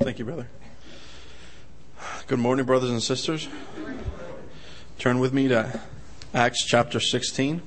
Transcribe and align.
Thank 0.00 0.18
you, 0.18 0.24
brother. 0.24 0.48
Good 2.26 2.38
morning, 2.38 2.64
brothers 2.64 2.88
and 2.88 3.02
sisters. 3.02 3.48
Turn 4.98 5.18
with 5.18 5.34
me 5.34 5.46
to 5.48 5.78
Acts 6.32 6.64
chapter 6.64 6.98
16. 6.98 7.60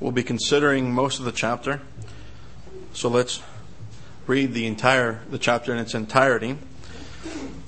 We'll 0.00 0.12
be 0.12 0.22
considering 0.22 0.94
most 0.94 1.18
of 1.18 1.26
the 1.26 1.32
chapter. 1.32 1.82
So 2.94 3.10
let's 3.10 3.42
read 4.26 4.54
the 4.54 4.64
entire 4.64 5.20
the 5.28 5.38
chapter 5.38 5.74
in 5.74 5.78
its 5.78 5.94
entirety. 5.94 6.56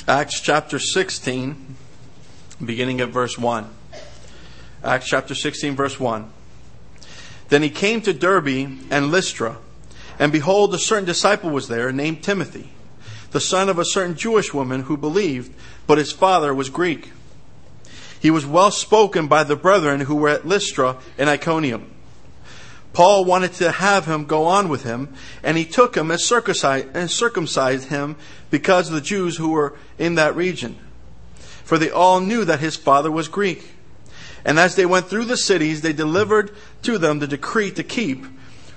Acts 0.09 0.41
chapter 0.41 0.79
16 0.79 1.66
beginning 2.65 3.01
at 3.01 3.09
verse 3.09 3.39
1. 3.39 3.69
Acts 4.83 5.09
chapter 5.09 5.35
16 5.35 5.77
verse 5.77 5.99
1. 5.99 6.31
Then 7.49 7.63
he 7.63 7.71
came 7.71 8.01
to 8.03 8.13
Derbe 8.13 8.79
and 8.91 9.11
Lystra, 9.11 9.59
and 10.19 10.33
behold 10.33 10.75
a 10.75 10.79
certain 10.79 11.05
disciple 11.05 11.51
was 11.51 11.69
there 11.69 11.93
named 11.93 12.23
Timothy, 12.23 12.71
the 13.31 13.41
son 13.41 13.69
of 13.69 13.79
a 13.79 13.85
certain 13.85 14.17
Jewish 14.17 14.53
woman 14.53 14.83
who 14.83 14.97
believed, 14.97 15.53
but 15.87 15.99
his 15.99 16.13
father 16.13 16.55
was 16.55 16.71
Greek. 16.71 17.13
He 18.19 18.31
was 18.31 18.47
well 18.47 18.71
spoken 18.71 19.29
by 19.29 19.45
the 19.45 19.57
brethren 19.57 20.01
who 20.01 20.17
were 20.17 20.31
at 20.31 20.47
Lystra 20.47 20.97
and 21.19 21.29
Iconium. 21.29 21.91
Paul 22.93 23.27
wanted 23.27 23.53
to 23.55 23.73
have 23.73 24.07
him 24.07 24.25
go 24.25 24.47
on 24.47 24.71
with 24.71 24.85
him, 24.85 25.15
and 25.43 25.59
he 25.59 25.67
took 25.67 25.97
him 25.97 26.11
and 26.11 26.19
circumcised, 26.19 26.89
and 26.95 27.11
circumcised 27.11 27.89
him 27.89 28.17
because 28.51 28.89
of 28.89 28.95
the 28.95 29.03
Jews 29.03 29.37
who 29.37 29.51
were 29.51 29.75
in 29.99 30.15
that 30.15 30.35
region. 30.35 30.79
For 31.67 31.79
they 31.79 31.91
all 31.91 32.21
knew 32.21 32.45
that 32.45 32.61
his 32.61 32.77
father 32.77 33.11
was 33.11 33.27
Greek. 33.27 33.73
And 34.45 34.57
as 34.57 34.77
they 34.77 34.87
went 34.87 35.09
through 35.09 35.25
the 35.25 35.37
cities, 35.37 35.81
they 35.81 35.93
delivered 35.93 36.53
to 36.83 36.97
them 36.97 37.19
the 37.19 37.27
decree 37.27 37.73
to 37.73 37.83
keep, 37.83 38.25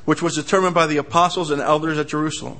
which 0.05 0.23
was 0.23 0.33
determined 0.33 0.73
by 0.73 0.87
the 0.87 0.97
apostles 0.97 1.51
and 1.51 1.61
elders 1.61 1.99
at 1.99 2.07
Jerusalem. 2.07 2.57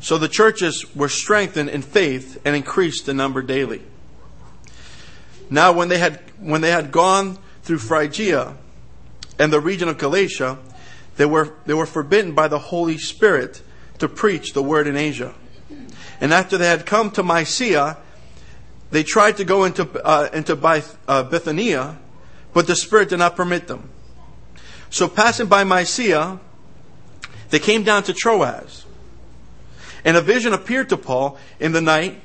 So 0.00 0.18
the 0.18 0.28
churches 0.28 0.96
were 0.96 1.08
strengthened 1.08 1.70
in 1.70 1.82
faith 1.82 2.40
and 2.44 2.56
increased 2.56 3.08
in 3.08 3.16
number 3.16 3.40
daily. 3.40 3.82
Now 5.48 5.70
when 5.70 5.88
they 5.88 5.98
had, 5.98 6.20
when 6.40 6.60
they 6.60 6.72
had 6.72 6.90
gone 6.90 7.38
through 7.62 7.78
Phrygia, 7.78 8.56
and 9.38 9.52
the 9.52 9.60
region 9.60 9.88
of 9.88 9.96
Galatia, 9.96 10.58
they 11.18 11.24
were, 11.24 11.54
they 11.66 11.74
were 11.74 11.86
forbidden 11.86 12.32
by 12.32 12.48
the 12.48 12.58
Holy 12.58 12.98
Spirit 12.98 13.62
to 13.98 14.08
preach 14.08 14.54
the 14.54 14.62
word 14.62 14.88
in 14.88 14.96
Asia. 14.96 15.34
And 16.20 16.32
after 16.34 16.58
they 16.58 16.66
had 16.66 16.84
come 16.84 17.12
to 17.12 17.22
Mysia, 17.22 17.96
they 18.90 19.02
tried 19.02 19.36
to 19.36 19.44
go 19.44 19.64
into, 19.64 19.88
uh, 20.04 20.28
into 20.32 20.56
Byth, 20.56 20.96
uh, 21.06 21.22
Bithynia, 21.22 21.96
but 22.52 22.66
the 22.66 22.74
Spirit 22.74 23.08
did 23.08 23.18
not 23.18 23.36
permit 23.36 23.68
them. 23.68 23.88
So 24.90 25.06
passing 25.06 25.46
by 25.46 25.62
Mysia, 25.64 26.40
they 27.50 27.58
came 27.58 27.84
down 27.84 28.02
to 28.04 28.12
Troas. 28.12 28.84
And 30.04 30.16
a 30.16 30.20
vision 30.20 30.52
appeared 30.52 30.88
to 30.88 30.96
Paul 30.96 31.38
in 31.60 31.72
the 31.72 31.80
night. 31.80 32.20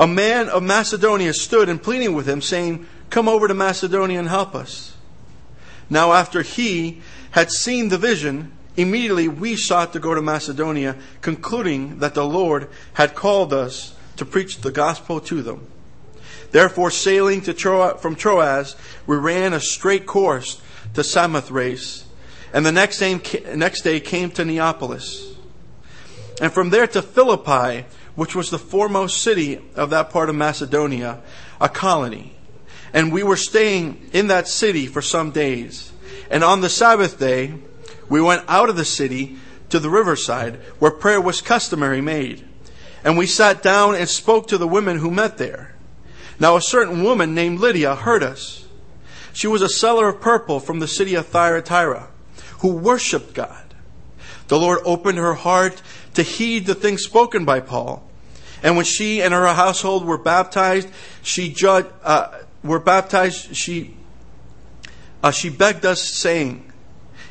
A 0.00 0.06
man 0.06 0.48
of 0.48 0.62
Macedonia 0.62 1.34
stood 1.34 1.68
and 1.68 1.82
pleading 1.82 2.14
with 2.14 2.28
him, 2.28 2.40
saying, 2.40 2.86
Come 3.10 3.28
over 3.28 3.46
to 3.46 3.54
Macedonia 3.54 4.18
and 4.18 4.28
help 4.28 4.54
us. 4.54 4.96
Now, 5.90 6.12
after 6.12 6.40
he 6.40 7.02
had 7.32 7.50
seen 7.50 7.90
the 7.90 7.98
vision, 7.98 8.52
immediately 8.76 9.28
we 9.28 9.56
sought 9.56 9.92
to 9.92 10.00
go 10.00 10.14
to 10.14 10.22
Macedonia, 10.22 10.96
concluding 11.20 11.98
that 11.98 12.14
the 12.14 12.24
Lord 12.24 12.70
had 12.94 13.14
called 13.14 13.52
us 13.52 13.94
to 14.16 14.24
preach 14.24 14.60
the 14.60 14.70
gospel 14.70 15.20
to 15.20 15.42
them. 15.42 15.66
Therefore, 16.52 16.90
sailing 16.90 17.40
Tro- 17.40 17.96
from 17.96 18.14
Troas, 18.14 18.76
we 19.06 19.16
ran 19.16 19.52
a 19.52 19.60
straight 19.60 20.06
course 20.06 20.60
to 20.94 21.02
Samothrace, 21.02 22.04
and 22.52 22.64
the 22.64 22.72
next 22.72 22.98
day, 22.98 23.20
next 23.54 23.82
day 23.82 23.98
came 23.98 24.30
to 24.32 24.44
Neapolis. 24.44 25.34
And 26.40 26.52
from 26.52 26.70
there 26.70 26.86
to 26.86 27.02
Philippi, 27.02 27.86
which 28.14 28.34
was 28.34 28.50
the 28.50 28.58
foremost 28.58 29.22
city 29.22 29.60
of 29.74 29.90
that 29.90 30.10
part 30.10 30.28
of 30.28 30.34
Macedonia, 30.34 31.20
a 31.60 31.68
colony 31.68 32.36
and 32.92 33.12
we 33.12 33.22
were 33.22 33.36
staying 33.36 34.10
in 34.12 34.28
that 34.28 34.48
city 34.48 34.86
for 34.86 35.02
some 35.02 35.30
days. 35.30 35.92
And 36.30 36.44
on 36.44 36.60
the 36.60 36.68
Sabbath 36.68 37.18
day, 37.18 37.54
we 38.08 38.20
went 38.20 38.44
out 38.48 38.68
of 38.68 38.76
the 38.76 38.84
city 38.84 39.36
to 39.70 39.78
the 39.78 39.90
riverside 39.90 40.56
where 40.78 40.90
prayer 40.90 41.20
was 41.20 41.40
customary 41.40 42.00
made. 42.00 42.46
And 43.04 43.16
we 43.16 43.26
sat 43.26 43.62
down 43.62 43.94
and 43.94 44.08
spoke 44.08 44.48
to 44.48 44.58
the 44.58 44.68
women 44.68 44.98
who 44.98 45.10
met 45.10 45.38
there. 45.38 45.74
Now 46.38 46.56
a 46.56 46.62
certain 46.62 47.02
woman 47.02 47.34
named 47.34 47.60
Lydia 47.60 47.94
heard 47.94 48.22
us. 48.22 48.66
She 49.32 49.46
was 49.46 49.62
a 49.62 49.68
seller 49.68 50.08
of 50.08 50.20
purple 50.20 50.60
from 50.60 50.80
the 50.80 50.88
city 50.88 51.14
of 51.14 51.26
Thyatira 51.26 52.08
who 52.58 52.74
worshiped 52.76 53.34
God. 53.34 53.74
The 54.48 54.58
Lord 54.58 54.80
opened 54.84 55.18
her 55.18 55.34
heart 55.34 55.80
to 56.14 56.22
heed 56.22 56.66
the 56.66 56.74
things 56.74 57.02
spoken 57.02 57.44
by 57.44 57.60
Paul. 57.60 58.06
And 58.62 58.76
when 58.76 58.84
she 58.84 59.20
and 59.22 59.34
her 59.34 59.46
household 59.54 60.04
were 60.04 60.18
baptized, 60.18 60.88
she 61.22 61.52
judged, 61.52 61.88
uh, 62.04 62.38
were 62.62 62.78
baptized, 62.78 63.56
she, 63.56 63.96
uh, 65.22 65.30
she 65.30 65.48
begged 65.48 65.84
us, 65.84 66.02
saying, 66.02 66.70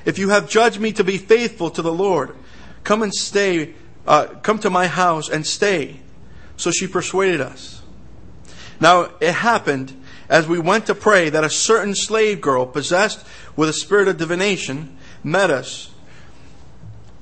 If 0.03 0.19
you 0.19 0.29
have 0.29 0.49
judged 0.49 0.79
me 0.79 0.91
to 0.93 1.03
be 1.03 1.17
faithful 1.17 1.69
to 1.71 1.81
the 1.81 1.93
Lord, 1.93 2.35
come 2.83 3.01
and 3.03 3.13
stay, 3.13 3.75
uh, 4.05 4.27
come 4.41 4.59
to 4.59 4.69
my 4.69 4.87
house 4.87 5.29
and 5.29 5.45
stay. 5.45 6.01
So 6.57 6.71
she 6.71 6.87
persuaded 6.87 7.39
us. 7.39 7.80
Now 8.81 9.11
it 9.21 9.31
happened 9.31 9.95
as 10.27 10.47
we 10.47 10.59
went 10.59 10.87
to 10.87 10.95
pray 10.95 11.29
that 11.29 11.43
a 11.43 11.49
certain 11.49 11.95
slave 11.95 12.41
girl 12.41 12.65
possessed 12.65 13.25
with 13.55 13.69
a 13.69 13.73
spirit 13.73 14.07
of 14.07 14.17
divination 14.17 14.97
met 15.23 15.51
us, 15.51 15.91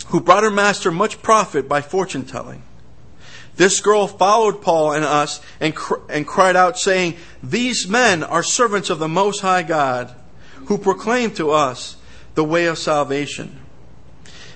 who 0.07 0.21
brought 0.21 0.43
her 0.43 0.49
master 0.49 0.89
much 0.89 1.21
profit 1.21 1.67
by 1.67 1.81
fortune 1.81 2.25
telling. 2.25 2.63
This 3.57 3.81
girl 3.81 4.07
followed 4.07 4.61
Paul 4.61 4.93
and 4.93 5.03
us 5.03 5.41
and, 5.59 5.75
cr- 5.75 5.99
and 6.07 6.25
cried 6.25 6.55
out, 6.55 6.79
saying, 6.79 7.17
These 7.43 7.89
men 7.89 8.23
are 8.23 8.41
servants 8.41 8.89
of 8.89 8.99
the 8.99 9.09
Most 9.09 9.41
High 9.41 9.63
God, 9.63 10.15
who 10.67 10.77
proclaim 10.77 11.31
to 11.31 11.51
us 11.51 11.97
the 12.35 12.43
way 12.43 12.67
of 12.67 12.77
salvation. 12.77 13.59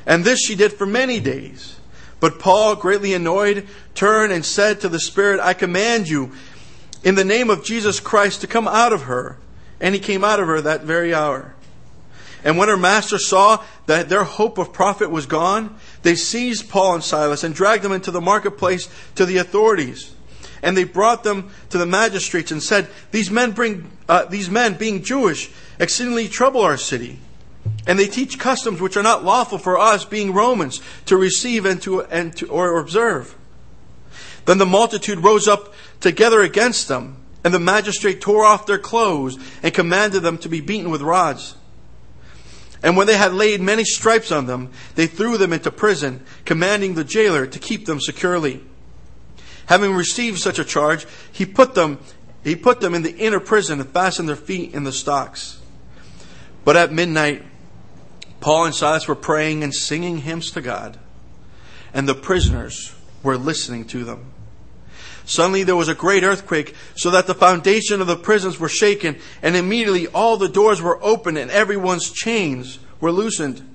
And 0.06 0.24
this 0.24 0.40
she 0.40 0.56
did 0.56 0.72
for 0.72 0.86
many 0.86 1.20
days. 1.20 1.76
But 2.22 2.40
Paul, 2.40 2.78
greatly 2.78 3.14
annoyed, 3.14 3.68
turned 3.94 4.32
and 4.32 4.46
said 4.46 4.80
to 4.80 4.90
the 4.90 5.00
Spirit, 5.00 5.42
I 5.42 5.54
command 5.54 6.08
you, 6.08 6.32
in 7.04 7.16
the 7.16 7.26
name 7.26 7.50
of 7.50 7.64
Jesus 7.64 8.00
Christ, 8.00 8.42
to 8.42 8.48
come 8.48 8.68
out 8.68 8.94
of 8.94 9.04
her. 9.04 9.38
And 9.80 9.94
he 9.94 10.00
came 10.00 10.24
out 10.24 10.40
of 10.40 10.48
her 10.48 10.62
that 10.62 10.84
very 10.84 11.14
hour. 11.14 11.54
And 12.44 12.58
when 12.58 12.68
her 12.68 12.78
master 12.78 13.18
saw 13.18 13.64
that 13.86 14.10
their 14.10 14.24
hope 14.24 14.58
of 14.58 14.74
profit 14.74 15.10
was 15.10 15.26
gone, 15.26 15.76
they 16.04 16.16
seized 16.16 16.70
Paul 16.70 16.96
and 16.96 17.04
Silas 17.04 17.44
and 17.44 17.56
dragged 17.56 17.84
them 17.84 17.92
into 17.92 18.12
the 18.12 18.22
marketplace 18.22 18.90
to 19.16 19.26
the 19.26 19.38
authorities. 19.38 20.14
And 20.62 20.78
they 20.78 20.84
brought 20.84 21.24
them 21.24 21.52
to 21.70 21.78
the 21.78 21.86
magistrates 21.86 22.52
and 22.52 22.64
said, 22.64 22.88
These 23.12 23.30
men 23.30 23.52
bring, 23.52 23.92
uh, 24.08 24.26
these 24.26 24.50
men, 24.50 24.76
being 24.76 25.04
Jewish, 25.04 25.52
exceedingly 25.80 26.28
trouble 26.28 26.62
our 26.62 26.78
city. 26.78 27.20
And 27.86 28.00
they 28.00 28.08
teach 28.08 28.40
customs 28.40 28.80
which 28.80 28.96
are 28.96 29.04
not 29.04 29.24
lawful 29.24 29.58
for 29.58 29.78
us, 29.78 30.06
being 30.06 30.34
Romans, 30.34 30.82
to 31.06 31.18
receive 31.18 31.66
and 31.66 31.82
to, 31.82 32.02
and 32.04 32.36
to, 32.38 32.48
or 32.48 32.80
observe. 32.80 33.36
Then 34.46 34.58
the 34.58 34.66
multitude 34.66 35.20
rose 35.20 35.48
up 35.48 35.74
together 36.00 36.42
against 36.42 36.88
them, 36.88 37.18
and 37.44 37.54
the 37.54 37.60
magistrate 37.60 38.22
tore 38.22 38.46
off 38.46 38.66
their 38.66 38.78
clothes 38.78 39.38
and 39.62 39.74
commanded 39.74 40.22
them 40.22 40.38
to 40.40 40.50
be 40.50 40.62
beaten 40.62 40.90
with 40.90 41.02
rods. 41.02 41.56
And 42.82 42.98
when 42.98 43.08
they 43.08 43.18
had 43.18 43.34
laid 43.34 43.62
many 43.62 43.86
stripes 43.86 44.32
on 44.32 44.46
them, 44.46 44.72
they 44.96 45.08
threw 45.08 45.38
them 45.38 45.54
into 45.54 45.72
prison, 45.72 46.24
commanding 46.44 46.96
the 46.96 47.06
jailer 47.06 47.48
to 47.48 47.60
keep 47.60 47.86
them 47.86 48.02
securely. 48.02 48.62
Having 49.68 49.94
received 49.94 50.40
such 50.40 50.60
a 50.60 50.66
charge, 50.66 51.08
he 51.32 51.46
put 51.46 51.74
them, 51.74 52.00
he 52.44 52.56
put 52.58 52.82
them 52.82 52.94
in 52.94 53.02
the 53.02 53.16
inner 53.16 53.40
prison 53.40 53.80
and 53.80 53.90
fastened 53.90 54.28
their 54.28 54.36
feet 54.36 54.74
in 54.74 54.84
the 54.84 54.92
stocks. 54.92 55.62
But 56.66 56.76
at 56.76 56.92
midnight, 56.92 57.44
Paul 58.42 58.66
and 58.66 58.76
Silas 58.76 59.08
were 59.08 59.16
praying 59.16 59.64
and 59.64 59.74
singing 59.74 60.18
hymns 60.18 60.52
to 60.52 60.62
God, 60.62 61.00
and 61.94 62.10
the 62.10 62.16
prisoners 62.16 62.94
were 63.24 63.38
listening 63.38 63.86
to 63.86 64.04
them. 64.04 64.34
Suddenly 65.26 65.64
there 65.64 65.76
was 65.76 65.88
a 65.88 65.96
great 65.96 66.24
earthquake, 66.24 66.76
so 66.96 67.10
that 67.12 67.28
the 67.28 67.34
foundation 67.34 68.02
of 68.02 68.08
the 68.08 68.18
prisons 68.18 68.60
were 68.60 68.70
shaken, 68.70 69.18
and 69.42 69.56
immediately 69.56 70.08
all 70.08 70.38
the 70.38 70.50
doors 70.50 70.82
were 70.82 71.02
opened 71.04 71.38
and 71.38 71.50
everyone's 71.50 72.12
chains 72.12 72.80
were 73.00 73.12
loosened. 73.12 73.68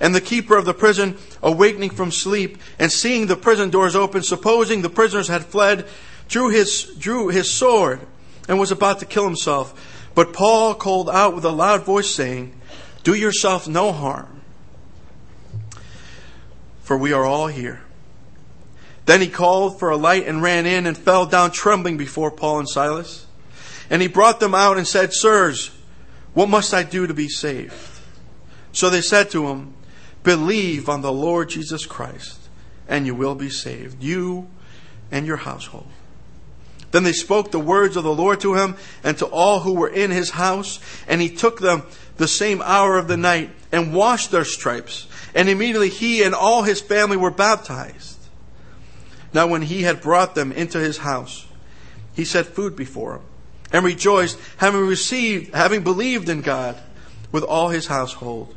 And 0.00 0.14
the 0.14 0.20
keeper 0.20 0.56
of 0.56 0.64
the 0.64 0.74
prison, 0.74 1.16
awakening 1.42 1.90
from 1.90 2.10
sleep 2.10 2.58
and 2.78 2.90
seeing 2.90 3.26
the 3.26 3.36
prison 3.36 3.70
doors 3.70 3.94
open, 3.94 4.22
supposing 4.22 4.82
the 4.82 4.90
prisoners 4.90 5.28
had 5.28 5.44
fled, 5.44 5.86
drew 6.26 6.48
his, 6.48 6.82
drew 6.98 7.28
his 7.28 7.52
sword 7.52 8.00
and 8.48 8.58
was 8.58 8.72
about 8.72 8.98
to 8.98 9.06
kill 9.06 9.24
himself. 9.24 10.08
But 10.14 10.32
Paul 10.32 10.74
called 10.74 11.08
out 11.08 11.34
with 11.34 11.44
a 11.44 11.50
loud 11.50 11.84
voice, 11.84 12.12
saying, 12.12 12.52
Do 13.04 13.14
yourself 13.14 13.68
no 13.68 13.92
harm, 13.92 14.42
for 16.82 16.98
we 16.98 17.12
are 17.12 17.24
all 17.24 17.46
here. 17.46 17.82
Then 19.12 19.20
he 19.20 19.28
called 19.28 19.78
for 19.78 19.90
a 19.90 19.96
light 19.98 20.26
and 20.26 20.40
ran 20.40 20.64
in 20.64 20.86
and 20.86 20.96
fell 20.96 21.26
down 21.26 21.50
trembling 21.50 21.98
before 21.98 22.30
Paul 22.30 22.60
and 22.60 22.68
Silas. 22.68 23.26
And 23.90 24.00
he 24.00 24.08
brought 24.08 24.40
them 24.40 24.54
out 24.54 24.78
and 24.78 24.88
said, 24.88 25.12
Sirs, 25.12 25.70
what 26.32 26.48
must 26.48 26.72
I 26.72 26.82
do 26.82 27.06
to 27.06 27.12
be 27.12 27.28
saved? 27.28 27.74
So 28.72 28.88
they 28.88 29.02
said 29.02 29.30
to 29.32 29.48
him, 29.48 29.74
Believe 30.22 30.88
on 30.88 31.02
the 31.02 31.12
Lord 31.12 31.50
Jesus 31.50 31.84
Christ, 31.84 32.40
and 32.88 33.04
you 33.04 33.14
will 33.14 33.34
be 33.34 33.50
saved, 33.50 34.02
you 34.02 34.48
and 35.10 35.26
your 35.26 35.36
household. 35.36 35.88
Then 36.92 37.04
they 37.04 37.12
spoke 37.12 37.50
the 37.50 37.60
words 37.60 37.98
of 37.98 38.04
the 38.04 38.14
Lord 38.14 38.40
to 38.40 38.54
him 38.54 38.76
and 39.04 39.18
to 39.18 39.26
all 39.26 39.60
who 39.60 39.74
were 39.74 39.90
in 39.90 40.10
his 40.10 40.30
house, 40.30 40.80
and 41.06 41.20
he 41.20 41.28
took 41.28 41.60
them 41.60 41.82
the 42.16 42.26
same 42.26 42.62
hour 42.62 42.96
of 42.96 43.08
the 43.08 43.18
night 43.18 43.50
and 43.72 43.92
washed 43.92 44.30
their 44.30 44.46
stripes. 44.46 45.06
And 45.34 45.50
immediately 45.50 45.90
he 45.90 46.22
and 46.22 46.34
all 46.34 46.62
his 46.62 46.80
family 46.80 47.18
were 47.18 47.30
baptized. 47.30 48.11
Now, 49.34 49.46
when 49.46 49.62
he 49.62 49.82
had 49.82 50.00
brought 50.00 50.34
them 50.34 50.52
into 50.52 50.78
his 50.78 50.98
house, 50.98 51.46
he 52.14 52.24
set 52.24 52.46
food 52.46 52.76
before 52.76 53.14
them 53.14 53.22
and 53.72 53.84
rejoiced, 53.84 54.38
having 54.58 54.86
received, 54.86 55.54
having 55.54 55.82
believed 55.82 56.28
in 56.28 56.42
God 56.42 56.78
with 57.32 57.42
all 57.42 57.70
his 57.70 57.86
household. 57.86 58.54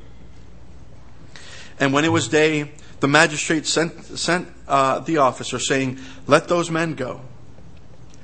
And 1.80 1.94
when 1.94 2.06
it 2.06 2.12
was 2.12 2.28
day, 2.28 2.72
the 3.00 3.08
magistrate 3.08 3.66
sent, 3.66 4.04
sent 4.04 4.48
uh, 4.68 5.00
the 5.00 5.18
officer, 5.18 5.60
saying, 5.60 6.00
Let 6.28 6.48
those 6.48 6.70
men 6.70 6.96
go. 6.96 7.22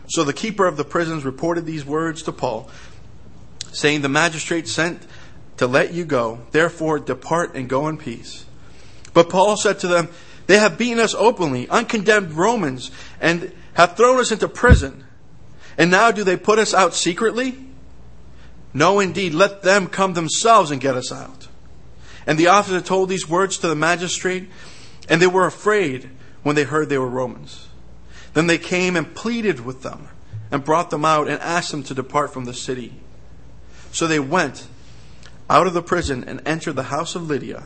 So 0.07 0.24
the 0.24 0.33
keeper 0.33 0.65
of 0.65 0.77
the 0.77 0.83
prisons 0.83 1.24
reported 1.24 1.65
these 1.65 1.86
words 1.86 2.24
to 2.24 2.31
Paul, 2.31 2.69
saying, 3.71 4.01
The 4.01 4.09
magistrate 4.09 4.68
sent 4.68 5.01
to 5.57 5.68
let 5.68 5.94
you 5.94 6.06
go. 6.06 6.42
Therefore, 6.51 7.00
depart 7.00 7.56
and 7.56 7.69
go 7.69 7.88
in 7.88 7.98
peace. 7.98 8.45
But 9.13 9.30
Paul 9.30 9.57
said 9.57 9.80
to 9.80 9.88
them, 9.88 10.09
They 10.51 10.57
have 10.57 10.77
beaten 10.77 11.00
us 11.00 11.15
openly, 11.15 11.69
uncondemned 11.69 12.33
Romans, 12.33 12.92
and 13.21 13.53
have 13.75 13.95
thrown 13.95 14.19
us 14.19 14.33
into 14.33 14.50
prison. 14.50 15.06
And 15.77 15.89
now 15.89 16.12
do 16.12 16.25
they 16.25 16.36
put 16.36 16.59
us 16.59 16.74
out 16.74 16.94
secretly? 16.94 17.57
No, 18.74 19.00
indeed, 19.00 19.33
let 19.33 19.63
them 19.63 19.88
come 19.88 20.13
themselves 20.13 20.69
and 20.69 20.81
get 20.81 20.98
us 20.98 21.09
out. 21.09 21.48
And 22.27 22.38
the 22.38 22.48
officer 22.48 22.81
told 22.81 23.07
these 23.07 23.30
words 23.30 23.59
to 23.59 23.69
the 23.69 23.77
magistrate, 23.77 24.50
and 25.07 25.21
they 25.21 25.27
were 25.27 25.45
afraid 25.45 26.09
when 26.44 26.57
they 26.57 26.65
heard 26.65 26.89
they 26.89 26.98
were 26.98 27.07
Romans. 27.07 27.69
Then 28.33 28.48
they 28.48 28.57
came 28.57 28.98
and 28.98 29.15
pleaded 29.15 29.62
with 29.62 29.83
them, 29.83 30.09
and 30.51 30.65
brought 30.65 30.89
them 30.89 31.06
out, 31.06 31.30
and 31.30 31.39
asked 31.39 31.71
them 31.71 31.83
to 31.83 31.94
depart 31.94 32.33
from 32.33 32.44
the 32.44 32.53
city. 32.53 33.00
So 33.94 34.06
they 34.06 34.19
went 34.19 34.68
out 35.50 35.65
of 35.65 35.74
the 35.74 35.81
prison 35.81 36.25
and 36.25 36.45
entered 36.45 36.75
the 36.75 36.83
house 36.92 37.15
of 37.15 37.30
Lydia. 37.30 37.63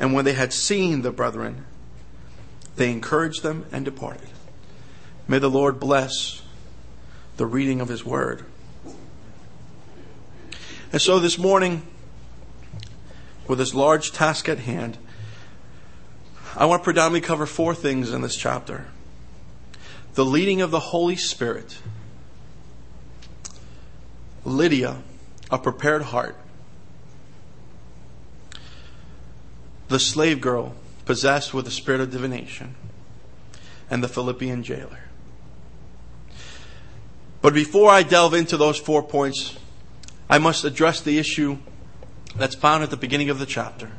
And 0.00 0.14
when 0.14 0.24
they 0.24 0.32
had 0.32 0.54
seen 0.54 1.02
the 1.02 1.12
brethren, 1.12 1.66
they 2.78 2.90
encouraged 2.90 3.42
them 3.42 3.66
and 3.70 3.84
departed. 3.84 4.28
May 5.26 5.38
the 5.38 5.50
Lord 5.50 5.78
bless 5.78 6.42
the 7.36 7.44
reading 7.44 7.80
of 7.80 7.88
His 7.88 8.04
Word. 8.04 8.44
And 10.92 11.02
so 11.02 11.18
this 11.18 11.36
morning, 11.36 11.82
with 13.46 13.58
this 13.58 13.74
large 13.74 14.12
task 14.12 14.48
at 14.48 14.60
hand, 14.60 14.96
I 16.56 16.64
want 16.64 16.82
to 16.82 16.84
predominantly 16.84 17.20
cover 17.20 17.46
four 17.46 17.74
things 17.74 18.10
in 18.10 18.22
this 18.22 18.36
chapter 18.36 18.86
the 20.14 20.24
leading 20.24 20.60
of 20.60 20.70
the 20.70 20.80
Holy 20.80 21.14
Spirit, 21.14 21.78
Lydia, 24.44 25.02
a 25.50 25.58
prepared 25.58 26.02
heart, 26.02 26.36
the 29.88 29.98
slave 29.98 30.40
girl 30.40 30.74
possessed 31.08 31.54
with 31.54 31.64
the 31.64 31.70
spirit 31.70 32.02
of 32.02 32.10
divination, 32.10 32.74
and 33.90 34.04
the 34.04 34.08
Philippian 34.08 34.62
jailer. 34.62 35.00
But 37.40 37.54
before 37.54 37.90
I 37.90 38.02
delve 38.02 38.34
into 38.34 38.58
those 38.58 38.78
four 38.78 39.02
points, 39.02 39.56
I 40.28 40.36
must 40.36 40.64
address 40.64 41.00
the 41.00 41.18
issue 41.18 41.56
that's 42.36 42.54
found 42.54 42.82
at 42.82 42.90
the 42.90 42.96
beginning 42.98 43.30
of 43.30 43.38
the 43.38 43.46
chapter. 43.46 43.90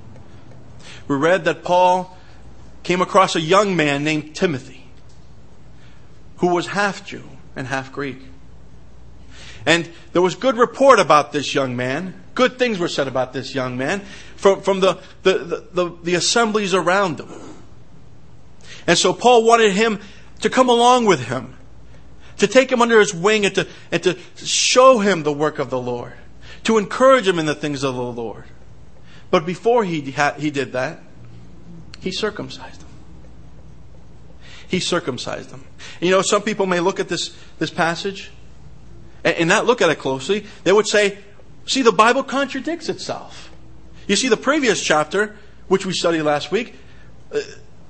We 1.08 1.16
read 1.16 1.46
that 1.46 1.64
Paul 1.64 2.16
came 2.84 3.02
across 3.02 3.36
a 3.36 3.42
young 3.42 3.76
man 3.76 4.04
named 4.04 4.36
Timothy 4.36 4.86
who 6.38 6.50
was 6.50 6.68
half 6.68 7.08
Jew 7.08 7.24
and 7.56 7.66
half 7.66 7.92
Greek. 7.92 8.20
And 9.70 9.88
there 10.14 10.22
was 10.24 10.34
good 10.34 10.58
report 10.58 11.00
about 11.00 11.32
this 11.32 11.54
young 11.54 11.76
man. 11.76 12.16
Good 12.34 12.58
things 12.58 12.80
were 12.80 12.88
said 12.88 13.08
about 13.08 13.34
this 13.34 13.54
young 13.54 13.78
man 13.78 14.00
from, 14.36 14.64
from 14.64 14.80
the, 14.80 14.98
the, 15.22 15.38
the, 15.38 15.68
the, 15.72 15.98
the 16.02 16.16
assemblies 16.16 16.74
around 16.74 17.20
him. 17.20 17.30
And 18.88 18.98
so 18.98 19.14
Paul 19.14 19.44
wanted 19.44 19.74
him 19.74 20.00
to 20.40 20.50
come 20.50 20.70
along 20.70 21.06
with 21.06 21.28
him 21.28 21.56
to 22.38 22.48
take 22.48 22.72
him 22.72 22.82
under 22.82 23.00
his 23.00 23.14
wing 23.14 23.46
and 23.46 23.54
to, 23.54 23.68
and 23.92 24.02
to 24.02 24.18
show 24.36 24.98
him 24.98 25.22
the 25.22 25.32
work 25.32 25.60
of 25.60 25.70
the 25.70 25.80
Lord, 25.80 26.14
to 26.64 26.80
encourage 26.80 27.28
him 27.28 27.38
in 27.38 27.46
the 27.46 27.54
things 27.54 27.84
of 27.84 27.94
the 27.94 28.02
Lord. 28.02 28.46
But 29.30 29.46
before 29.46 29.84
he, 29.84 30.02
he 30.02 30.50
did 30.50 30.72
that, 30.72 31.00
he 32.00 32.12
circumcised 32.12 32.82
him. 32.82 32.90
He 34.68 34.80
circumcised 34.80 35.52
him. 35.52 35.64
You 36.02 36.10
know, 36.10 36.24
some 36.24 36.42
people 36.42 36.66
may 36.66 36.80
look 36.80 37.00
at 37.00 37.08
this, 37.08 37.38
this 37.60 37.70
passage 37.70 38.32
and, 39.24 39.50
not 39.50 39.66
look 39.66 39.82
at 39.82 39.90
it 39.90 40.00
closely. 40.00 40.46
They 40.64 40.72
would 40.72 40.88
say, 40.88 41.18
see, 41.66 41.82
the 41.82 41.92
Bible 41.92 42.24
contradicts 42.24 42.90
itself. 42.90 43.52
You 44.08 44.16
see, 44.16 44.30
the 44.30 44.38
previous 44.38 44.84
chapter, 44.84 45.36
which 45.68 45.86
we 45.86 45.94
studied 45.94 46.24
last 46.24 46.52
week, 46.52 46.76
uh, 47.34 47.40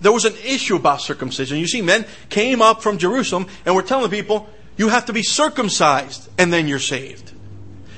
there 0.01 0.11
was 0.11 0.25
an 0.25 0.33
issue 0.43 0.75
about 0.75 1.01
circumcision. 1.01 1.57
You 1.57 1.67
see, 1.67 1.81
men 1.81 2.05
came 2.29 2.61
up 2.61 2.81
from 2.81 2.97
Jerusalem 2.97 3.47
and 3.65 3.75
were 3.75 3.83
telling 3.83 4.09
people, 4.09 4.49
you 4.77 4.89
have 4.89 5.05
to 5.07 5.13
be 5.13 5.23
circumcised 5.23 6.29
and 6.37 6.53
then 6.53 6.67
you're 6.67 6.79
saved. 6.79 7.33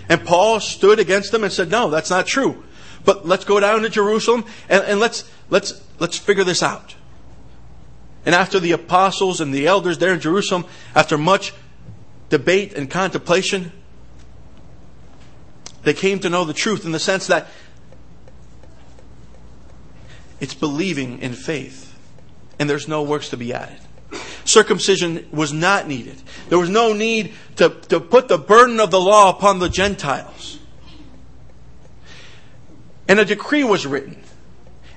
And 0.10 0.26
Paul 0.26 0.60
stood 0.60 1.00
against 1.00 1.32
them 1.32 1.44
and 1.44 1.54
said, 1.54 1.70
no, 1.70 1.90
that's 1.90 2.10
not 2.10 2.28
true. 2.28 2.64
But 3.06 3.28
let's 3.28 3.46
go 3.46 3.60
down 3.60 3.82
to 3.84 3.90
Jerusalem 3.90 4.46
and, 4.68 4.84
and 4.84 5.00
let's, 5.00 5.30
let's, 5.50 5.82
let's 6.00 6.18
figure 6.18 6.44
this 6.44 6.64
out. 6.64 6.96
And 8.26 8.36
after 8.36 8.60
the 8.60 8.74
apostles 8.74 9.42
and 9.42 9.54
the 9.54 9.68
elders 9.68 9.98
there 9.98 10.14
in 10.14 10.20
Jerusalem, 10.20 10.66
after 10.94 11.18
much 11.18 11.54
debate 12.32 12.74
and 12.74 12.90
contemplation, 12.90 13.72
they 15.84 15.94
came 15.94 16.20
to 16.20 16.30
know 16.30 16.46
the 16.46 16.54
truth 16.54 16.86
in 16.86 16.92
the 16.92 17.00
sense 17.00 17.28
that 17.28 17.48
it's 20.40 20.56
believing 20.56 21.20
in 21.20 21.34
faith 21.34 21.94
and 22.58 22.70
there's 22.70 22.88
no 22.88 23.04
works 23.04 23.30
to 23.30 23.38
be 23.38 23.54
added. 23.54 23.80
Circumcision 24.46 25.28
was 25.32 25.54
not 25.54 25.88
needed. 25.88 26.22
There 26.50 26.58
was 26.58 26.70
no 26.70 26.94
need 26.94 27.34
to, 27.58 27.70
to 27.90 28.00
put 28.00 28.28
the 28.28 28.38
burden 28.38 28.80
of 28.80 28.92
the 28.92 29.00
law 29.00 29.30
upon 29.30 29.60
the 29.60 29.70
Gentiles. 29.70 30.58
And 33.08 33.20
a 33.20 33.26
decree 33.26 33.64
was 33.64 33.86
written 33.86 34.24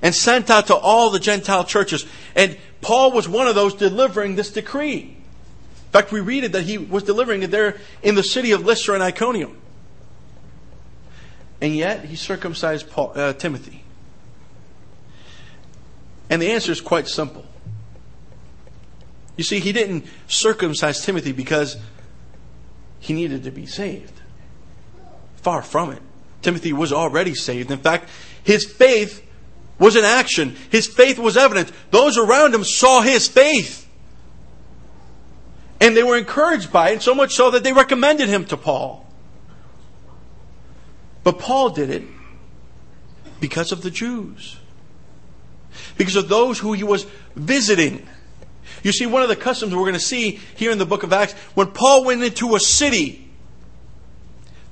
and 0.02 0.14
sent 0.14 0.50
out 0.50 0.68
to 0.68 0.76
all 0.76 1.10
the 1.10 1.18
Gentile 1.18 1.64
churches. 1.64 2.06
And 2.36 2.56
Paul 2.80 3.10
was 3.10 3.28
one 3.28 3.48
of 3.48 3.54
those 3.54 3.74
delivering 3.74 4.36
this 4.36 4.50
decree. 4.50 5.23
In 5.94 6.00
fact, 6.00 6.10
we 6.10 6.18
read 6.18 6.42
it 6.42 6.50
that 6.52 6.64
he 6.64 6.76
was 6.76 7.04
delivering 7.04 7.44
it 7.44 7.52
there 7.52 7.76
in 8.02 8.16
the 8.16 8.24
city 8.24 8.50
of 8.50 8.66
Lystra 8.66 8.94
and 8.94 9.02
Iconium. 9.02 9.56
And 11.60 11.76
yet, 11.76 12.04
he 12.04 12.16
circumcised 12.16 12.90
Paul, 12.90 13.12
uh, 13.14 13.32
Timothy. 13.34 13.84
And 16.28 16.42
the 16.42 16.50
answer 16.50 16.72
is 16.72 16.80
quite 16.80 17.06
simple. 17.06 17.46
You 19.36 19.44
see, 19.44 19.60
he 19.60 19.70
didn't 19.70 20.06
circumcise 20.26 21.04
Timothy 21.04 21.30
because 21.30 21.76
he 22.98 23.12
needed 23.12 23.44
to 23.44 23.52
be 23.52 23.66
saved. 23.66 24.20
Far 25.36 25.62
from 25.62 25.92
it. 25.92 26.02
Timothy 26.42 26.72
was 26.72 26.92
already 26.92 27.36
saved. 27.36 27.70
In 27.70 27.78
fact, 27.78 28.08
his 28.42 28.64
faith 28.64 29.24
was 29.78 29.94
in 29.94 30.04
action. 30.04 30.56
His 30.70 30.88
faith 30.88 31.20
was 31.20 31.36
evident. 31.36 31.70
Those 31.92 32.18
around 32.18 32.52
him 32.52 32.64
saw 32.64 33.00
his 33.00 33.28
faith. 33.28 33.83
And 35.80 35.96
they 35.96 36.02
were 36.02 36.16
encouraged 36.16 36.72
by 36.72 36.90
it, 36.90 37.02
so 37.02 37.14
much 37.14 37.34
so 37.34 37.50
that 37.50 37.64
they 37.64 37.72
recommended 37.72 38.28
him 38.28 38.44
to 38.46 38.56
Paul. 38.56 39.06
But 41.22 41.38
Paul 41.38 41.70
did 41.70 41.90
it 41.90 42.04
because 43.40 43.72
of 43.72 43.82
the 43.82 43.90
Jews. 43.90 44.56
Because 45.96 46.16
of 46.16 46.28
those 46.28 46.58
who 46.58 46.72
he 46.72 46.84
was 46.84 47.06
visiting. 47.34 48.06
You 48.82 48.92
see, 48.92 49.06
one 49.06 49.22
of 49.22 49.28
the 49.28 49.36
customs 49.36 49.74
we're 49.74 49.82
going 49.82 49.94
to 49.94 50.00
see 50.00 50.40
here 50.56 50.70
in 50.70 50.78
the 50.78 50.86
book 50.86 51.02
of 51.02 51.12
Acts, 51.12 51.32
when 51.54 51.68
Paul 51.68 52.04
went 52.04 52.22
into 52.22 52.54
a 52.54 52.60
city, 52.60 53.28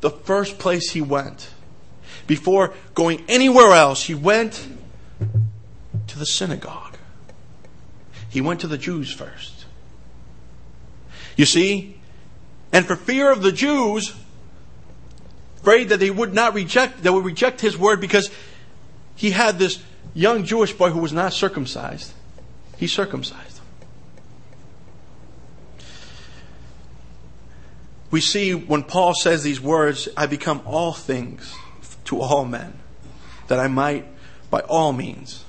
the 0.01 0.11
first 0.11 0.59
place 0.59 0.91
he 0.91 1.01
went, 1.01 1.51
before 2.27 2.75
going 2.95 3.25
anywhere 3.29 3.73
else, 3.73 4.05
he 4.05 4.15
went 4.15 4.69
to 6.07 6.19
the 6.19 6.27
synagogue. 6.27 6.97
He 8.29 8.41
went 8.41 8.61
to 8.61 8.67
the 8.67 8.79
Jews 8.79 9.13
first. 9.13 9.62
You 11.43 11.47
see? 11.47 11.97
And 12.71 12.87
for 12.87 12.95
fear 12.95 13.29
of 13.33 13.43
the 13.43 13.51
Jews, 13.51 14.15
afraid 15.57 15.89
that 15.89 15.99
they 15.99 16.09
would 16.09 16.33
not 16.33 16.55
reject, 16.55 17.03
they 17.03 17.11
would 17.11 17.25
reject 17.25 17.61
his 17.61 17.77
word 17.77 18.01
because 18.01 18.31
he 19.17 19.33
had 19.33 19.59
this 19.59 19.83
young 20.15 20.45
Jewish 20.45 20.73
boy 20.73 20.91
who 20.91 21.01
was 21.01 21.13
not 21.13 21.33
circumcised. 21.33 22.13
He 22.77 22.87
circumcised 22.87 23.59
him. 23.59 23.65
We 28.13 28.21
see 28.21 28.55
when 28.55 28.85
Paul 28.85 29.13
says 29.13 29.43
these 29.43 29.61
words, 29.61 30.09
I 30.17 30.27
become 30.27 30.63
all 30.65 30.93
things 30.93 31.57
to 32.05 32.21
all 32.21 32.45
men, 32.45 32.79
that 33.49 33.59
I 33.59 33.67
might 33.67 34.07
by 34.49 34.61
all 34.61 34.93
means 34.93 35.45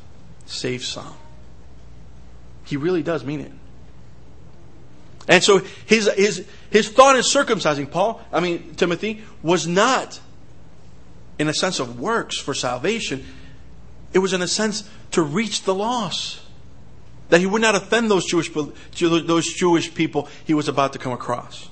save 0.48 0.84
some. 0.84 1.14
He 2.66 2.78
really 2.78 3.04
does 3.04 3.24
mean 3.24 3.42
it. 3.42 3.52
And 5.28 5.44
so 5.44 5.60
his, 5.86 6.12
his, 6.16 6.46
his 6.70 6.90
thought 6.90 7.16
in 7.16 7.22
circumcising 7.22 7.90
Paul, 7.90 8.22
I 8.32 8.40
mean, 8.40 8.76
Timothy, 8.76 9.24
was 9.42 9.68
not 9.68 10.20
in 11.40 11.48
a 11.48 11.54
sense 11.54 11.80
of 11.80 12.00
works 12.00 12.38
for 12.38 12.54
salvation. 12.54 13.26
It 14.12 14.20
was 14.20 14.34
in 14.34 14.42
a 14.42 14.48
sense 14.48 14.90
to 15.12 15.22
reach 15.22 15.64
the 15.64 15.74
lost. 15.74 16.42
That 17.30 17.40
he 17.40 17.48
would 17.48 17.62
not 17.62 17.74
offend 17.74 18.12
those 18.12 18.26
Jewish, 18.26 18.50
those 18.52 19.54
Jewish 19.54 19.94
people 19.94 20.28
he 20.46 20.54
was 20.54 20.68
about 20.68 20.94
to 20.94 21.00
come 21.00 21.14
across. 21.14 21.70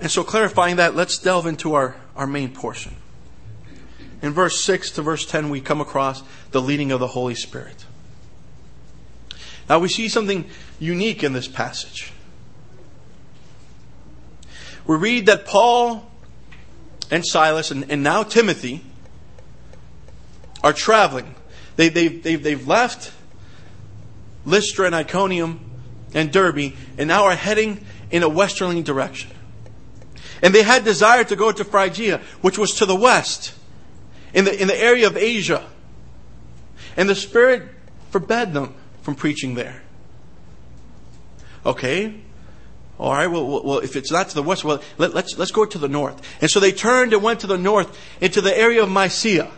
And 0.00 0.10
so, 0.10 0.24
clarifying 0.24 0.76
that, 0.76 0.96
let's 0.96 1.16
delve 1.16 1.46
into 1.46 1.74
our, 1.74 1.94
our 2.16 2.26
main 2.26 2.52
portion. 2.52 2.96
In 4.20 4.32
verse 4.32 4.62
6 4.64 4.90
to 4.92 5.02
verse 5.02 5.24
10, 5.24 5.48
we 5.48 5.60
come 5.60 5.80
across 5.80 6.22
the 6.50 6.60
leading 6.60 6.90
of 6.90 6.98
the 6.98 7.06
Holy 7.06 7.36
Spirit. 7.36 7.86
Now, 9.72 9.78
we 9.78 9.88
see 9.88 10.10
something 10.10 10.44
unique 10.78 11.24
in 11.24 11.32
this 11.32 11.48
passage. 11.48 12.12
We 14.86 14.96
read 14.96 15.24
that 15.24 15.46
Paul 15.46 16.10
and 17.10 17.24
Silas 17.24 17.70
and, 17.70 17.90
and 17.90 18.02
now 18.02 18.22
Timothy 18.22 18.84
are 20.62 20.74
traveling. 20.74 21.34
They, 21.76 21.88
they, 21.88 22.08
they, 22.08 22.34
they've 22.34 22.68
left 22.68 23.14
Lystra 24.44 24.84
and 24.84 24.94
Iconium 24.94 25.70
and 26.12 26.30
Derbe 26.30 26.74
and 26.98 27.08
now 27.08 27.24
are 27.24 27.34
heading 27.34 27.82
in 28.10 28.22
a 28.22 28.28
westerly 28.28 28.82
direction. 28.82 29.30
And 30.42 30.54
they 30.54 30.64
had 30.64 30.84
desire 30.84 31.24
to 31.24 31.34
go 31.34 31.50
to 31.50 31.64
Phrygia, 31.64 32.20
which 32.42 32.58
was 32.58 32.74
to 32.74 32.84
the 32.84 32.94
west, 32.94 33.54
in 34.34 34.44
the, 34.44 34.60
in 34.60 34.68
the 34.68 34.78
area 34.78 35.06
of 35.06 35.16
Asia. 35.16 35.66
And 36.94 37.08
the 37.08 37.14
Spirit 37.14 37.70
forbade 38.10 38.52
them 38.52 38.74
from 39.02 39.14
preaching 39.14 39.54
there. 39.54 39.82
Okay, 41.64 42.22
all 42.98 43.12
right, 43.12 43.26
well, 43.26 43.64
well, 43.64 43.78
if 43.78 43.96
it's 43.96 44.12
not 44.12 44.28
to 44.28 44.34
the 44.36 44.44
west, 44.44 44.62
well, 44.62 44.80
let, 44.96 45.10
us 45.10 45.14
let's, 45.14 45.38
let's 45.38 45.50
go 45.50 45.64
to 45.64 45.78
the 45.78 45.88
north. 45.88 46.22
And 46.40 46.48
so 46.48 46.60
they 46.60 46.70
turned 46.70 47.12
and 47.12 47.20
went 47.20 47.40
to 47.40 47.48
the 47.48 47.58
north 47.58 47.98
into 48.20 48.40
the 48.40 48.56
area 48.56 48.82
of 48.82 48.90
Mysia 48.90 49.50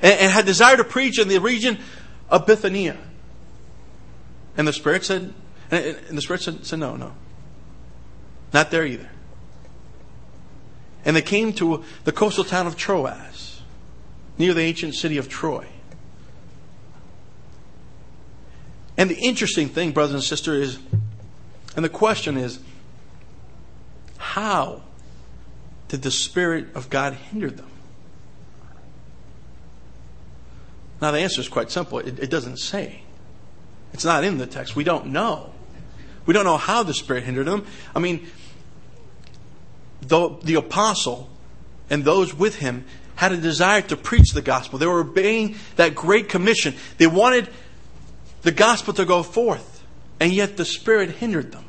and, 0.00 0.20
and 0.20 0.32
had 0.32 0.46
desire 0.46 0.76
to 0.76 0.84
preach 0.84 1.18
in 1.18 1.26
the 1.26 1.38
region 1.38 1.78
of 2.28 2.46
Bithynia. 2.46 2.96
And 4.56 4.68
the 4.68 4.72
Spirit 4.72 5.04
said, 5.04 5.34
and, 5.70 5.84
and 6.08 6.16
the 6.16 6.22
Spirit 6.22 6.42
said, 6.42 6.64
said, 6.64 6.78
no, 6.78 6.94
no. 6.94 7.12
Not 8.52 8.70
there 8.70 8.86
either. 8.86 9.10
And 11.04 11.16
they 11.16 11.22
came 11.22 11.52
to 11.54 11.82
the 12.04 12.12
coastal 12.12 12.44
town 12.44 12.68
of 12.68 12.76
Troas, 12.76 13.62
near 14.38 14.54
the 14.54 14.62
ancient 14.62 14.94
city 14.94 15.16
of 15.16 15.28
Troy. 15.28 15.66
And 18.96 19.10
the 19.10 19.18
interesting 19.18 19.68
thing, 19.68 19.92
brothers 19.92 20.14
and 20.14 20.22
sisters, 20.22 20.76
is, 20.76 20.78
and 21.76 21.84
the 21.84 21.88
question 21.88 22.36
is, 22.36 22.60
how 24.16 24.82
did 25.88 26.02
the 26.02 26.10
Spirit 26.10 26.74
of 26.74 26.90
God 26.90 27.14
hinder 27.14 27.50
them? 27.50 27.68
Now, 31.00 31.10
the 31.10 31.18
answer 31.18 31.40
is 31.40 31.48
quite 31.48 31.70
simple. 31.70 31.98
It, 31.98 32.18
it, 32.18 32.30
doesn't 32.30 32.58
say. 32.58 33.02
It's 33.92 34.04
not 34.04 34.24
in 34.24 34.38
the 34.38 34.46
text. 34.46 34.74
We 34.74 34.84
don't 34.84 35.06
know. 35.06 35.52
We 36.24 36.32
don't 36.32 36.44
know 36.44 36.56
how 36.56 36.82
the 36.82 36.94
Spirit 36.94 37.24
hindered 37.24 37.46
them. 37.46 37.66
I 37.94 37.98
mean, 37.98 38.26
the, 40.00 40.36
the 40.42 40.54
apostle 40.54 41.28
and 41.90 42.04
those 42.04 42.32
with 42.32 42.56
him 42.56 42.84
had 43.16 43.32
a 43.32 43.36
desire 43.36 43.82
to 43.82 43.96
preach 43.96 44.32
the 44.32 44.42
gospel. 44.42 44.78
They 44.78 44.86
were 44.86 45.00
obeying 45.00 45.56
that 45.76 45.94
great 45.94 46.28
commission. 46.28 46.74
They 46.98 47.06
wanted 47.06 47.48
the 48.44 48.52
gospel 48.52 48.94
to 48.94 49.04
go 49.04 49.22
forth, 49.22 49.82
and 50.20 50.32
yet 50.32 50.56
the 50.56 50.64
Spirit 50.64 51.10
hindered 51.10 51.50
them. 51.50 51.64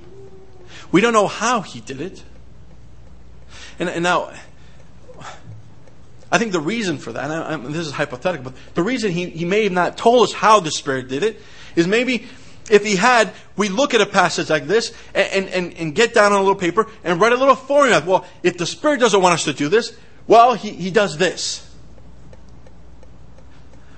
We 0.92 1.02
don't 1.02 1.14
know 1.14 1.28
how 1.28 1.62
he 1.62 1.82
did 1.82 2.00
it. 2.00 2.24
And, 3.80 3.90
and 3.90 4.04
now, 4.04 4.32
I 6.32 6.38
think 6.38 6.52
the 6.52 6.60
reason 6.60 6.98
for 6.98 7.14
that, 7.14 7.32
I, 7.32 7.56
this 7.58 7.88
is 7.88 7.92
hypothetical, 7.92 8.52
but 8.52 8.76
the 8.76 8.84
reason 8.84 9.12
he, 9.12 9.30
he 9.30 9.46
may 9.46 9.64
have 9.64 9.74
not 9.74 9.98
told 9.98 10.24
us 10.24 10.34
how 10.34 10.60
the 10.60 10.72
Spirit 10.72 11.08
did 11.08 11.24
it 11.24 11.42
is 11.76 11.88
maybe 11.88 12.28
if 12.70 12.84
he 12.84 12.96
had, 12.96 13.32
we 13.56 13.70
look 13.70 13.94
at 13.94 14.02
a 14.02 14.06
passage 14.06 14.50
like 14.50 14.68
this 14.68 14.94
and, 15.14 15.48
and, 15.50 15.74
and 15.74 15.96
get 15.96 16.14
down 16.14 16.34
on 16.34 16.40
a 16.40 16.42
little 16.42 16.56
paper 16.56 16.88
and 17.04 17.22
write 17.22 17.32
a 17.32 17.38
little 17.38 17.56
formula. 17.56 18.04
Well, 18.06 18.26
if 18.44 18.58
the 18.58 18.66
Spirit 18.66 19.00
doesn't 19.00 19.22
want 19.22 19.34
us 19.34 19.44
to 19.46 19.54
do 19.54 19.70
this, 19.70 19.96
well, 20.28 20.56
he, 20.56 20.72
he 20.72 20.92
does 20.92 21.18
this. 21.18 21.65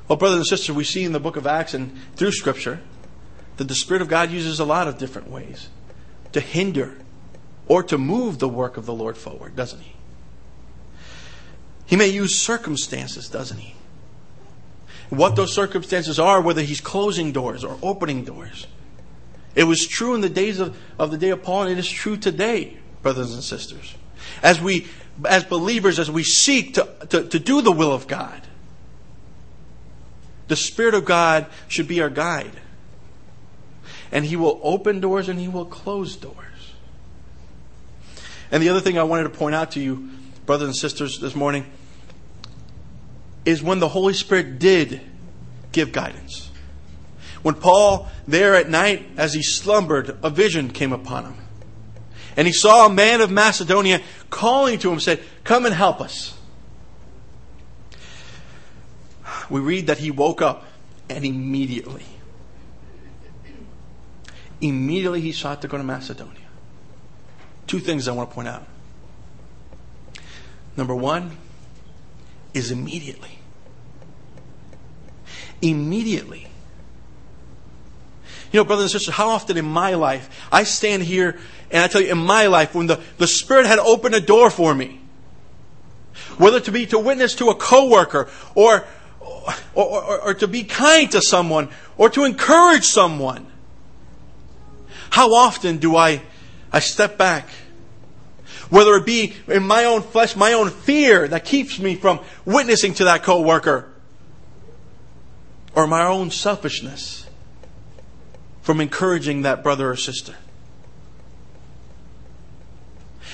Well, 0.08 0.18
brothers 0.18 0.38
and 0.38 0.48
sisters, 0.48 0.76
we 0.76 0.84
see 0.84 1.04
in 1.04 1.12
the 1.12 1.20
book 1.20 1.36
of 1.36 1.46
Acts 1.46 1.74
and 1.74 1.98
through 2.16 2.32
Scripture 2.32 2.80
that 3.58 3.68
the 3.68 3.76
Spirit 3.76 4.02
of 4.02 4.08
God 4.08 4.32
uses 4.32 4.60
a 4.60 4.66
lot 4.66 4.88
of 4.88 4.98
different 4.98 5.30
ways 5.30 5.70
to 6.32 6.40
hinder 6.40 6.98
or 7.68 7.84
to 7.84 7.98
move 7.98 8.40
the 8.40 8.48
work 8.48 8.78
of 8.78 8.86
the 8.86 8.94
Lord 8.94 9.18
forward, 9.18 9.56
doesn't 9.56 9.82
he? 9.82 9.94
He 11.86 11.96
may 11.96 12.08
use 12.08 12.40
circumstances, 12.40 13.30
doesn't 13.30 13.60
he? 13.60 13.76
what 15.10 15.36
those 15.36 15.54
circumstances 15.54 16.20
are, 16.20 16.42
whether 16.42 16.62
he's 16.62 16.82
closing 16.82 17.32
doors 17.32 17.64
or 17.64 17.78
opening 17.82 18.24
doors. 18.26 18.68
It 19.56 19.64
was 19.64 19.88
true 19.88 20.14
in 20.16 20.22
the 20.22 20.30
days 20.30 20.60
of, 20.60 20.78
of 21.00 21.12
the 21.12 21.18
day 21.18 21.30
of 21.30 21.44
Paul, 21.44 21.64
and 21.64 21.72
it 21.72 21.78
is 21.78 21.90
true 21.90 22.18
today, 22.18 22.78
brothers 23.02 23.34
and 23.34 23.44
sisters. 23.44 23.96
As 24.44 24.62
we, 24.62 24.88
as 25.26 25.44
believers, 25.44 26.00
as 26.00 26.12
we 26.12 26.24
seek 26.24 26.76
to, 26.76 26.88
to, 27.10 27.24
to 27.24 27.40
do 27.40 27.62
the 27.62 27.72
will 27.72 27.94
of 27.94 28.08
God, 28.08 28.47
the 30.48 30.56
Spirit 30.56 30.94
of 30.94 31.06
God 31.06 31.48
should 31.68 31.88
be 31.88 32.02
our 32.02 32.10
guide. 32.10 32.52
And 34.12 34.26
He 34.26 34.36
will 34.36 34.60
open 34.64 35.00
doors 35.00 35.30
and 35.30 35.40
He 35.40 35.48
will 35.48 35.66
close 35.66 36.16
doors. 36.16 36.74
And 38.52 38.64
the 38.64 38.70
other 38.70 38.80
thing 38.80 38.98
I 38.98 39.04
wanted 39.04 39.24
to 39.24 39.30
point 39.30 39.56
out 39.56 39.72
to 39.72 39.80
you, 39.80 40.10
brothers 40.46 40.68
and 40.68 40.76
sisters, 40.76 41.20
this 41.20 41.36
morning 41.36 41.66
is 43.46 43.62
when 43.62 43.80
the 43.80 43.90
Holy 43.90 44.14
Spirit 44.14 44.60
did 44.60 45.02
give 45.72 45.92
guidance. 45.92 46.50
When 47.42 47.56
Paul, 47.56 48.10
there 48.28 48.56
at 48.56 48.70
night, 48.70 49.06
as 49.18 49.34
he 49.34 49.42
slumbered, 49.42 50.18
a 50.24 50.30
vision 50.30 50.70
came 50.70 50.92
upon 50.92 51.26
him. 51.26 51.36
And 52.36 52.46
he 52.46 52.54
saw 52.54 52.86
a 52.86 52.90
man 52.90 53.22
of 53.22 53.32
Macedonia 53.32 54.02
calling 54.30 54.80
to 54.80 54.92
him, 54.92 55.00
said, 55.00 55.22
Come 55.44 55.66
and 55.66 55.74
help 55.74 56.02
us. 56.02 56.37
We 59.50 59.60
read 59.60 59.88
that 59.88 59.98
he 59.98 60.12
woke 60.12 60.42
up 60.42 60.66
and 61.10 61.26
immediately, 61.26 62.06
immediately 64.60 65.22
he 65.22 65.32
sought 65.32 65.62
to 65.62 65.68
go 65.68 65.78
to 65.78 65.84
Macedonia. 65.84 66.34
Two 67.66 67.80
things 67.80 68.08
I 68.08 68.12
want 68.12 68.30
to 68.30 68.36
point 68.36 68.48
out. 68.48 68.66
Number 70.76 70.96
one 70.96 71.38
is 72.54 72.72
immediately 72.72 73.38
immediately. 75.62 76.48
You 78.52 78.62
know, 78.62 78.64
brothers 78.64 78.84
and 78.84 78.92
sisters, 78.92 79.16
how 79.16 79.30
often 79.30 79.58
in 79.58 79.66
my 79.66 79.96
life 79.96 80.48
I 80.52 80.64
stand 80.64 81.04
here 81.04 81.38
and 81.70 81.84
I 81.84 81.88
tell 81.88 82.02
you, 82.02 82.12
in 82.12 82.18
my 82.18 82.48
life, 82.48 82.74
when 82.74 82.88
the, 82.88 83.02
the 83.18 83.28
Spirit 83.28 83.66
had 83.66 83.80
opened 83.80 84.16
a 84.16 84.22
door 84.22 84.50
for 84.50 84.74
me, 84.74 85.02
whether 86.38 86.60
to 86.62 86.72
be 86.72 86.86
to 86.88 87.00
witness 87.00 87.36
to 87.36 87.50
a 87.50 87.56
coworker 87.56 88.30
or, 88.56 88.88
or, 89.74 89.86
or, 89.86 90.22
or 90.22 90.34
to 90.36 90.48
be 90.48 90.64
kind 90.64 91.12
to 91.12 91.22
someone 91.22 91.70
or 91.98 92.10
to 92.10 92.24
encourage 92.24 92.86
someone, 92.86 93.48
how 95.10 95.34
often 95.34 95.78
do 95.78 95.96
I, 95.96 96.22
I 96.72 96.80
step 96.80 97.18
back? 97.18 97.50
Whether 98.70 98.96
it 98.96 99.06
be 99.06 99.34
in 99.48 99.66
my 99.66 99.86
own 99.86 100.02
flesh, 100.02 100.36
my 100.36 100.54
own 100.54 100.70
fear 100.70 101.28
that 101.28 101.46
keeps 101.46 101.80
me 101.80 101.96
from 101.96 102.20
witnessing 102.46 102.94
to 102.96 103.06
that 103.06 103.24
coworker, 103.24 103.90
or 105.74 105.88
my 105.88 106.06
own 106.06 106.32
selfishness 106.32 107.26
from 108.62 108.82
encouraging 108.82 109.44
that 109.44 109.64
brother 109.64 109.90
or 109.90 109.96
sister. 109.96 110.36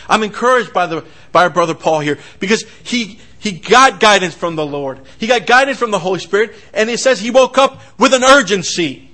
I'm 0.08 0.22
encouraged 0.22 0.74
by 0.74 0.86
the 0.86 1.06
by 1.32 1.44
our 1.44 1.50
brother 1.50 1.74
Paul 1.74 2.02
here 2.02 2.20
because 2.40 2.64
he 2.84 3.20
he 3.44 3.52
got 3.52 4.00
guidance 4.00 4.34
from 4.34 4.56
the 4.56 4.66
Lord. 4.66 5.02
He 5.18 5.28
got 5.28 5.46
guidance 5.46 5.78
from 5.78 5.92
the 5.92 6.00
Holy 6.00 6.22
Spirit, 6.22 6.56
and 6.74 6.90
it 6.90 6.98
says 6.98 7.20
he 7.20 7.30
woke 7.30 7.58
up 7.58 7.82
with 8.00 8.14
an 8.14 8.24
urgency. 8.24 9.12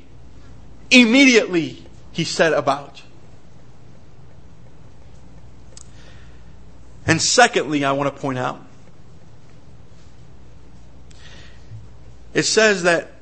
Immediately 0.91 1.83
he 2.11 2.23
set 2.25 2.53
about. 2.53 3.01
And 7.07 7.19
secondly, 7.19 7.83
I 7.83 7.93
want 7.93 8.15
to 8.15 8.21
point 8.21 8.37
out 8.37 8.63
it 12.35 12.43
says 12.43 12.83
that 12.83 13.13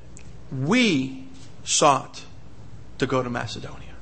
we 0.51 1.25
sought 1.63 2.21
to 2.97 3.07
go 3.07 3.23
to 3.23 3.29
Macedonia. 3.29 3.93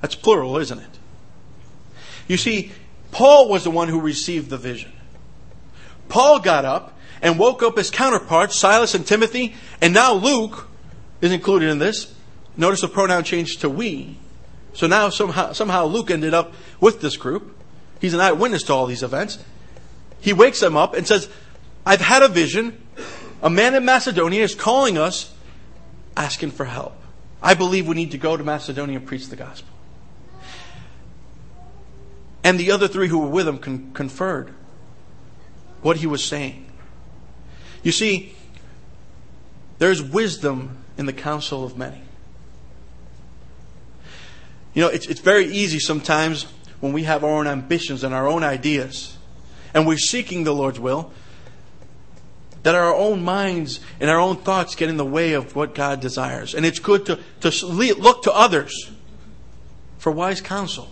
That's 0.00 0.14
plural, 0.14 0.58
isn't 0.58 0.78
it? 0.78 0.98
You 2.28 2.36
see, 2.36 2.70
Paul 3.10 3.48
was 3.48 3.64
the 3.64 3.72
one 3.72 3.88
who 3.88 4.00
received 4.00 4.48
the 4.48 4.58
vision. 4.58 4.92
Paul 6.08 6.40
got 6.40 6.64
up 6.64 6.96
and 7.22 7.38
woke 7.38 7.62
up 7.62 7.76
his 7.76 7.90
counterparts, 7.90 8.56
Silas 8.56 8.94
and 8.94 9.06
Timothy, 9.06 9.54
and 9.80 9.92
now 9.94 10.12
Luke 10.12 10.68
is 11.20 11.32
included 11.32 11.68
in 11.70 11.78
this. 11.78 12.14
Notice 12.56 12.80
the 12.80 12.88
pronoun 12.88 13.24
changed 13.24 13.60
to 13.62 13.70
we. 13.70 14.16
So 14.74 14.86
now 14.86 15.08
somehow, 15.08 15.52
somehow 15.52 15.86
Luke 15.86 16.10
ended 16.10 16.34
up 16.34 16.52
with 16.80 17.00
this 17.00 17.16
group. 17.16 17.56
He's 18.00 18.14
an 18.14 18.20
eyewitness 18.20 18.62
to 18.64 18.74
all 18.74 18.86
these 18.86 19.02
events. 19.02 19.42
He 20.20 20.32
wakes 20.32 20.60
them 20.60 20.76
up 20.76 20.94
and 20.94 21.06
says, 21.06 21.28
I've 21.84 22.00
had 22.00 22.22
a 22.22 22.28
vision. 22.28 22.80
A 23.42 23.50
man 23.50 23.74
in 23.74 23.84
Macedonia 23.84 24.42
is 24.42 24.54
calling 24.54 24.98
us, 24.98 25.32
asking 26.16 26.50
for 26.50 26.64
help. 26.64 26.96
I 27.42 27.54
believe 27.54 27.86
we 27.86 27.94
need 27.94 28.10
to 28.12 28.18
go 28.18 28.36
to 28.36 28.44
Macedonia 28.44 28.98
and 28.98 29.06
preach 29.06 29.28
the 29.28 29.36
gospel. 29.36 29.72
And 32.42 32.60
the 32.60 32.70
other 32.70 32.88
three 32.88 33.08
who 33.08 33.18
were 33.18 33.28
with 33.28 33.48
him 33.48 33.58
con- 33.58 33.92
conferred 33.92 34.54
what 35.82 35.98
he 35.98 36.06
was 36.06 36.24
saying. 36.24 36.66
You 37.82 37.92
see, 37.92 38.34
there's 39.78 40.02
wisdom 40.02 40.78
in 40.98 41.06
the 41.06 41.12
counsel 41.12 41.64
of 41.64 41.76
many. 41.76 42.00
You 44.74 44.82
know, 44.82 44.88
it's, 44.88 45.06
it's 45.06 45.20
very 45.20 45.46
easy 45.46 45.78
sometimes 45.78 46.44
when 46.80 46.92
we 46.92 47.04
have 47.04 47.24
our 47.24 47.30
own 47.30 47.46
ambitions 47.46 48.04
and 48.04 48.14
our 48.14 48.28
own 48.28 48.42
ideas 48.42 49.16
and 49.72 49.86
we're 49.86 49.98
seeking 49.98 50.44
the 50.44 50.52
Lord's 50.52 50.80
will 50.80 51.12
that 52.62 52.74
our 52.74 52.94
own 52.94 53.22
minds 53.22 53.78
and 54.00 54.10
our 54.10 54.18
own 54.18 54.36
thoughts 54.38 54.74
get 54.74 54.88
in 54.88 54.96
the 54.96 55.04
way 55.04 55.34
of 55.34 55.54
what 55.54 55.72
God 55.72 56.00
desires. 56.00 56.52
And 56.52 56.66
it's 56.66 56.80
good 56.80 57.06
to, 57.06 57.20
to 57.42 57.66
look 57.66 58.24
to 58.24 58.32
others 58.32 58.90
for 59.98 60.10
wise 60.10 60.40
counsel. 60.40 60.90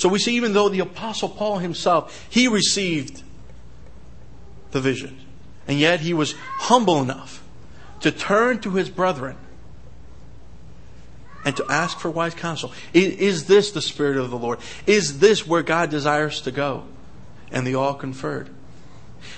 So 0.00 0.08
we 0.08 0.18
see, 0.18 0.34
even 0.36 0.54
though 0.54 0.70
the 0.70 0.78
Apostle 0.78 1.28
Paul 1.28 1.58
himself, 1.58 2.26
he 2.30 2.48
received 2.48 3.22
the 4.70 4.80
vision, 4.80 5.18
and 5.68 5.78
yet 5.78 6.00
he 6.00 6.14
was 6.14 6.32
humble 6.56 7.02
enough 7.02 7.42
to 8.00 8.10
turn 8.10 8.60
to 8.60 8.70
his 8.70 8.88
brethren 8.88 9.36
and 11.44 11.54
to 11.54 11.66
ask 11.68 11.98
for 11.98 12.10
wise 12.10 12.34
counsel. 12.34 12.72
Is 12.94 13.44
this 13.44 13.72
the 13.72 13.82
Spirit 13.82 14.16
of 14.16 14.30
the 14.30 14.38
Lord? 14.38 14.60
Is 14.86 15.18
this 15.18 15.46
where 15.46 15.62
God 15.62 15.90
desires 15.90 16.40
to 16.42 16.50
go? 16.50 16.84
And 17.52 17.66
they 17.66 17.74
all 17.74 17.92
conferred. 17.92 18.48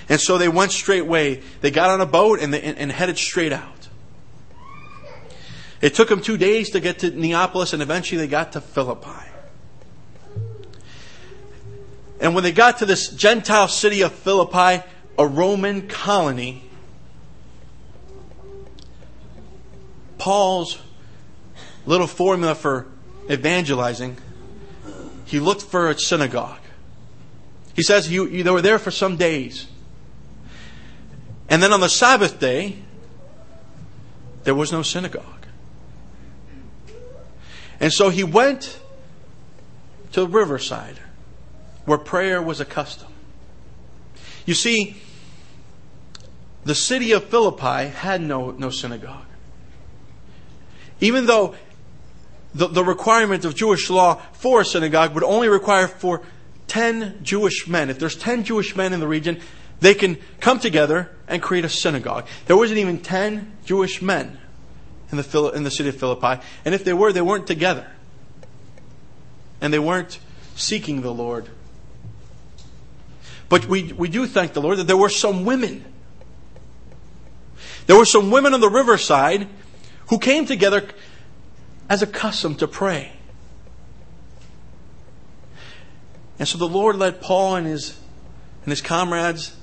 And 0.07 0.21
so 0.21 0.37
they 0.37 0.47
went 0.47 0.71
straightway. 0.71 1.41
They 1.59 1.71
got 1.71 1.89
on 1.89 1.99
a 1.99 2.05
boat 2.05 2.39
and, 2.39 2.53
they, 2.53 2.61
and, 2.61 2.77
and 2.77 2.89
headed 2.89 3.17
straight 3.17 3.51
out. 3.51 3.89
It 5.81 5.93
took 5.93 6.07
them 6.07 6.21
two 6.21 6.37
days 6.37 6.69
to 6.69 6.79
get 6.79 6.99
to 6.99 7.11
Neapolis, 7.11 7.73
and 7.73 7.81
eventually 7.81 8.21
they 8.21 8.27
got 8.27 8.53
to 8.53 8.61
Philippi. 8.61 9.31
And 12.23 12.33
when 12.33 12.45
they 12.45 12.53
got 12.53 12.77
to 12.77 12.85
this 12.85 13.09
Gentile 13.09 13.67
city 13.67 14.01
of 14.01 14.13
Philippi, 14.13 14.81
a 15.19 15.27
Roman 15.27 15.89
colony, 15.89 16.63
Paul's 20.17 20.79
little 21.85 22.07
formula 22.07 22.55
for 22.55 22.87
evangelizing, 23.29 24.15
he 25.25 25.41
looked 25.41 25.63
for 25.63 25.89
a 25.89 25.99
synagogue. 25.99 26.61
He 27.75 27.83
says 27.83 28.05
he, 28.05 28.41
they 28.41 28.49
were 28.49 28.61
there 28.61 28.79
for 28.79 28.89
some 28.89 29.17
days. 29.17 29.67
And 31.49 31.61
then 31.61 31.73
on 31.73 31.81
the 31.81 31.89
Sabbath 31.89 32.39
day, 32.39 32.77
there 34.45 34.55
was 34.55 34.71
no 34.71 34.81
synagogue. 34.81 35.45
And 37.81 37.91
so 37.91 38.07
he 38.07 38.23
went 38.23 38.79
to 40.13 40.21
the 40.21 40.27
riverside 40.27 41.01
where 41.85 41.97
prayer 41.97 42.41
was 42.41 42.59
a 42.59 42.65
custom. 42.65 43.07
You 44.45 44.53
see, 44.53 44.97
the 46.65 46.75
city 46.75 47.11
of 47.11 47.25
Philippi 47.25 47.89
had 47.89 48.21
no, 48.21 48.51
no 48.51 48.69
synagogue. 48.69 49.25
Even 51.01 51.25
though 51.25 51.55
the, 52.53 52.67
the 52.67 52.83
requirement 52.83 53.45
of 53.45 53.55
Jewish 53.55 53.89
law 53.89 54.21
for 54.33 54.61
a 54.61 54.65
synagogue 54.65 55.13
would 55.13 55.23
only 55.23 55.49
require 55.49 55.87
for 55.87 56.21
10 56.67 57.19
Jewish 57.23 57.67
men. 57.67 57.89
If 57.89 57.99
there's 57.99 58.15
10 58.15 58.43
Jewish 58.43 58.75
men 58.75 58.93
in 58.93 58.99
the 58.99 59.07
region, 59.07 59.39
they 59.79 59.93
can 59.93 60.17
come 60.39 60.59
together 60.59 61.09
and 61.27 61.41
create 61.41 61.65
a 61.65 61.69
synagogue. 61.69 62.25
There 62.45 62.55
wasn't 62.55 62.79
even 62.79 62.99
10 62.99 63.57
Jewish 63.65 64.01
men 64.01 64.37
in 65.11 65.17
the, 65.17 65.51
in 65.53 65.63
the 65.63 65.71
city 65.71 65.89
of 65.89 65.97
Philippi. 65.97 66.41
And 66.63 66.73
if 66.73 66.83
they 66.83 66.93
were, 66.93 67.11
they 67.11 67.21
weren't 67.21 67.47
together. 67.47 67.87
And 69.59 69.73
they 69.73 69.79
weren't 69.79 70.19
seeking 70.55 71.01
the 71.01 71.13
Lord. 71.13 71.49
But 73.53 73.67
we, 73.67 73.93
we 73.93 74.09
do 74.09 74.25
thank 74.25 74.53
the 74.53 74.61
Lord 74.63 74.79
that 74.79 74.87
there 74.87 74.97
were 74.97 75.09
some 75.09 75.45
women. 75.45 75.85
There 77.85 77.95
were 77.95 78.03
some 78.03 78.31
women 78.31 78.55
on 78.55 78.61
the 78.61 78.69
riverside 78.69 79.47
who 80.07 80.17
came 80.17 80.47
together 80.47 80.89
as 81.87 82.01
a 82.01 82.07
custom 82.07 82.55
to 82.55 82.67
pray. 82.67 83.11
And 86.39 86.47
so 86.47 86.57
the 86.57 86.67
Lord 86.67 86.95
led 86.95 87.21
Paul 87.21 87.57
and 87.57 87.67
his, 87.67 87.95
and 88.63 88.71
his 88.71 88.81
comrades 88.81 89.55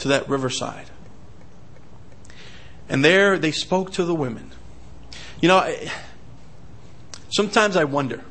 to 0.00 0.08
that 0.08 0.28
riverside. 0.28 0.90
And 2.88 3.04
there 3.04 3.38
they 3.38 3.52
spoke 3.52 3.92
to 3.92 4.04
the 4.04 4.14
women. 4.16 4.50
You 5.40 5.46
know, 5.46 5.72
sometimes 7.30 7.76
I 7.76 7.84
wonder 7.84 8.24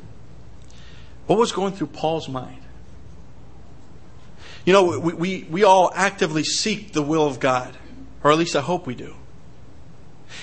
what 1.26 1.38
was 1.38 1.52
going 1.52 1.72
through 1.72 1.86
Paul's 1.86 2.28
mind. 2.28 2.65
You 4.66 4.72
know, 4.72 4.98
we, 4.98 5.14
we, 5.14 5.46
we 5.48 5.64
all 5.64 5.90
actively 5.94 6.44
seek 6.44 6.92
the 6.92 7.00
will 7.00 7.26
of 7.26 7.40
God, 7.40 7.74
or 8.22 8.32
at 8.32 8.36
least 8.36 8.56
I 8.56 8.60
hope 8.60 8.86
we 8.86 8.96
do. 8.96 9.14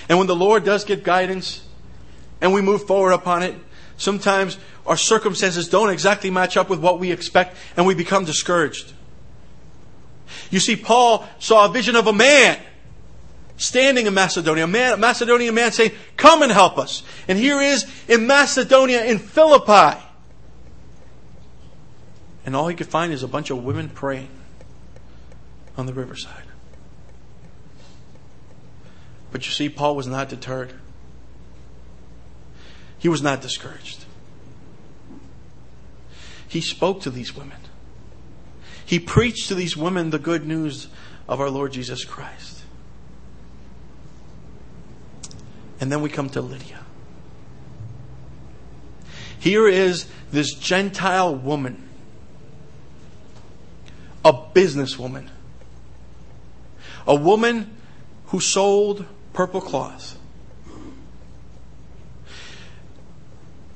And 0.08 0.18
when 0.18 0.26
the 0.26 0.34
Lord 0.34 0.64
does 0.64 0.84
give 0.84 1.04
guidance 1.04 1.62
and 2.40 2.52
we 2.52 2.62
move 2.62 2.86
forward 2.86 3.12
upon 3.12 3.42
it, 3.42 3.54
sometimes 3.98 4.58
our 4.86 4.96
circumstances 4.96 5.68
don't 5.68 5.90
exactly 5.90 6.30
match 6.30 6.56
up 6.56 6.70
with 6.70 6.80
what 6.80 6.98
we 6.98 7.12
expect 7.12 7.56
and 7.76 7.86
we 7.86 7.94
become 7.94 8.24
discouraged. 8.24 8.92
You 10.50 10.58
see, 10.58 10.74
Paul 10.74 11.28
saw 11.38 11.66
a 11.66 11.68
vision 11.68 11.94
of 11.94 12.06
a 12.06 12.12
man 12.12 12.58
standing 13.56 14.06
in 14.06 14.14
Macedonia, 14.14 14.64
a, 14.64 14.66
man, 14.66 14.94
a 14.94 14.96
Macedonian 14.96 15.54
man 15.54 15.70
saying, 15.70 15.92
Come 16.16 16.42
and 16.42 16.50
help 16.50 16.78
us. 16.78 17.02
And 17.28 17.38
here 17.38 17.60
is 17.60 17.86
in 18.08 18.26
Macedonia, 18.26 19.04
in 19.04 19.18
Philippi. 19.18 20.00
And 22.46 22.54
all 22.54 22.68
he 22.68 22.74
could 22.74 22.88
find 22.88 23.12
is 23.12 23.22
a 23.22 23.28
bunch 23.28 23.50
of 23.50 23.64
women 23.64 23.88
praying 23.88 24.30
on 25.76 25.86
the 25.86 25.94
riverside. 25.94 26.44
But 29.32 29.46
you 29.46 29.52
see, 29.52 29.68
Paul 29.68 29.96
was 29.96 30.06
not 30.06 30.28
deterred. 30.28 30.72
He 32.98 33.08
was 33.08 33.22
not 33.22 33.40
discouraged. 33.40 34.04
He 36.46 36.60
spoke 36.60 37.00
to 37.02 37.10
these 37.10 37.34
women. 37.34 37.58
He 38.86 39.00
preached 39.00 39.48
to 39.48 39.54
these 39.54 39.76
women 39.76 40.10
the 40.10 40.18
good 40.18 40.46
news 40.46 40.88
of 41.28 41.40
our 41.40 41.50
Lord 41.50 41.72
Jesus 41.72 42.04
Christ. 42.04 42.62
And 45.80 45.90
then 45.90 46.00
we 46.00 46.10
come 46.10 46.28
to 46.30 46.40
Lydia. 46.40 46.80
Here 49.38 49.66
is 49.66 50.06
this 50.30 50.54
Gentile 50.54 51.34
woman, 51.34 51.88
a 54.24 54.32
businesswoman, 54.32 55.28
a 57.06 57.14
woman 57.14 57.76
who 58.26 58.40
sold 58.40 59.04
purple 59.32 59.60
cloth. 59.60 60.18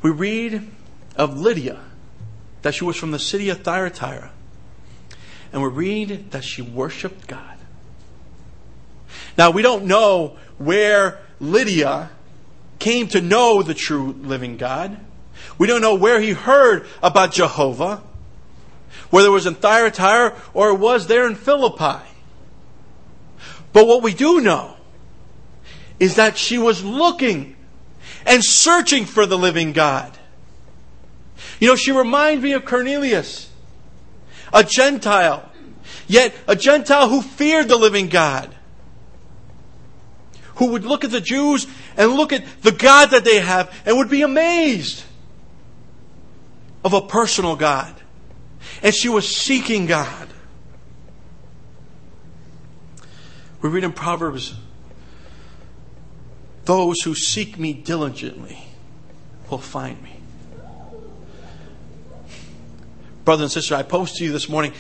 We 0.01 0.11
read 0.11 0.71
of 1.17 1.39
Lydia 1.39 1.81
that 2.63 2.75
she 2.75 2.85
was 2.85 2.97
from 2.97 3.11
the 3.11 3.19
city 3.19 3.51
of 3.51 3.63
Thyatira. 3.63 4.31
And 5.53 5.63
we 5.63 5.69
read 5.69 6.31
that 6.31 6.45
she 6.45 6.63
worshiped 6.63 7.27
God. 7.27 7.57
Now, 9.37 9.51
we 9.51 9.63
don't 9.63 9.85
know 9.85 10.37
where 10.59 11.21
Lydia 11.41 12.11
came 12.79 13.09
to 13.09 13.21
know 13.21 13.63
the 13.63 13.75
true 13.75 14.13
living 14.21 14.57
God. 14.57 14.99
We 15.57 15.67
don't 15.67 15.81
know 15.81 15.95
where 15.95 16.21
he 16.21 16.33
heard 16.33 16.87
about 17.03 17.33
Jehovah, 17.33 18.03
whether 19.11 19.29
it 19.29 19.33
was 19.33 19.47
in 19.47 19.55
Thyatira 19.55 20.37
or 20.55 20.71
it 20.71 20.79
was 20.79 21.07
there 21.07 21.27
in 21.27 21.35
Philippi. 21.35 22.05
But 23.73 23.87
what 23.87 24.03
we 24.03 24.15
do 24.15 24.41
know 24.41 24.77
is 26.01 26.17
that 26.17 26.37
she 26.37 26.59
was 26.59 26.85
looking 26.85 27.57
and 28.27 28.45
searching 28.45 29.05
for 29.05 29.27
the 29.27 29.39
living 29.39 29.73
God. 29.73 30.17
You 31.61 31.69
know, 31.69 31.77
she 31.77 31.93
reminds 31.93 32.43
me 32.43 32.53
of 32.53 32.65
Cornelius, 32.65 33.51
a 34.53 34.63
Gentile, 34.65 35.51
yet 36.07 36.35
a 36.47 36.55
Gentile 36.55 37.09
who 37.09 37.23
feared 37.23 37.69
the 37.69 37.77
living 37.77 38.09
God, 38.09 38.55
who 40.57 40.73
would 40.73 40.85
look 40.85 41.05
at 41.05 41.11
the 41.11 41.21
Jews 41.21 41.67
and 41.97 42.13
look 42.13 42.33
at 42.33 42.45
the 42.63 42.73
God 42.73 43.11
that 43.11 43.25
they 43.25 43.41
have 43.41 43.75
and 43.85 43.97
would 43.97 44.11
be 44.11 44.23
amazed 44.23 45.05
of 46.85 46.93
a 46.93 47.03
personal 47.03 47.57
God. 47.57 47.98
And 48.83 48.95
she 48.95 49.09
was 49.09 49.35
seeking 49.35 49.87
God. 49.87 50.29
We 53.61 53.69
read 53.69 53.85
in 53.85 53.93
Proverbs 53.93 54.55
those 56.65 57.01
who 57.03 57.15
seek 57.15 57.59
me 57.59 57.73
diligently 57.73 58.59
will 59.51 59.59
find 59.59 60.01
me. 60.03 60.21
Brother 63.25 63.45
and 63.45 63.53
sister, 63.53 63.75
I 63.75 63.83
post 63.83 64.17
to 64.17 64.25
you 64.25 64.33
this 64.33 64.49
morning 64.49 64.73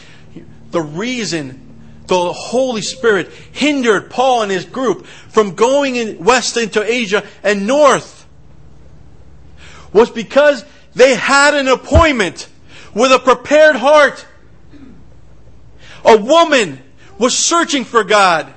the 0.71 0.83
reason 0.83 1.64
the 2.07 2.33
Holy 2.33 2.83
Spirit 2.83 3.31
hindered 3.53 4.11
Paul 4.11 4.43
and 4.43 4.51
his 4.53 4.64
group 4.64 5.07
from 5.07 5.55
going 5.55 5.97
in 5.97 6.25
west 6.25 6.57
into 6.57 6.83
Asia 6.83 7.25
and 7.43 7.67
north 7.67 8.27
was 9.93 10.11
because 10.11 10.64
they 10.95 11.14
had 11.14 11.55
an 11.55 11.69
appointment 11.69 12.49
with 12.99 13.13
a 13.13 13.19
prepared 13.21 13.77
heart. 13.77 14.27
A 16.05 16.17
woman 16.17 16.83
was 17.17 17.37
searching 17.37 17.85
for 17.85 18.03
God, 18.03 18.53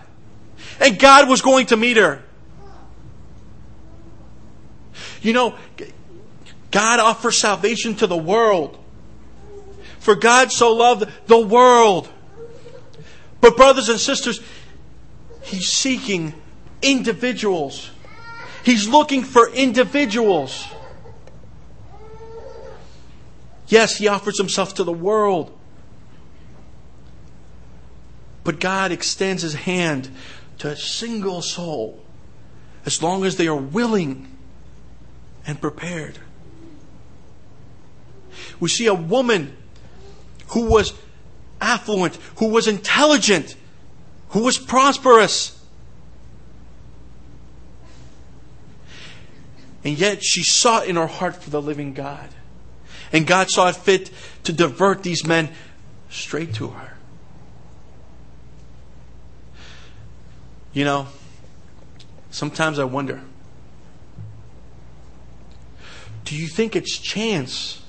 and 0.79 0.97
God 0.97 1.29
was 1.29 1.41
going 1.41 1.67
to 1.67 1.77
meet 1.77 1.97
her. 1.97 2.23
You 5.21 5.33
know, 5.33 5.55
God 6.71 6.99
offers 6.99 7.37
salvation 7.37 7.95
to 7.97 8.07
the 8.07 8.17
world. 8.17 8.79
For 9.99 10.15
God 10.15 10.51
so 10.51 10.73
loved 10.73 11.07
the 11.27 11.39
world. 11.39 12.09
But, 13.39 13.55
brothers 13.55 13.89
and 13.89 13.99
sisters, 13.99 14.41
He's 15.43 15.69
seeking 15.69 16.33
individuals. 16.81 17.91
He's 18.63 18.87
looking 18.87 19.23
for 19.23 19.49
individuals. 19.49 20.65
Yes, 23.71 23.95
He 23.95 24.09
offers 24.09 24.37
Himself 24.37 24.73
to 24.75 24.83
the 24.83 24.91
world. 24.91 25.57
But 28.43 28.59
God 28.59 28.91
extends 28.91 29.43
His 29.43 29.53
hand 29.53 30.09
to 30.57 30.67
a 30.67 30.75
single 30.75 31.41
soul 31.41 32.03
as 32.85 33.01
long 33.01 33.23
as 33.23 33.37
they 33.37 33.47
are 33.47 33.55
willing 33.55 34.27
and 35.47 35.59
prepared. 35.61 36.19
We 38.59 38.67
see 38.67 38.87
a 38.87 38.93
woman 38.93 39.55
who 40.49 40.65
was 40.65 40.93
affluent, 41.61 42.17
who 42.39 42.47
was 42.49 42.67
intelligent, 42.67 43.55
who 44.29 44.43
was 44.43 44.57
prosperous. 44.57 45.57
And 49.85 49.97
yet 49.97 50.21
she 50.21 50.43
sought 50.43 50.87
in 50.87 50.97
her 50.97 51.07
heart 51.07 51.41
for 51.41 51.49
the 51.49 51.61
living 51.61 51.93
God. 51.93 52.27
And 53.13 53.27
God 53.27 53.49
saw 53.49 53.69
it 53.69 53.75
fit 53.75 54.09
to 54.43 54.53
divert 54.53 55.03
these 55.03 55.25
men 55.25 55.49
straight 56.09 56.53
to 56.55 56.69
her. 56.69 56.93
You 60.73 60.85
know, 60.85 61.07
sometimes 62.29 62.79
I 62.79 62.85
wonder 62.85 63.21
do 66.23 66.37
you 66.37 66.47
think 66.47 66.77
it's 66.77 66.97
chance 66.97 67.81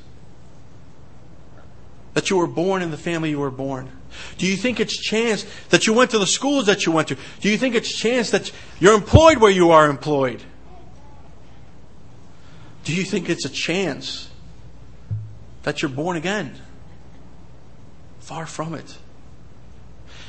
that 2.14 2.28
you 2.28 2.37
were 2.37 2.48
born 2.48 2.82
in 2.82 2.90
the 2.90 2.96
family 2.96 3.30
you 3.30 3.38
were 3.38 3.52
born? 3.52 3.88
Do 4.37 4.46
you 4.46 4.56
think 4.56 4.80
it's 4.80 4.96
chance 4.98 5.46
that 5.70 5.87
you 5.87 5.92
went 5.92 6.11
to 6.11 6.18
the 6.18 6.26
schools 6.26 6.66
that 6.66 6.85
you 6.85 6.90
went 6.90 7.06
to? 7.08 7.16
Do 7.40 7.48
you 7.48 7.56
think 7.56 7.76
it's 7.76 7.96
chance 7.96 8.30
that 8.30 8.50
you're 8.80 8.94
employed 8.94 9.38
where 9.38 9.50
you 9.52 9.70
are 9.70 9.88
employed? 9.88 10.42
Do 12.82 12.92
you 12.92 13.04
think 13.04 13.30
it's 13.30 13.44
a 13.44 13.48
chance 13.48 14.28
that 15.62 15.83
you're 15.83 15.90
born 15.90 16.16
again? 16.16 16.55
Far 18.20 18.46
from 18.46 18.75
it. 18.75 18.98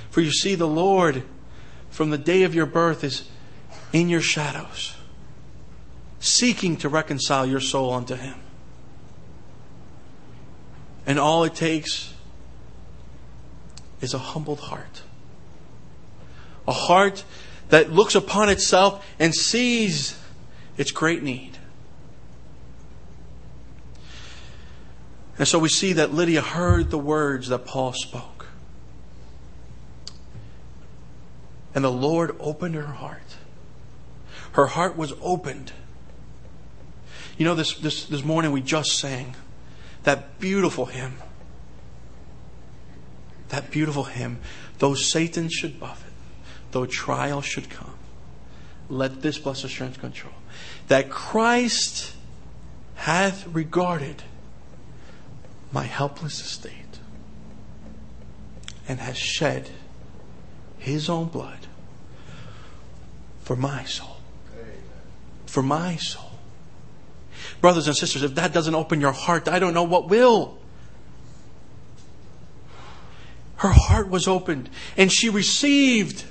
For 0.10 0.22
you 0.22 0.32
see, 0.32 0.56
the 0.56 0.68
Lord, 0.68 1.24
from 1.90 2.10
the 2.10 2.18
day 2.18 2.44
of 2.44 2.54
your 2.54 2.66
birth, 2.66 3.04
is 3.04 3.28
in 3.92 4.10
your 4.10 4.22
shadows, 4.22 4.96
seeking 6.20 6.78
to 6.78 6.90
reconcile 6.90 7.46
your 7.46 7.60
soul 7.60 7.94
unto 7.94 8.16
Him. 8.16 8.36
And 11.06 11.20
all 11.20 11.44
it 11.44 11.56
takes 11.56 12.14
is 14.02 14.14
a 14.14 14.20
humbled 14.20 14.60
heart. 14.60 15.02
A 16.68 16.72
heart 16.72 17.24
that 17.70 17.92
looks 17.92 18.16
upon 18.16 18.50
itself 18.50 19.06
and 19.20 19.34
sees 19.34 20.18
its 20.78 20.92
great 20.92 21.24
need. 21.24 21.58
And 25.38 25.48
so 25.48 25.58
we 25.58 25.70
see 25.70 25.94
that 25.94 26.14
Lydia 26.14 26.42
heard 26.42 26.92
the 26.92 26.98
words 26.98 27.48
that 27.48 27.66
Paul 27.66 27.94
spoke. 27.94 28.48
And 31.74 31.84
the 31.84 31.92
Lord 31.92 32.36
opened 32.40 32.76
her 32.76 32.84
heart. 32.84 33.36
Her 34.54 34.68
heart 34.68 34.96
was 34.96 35.14
opened. 35.22 35.72
You 37.38 37.46
know, 37.46 37.56
this, 37.56 37.74
this, 37.76 38.06
this 38.06 38.24
morning 38.24 38.52
we 38.52 38.62
just 38.62 39.00
sang 39.00 39.36
that 40.04 40.40
beautiful 40.40 40.86
hymn. 40.86 41.18
That 43.50 43.72
beautiful 43.72 44.04
hymn. 44.04 44.40
Though 44.78 44.94
Satan 44.94 45.50
should 45.50 45.80
buffet, 45.80 46.12
though 46.72 46.86
trial 46.86 47.42
should 47.42 47.72
come, 47.72 47.96
let 48.90 49.24
this 49.24 49.40
blessed 49.40 49.64
assurance 49.64 49.98
control. 49.98 50.34
That 50.90 51.10
Christ 51.10 52.14
hath 52.96 53.48
regarded 53.48 54.22
my 55.74 55.84
helpless 55.84 56.40
estate 56.40 57.00
and 58.88 59.00
has 59.00 59.18
shed 59.18 59.70
his 60.78 61.10
own 61.10 61.28
blood 61.28 61.68
for 63.42 63.56
my 63.56 63.84
soul. 63.84 64.18
For 65.48 65.64
my 65.64 65.96
soul. 65.98 66.32
Brothers 67.60 67.88
and 67.88 67.96
sisters, 67.96 68.24
if 68.24 68.36
that 68.36 68.54
doesn't 68.54 68.76
open 68.76 69.02
your 69.02 69.12
heart, 69.12 69.48
I 69.48 69.60
don't 69.60 69.74
know 69.74 69.84
what 69.84 70.10
will. 70.10 70.58
Her 73.58 73.72
heart 73.72 74.10
was 74.10 74.28
opened 74.28 74.70
and 74.96 75.12
she 75.12 75.30
received 75.30 76.26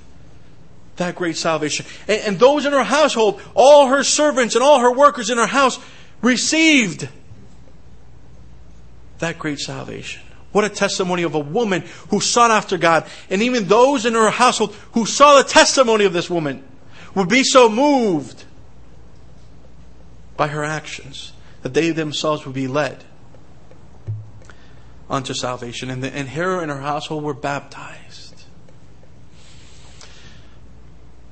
that 0.96 1.16
great 1.16 1.36
salvation. 1.36 1.86
And, 2.06 2.20
and, 2.20 2.38
those 2.38 2.66
in 2.66 2.72
her 2.72 2.84
household, 2.84 3.40
all 3.54 3.86
her 3.88 4.04
servants 4.04 4.54
and 4.54 4.62
all 4.62 4.80
her 4.80 4.92
workers 4.92 5.30
in 5.30 5.38
her 5.38 5.46
house 5.46 5.78
received 6.20 7.08
that 9.22 9.38
great 9.38 9.58
salvation. 9.58 10.20
What 10.50 10.64
a 10.64 10.68
testimony 10.68 11.22
of 11.22 11.34
a 11.34 11.38
woman 11.38 11.84
who 12.10 12.20
sought 12.20 12.50
after 12.50 12.76
God. 12.76 13.06
And 13.30 13.40
even 13.40 13.68
those 13.68 14.04
in 14.04 14.14
her 14.14 14.30
household 14.30 14.74
who 14.92 15.06
saw 15.06 15.38
the 15.38 15.48
testimony 15.48 16.04
of 16.04 16.12
this 16.12 16.28
woman 16.28 16.62
would 17.14 17.28
be 17.28 17.42
so 17.42 17.68
moved 17.68 18.44
by 20.36 20.48
her 20.48 20.64
actions, 20.64 21.32
that 21.62 21.72
they 21.72 21.90
themselves 21.90 22.44
would 22.44 22.54
be 22.54 22.66
led 22.66 23.04
unto 25.08 25.34
salvation. 25.34 25.88
And, 25.88 26.02
the, 26.02 26.12
and 26.12 26.28
her 26.30 26.60
and 26.60 26.70
her 26.70 26.80
household 26.80 27.22
were 27.22 27.34
baptized. 27.34 28.42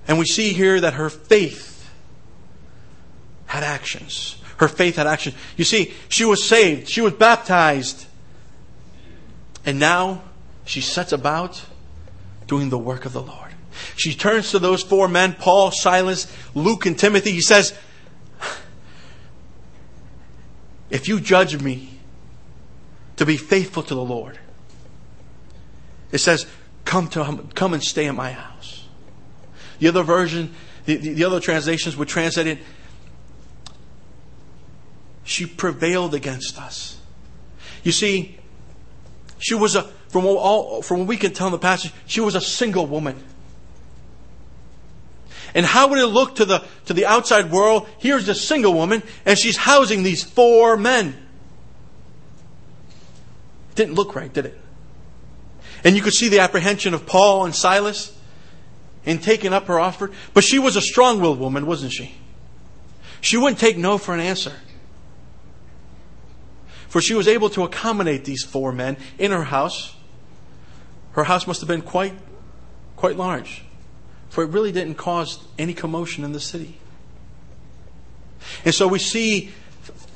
And 0.06 0.18
we 0.18 0.26
see 0.26 0.52
here 0.52 0.80
that 0.80 0.94
her 0.94 1.10
faith 1.10 1.90
had 3.46 3.64
actions. 3.64 4.39
Her 4.60 4.68
faith 4.68 4.96
had 4.96 5.06
action. 5.06 5.32
You 5.56 5.64
see, 5.64 5.94
she 6.10 6.26
was 6.26 6.44
saved, 6.46 6.86
she 6.86 7.00
was 7.00 7.14
baptized, 7.14 8.04
and 9.64 9.78
now 9.78 10.20
she 10.66 10.82
sets 10.82 11.12
about 11.12 11.64
doing 12.46 12.68
the 12.68 12.76
work 12.76 13.06
of 13.06 13.14
the 13.14 13.22
Lord. 13.22 13.54
She 13.96 14.14
turns 14.14 14.50
to 14.50 14.58
those 14.58 14.82
four 14.82 15.08
men 15.08 15.32
Paul, 15.32 15.70
Silas, 15.70 16.30
Luke, 16.54 16.84
and 16.84 16.98
Timothy. 16.98 17.30
He 17.30 17.40
says, 17.40 17.72
if 20.90 21.08
you 21.08 21.20
judge 21.20 21.62
me 21.62 21.98
to 23.16 23.24
be 23.24 23.38
faithful 23.38 23.82
to 23.84 23.94
the 23.94 24.04
Lord, 24.04 24.38
it 26.12 26.18
says, 26.18 26.46
come 26.84 27.08
to 27.08 27.46
come 27.54 27.72
and 27.72 27.82
stay 27.82 28.04
in 28.04 28.14
my 28.14 28.32
house. 28.32 28.86
The 29.78 29.88
other 29.88 30.02
version, 30.02 30.54
the, 30.84 30.96
the, 30.96 31.14
the 31.14 31.24
other 31.24 31.40
translations 31.40 31.96
would 31.96 32.08
translate 32.08 32.46
it, 32.46 32.58
she 35.30 35.46
prevailed 35.46 36.12
against 36.12 36.60
us. 36.60 36.98
You 37.84 37.92
see, 37.92 38.36
she 39.38 39.54
was 39.54 39.76
a, 39.76 39.84
from 40.08 40.26
all, 40.26 40.82
from 40.82 40.98
what 40.98 41.08
we 41.08 41.16
can 41.16 41.32
tell 41.32 41.46
in 41.46 41.52
the 41.52 41.58
passage, 41.58 41.92
she 42.06 42.20
was 42.20 42.34
a 42.34 42.40
single 42.40 42.84
woman. 42.84 43.22
And 45.54 45.64
how 45.64 45.86
would 45.88 46.00
it 46.00 46.06
look 46.06 46.36
to 46.36 46.44
the, 46.44 46.64
to 46.86 46.94
the 46.94 47.06
outside 47.06 47.52
world? 47.52 47.88
Here's 47.98 48.28
a 48.28 48.34
single 48.34 48.74
woman, 48.74 49.04
and 49.24 49.38
she's 49.38 49.56
housing 49.56 50.02
these 50.02 50.24
four 50.24 50.76
men. 50.76 51.16
It 53.70 53.76
didn't 53.76 53.94
look 53.94 54.16
right, 54.16 54.32
did 54.32 54.46
it? 54.46 54.60
And 55.84 55.94
you 55.94 56.02
could 56.02 56.12
see 56.12 56.28
the 56.28 56.40
apprehension 56.40 56.92
of 56.92 57.06
Paul 57.06 57.44
and 57.44 57.54
Silas 57.54 58.16
in 59.04 59.18
taking 59.18 59.52
up 59.52 59.66
her 59.66 59.78
offer. 59.78 60.10
But 60.34 60.42
she 60.42 60.58
was 60.58 60.74
a 60.74 60.82
strong 60.82 61.20
willed 61.20 61.38
woman, 61.38 61.66
wasn't 61.66 61.92
she? 61.92 62.16
She 63.20 63.36
wouldn't 63.36 63.60
take 63.60 63.78
no 63.78 63.96
for 63.96 64.12
an 64.12 64.20
answer. 64.20 64.52
For 66.90 67.00
she 67.00 67.14
was 67.14 67.28
able 67.28 67.48
to 67.50 67.62
accommodate 67.62 68.24
these 68.24 68.42
four 68.42 68.72
men 68.72 68.96
in 69.16 69.30
her 69.30 69.44
house. 69.44 69.94
Her 71.12 71.22
house 71.22 71.46
must 71.46 71.60
have 71.60 71.68
been 71.68 71.82
quite, 71.82 72.14
quite 72.96 73.16
large, 73.16 73.62
for 74.28 74.42
it 74.42 74.48
really 74.48 74.72
didn't 74.72 74.96
cause 74.96 75.38
any 75.56 75.72
commotion 75.72 76.24
in 76.24 76.32
the 76.32 76.40
city. 76.40 76.78
And 78.64 78.74
so 78.74 78.88
we 78.88 78.98
see 78.98 79.52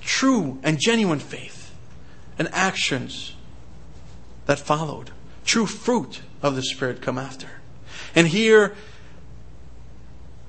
true 0.00 0.58
and 0.64 0.80
genuine 0.80 1.20
faith 1.20 1.72
and 2.40 2.48
actions 2.52 3.36
that 4.46 4.58
followed, 4.58 5.12
true 5.44 5.66
fruit 5.66 6.22
of 6.42 6.56
the 6.56 6.62
Spirit 6.62 7.00
come 7.00 7.18
after. 7.18 7.48
And 8.16 8.26
here, 8.26 8.74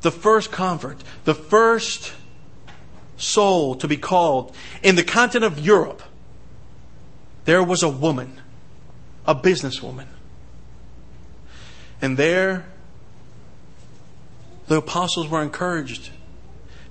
the 0.01 0.11
first 0.11 0.51
convert, 0.51 1.03
the 1.23 1.35
first 1.35 2.13
soul 3.15 3.75
to 3.75 3.87
be 3.87 3.97
called 3.97 4.55
in 4.81 4.95
the 4.95 5.03
continent 5.03 5.53
of 5.53 5.63
Europe, 5.63 6.01
there 7.45 7.63
was 7.63 7.83
a 7.83 7.89
woman, 7.89 8.41
a 9.25 9.33
businesswoman. 9.33 10.07
And 12.01 12.17
there, 12.17 12.65
the 14.67 14.77
apostles 14.77 15.27
were 15.27 15.41
encouraged. 15.41 16.09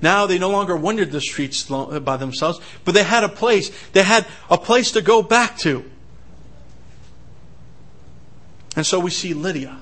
Now 0.00 0.26
they 0.26 0.38
no 0.38 0.50
longer 0.50 0.76
wandered 0.76 1.12
the 1.12 1.20
streets 1.20 1.64
by 1.64 2.16
themselves, 2.16 2.60
but 2.84 2.94
they 2.94 3.02
had 3.02 3.24
a 3.24 3.28
place. 3.28 3.70
They 3.92 4.02
had 4.02 4.26
a 4.48 4.58
place 4.58 4.92
to 4.92 5.02
go 5.02 5.22
back 5.22 5.58
to. 5.58 5.84
And 8.76 8.84
so 8.84 8.98
we 8.98 9.10
see 9.10 9.34
Lydia, 9.34 9.78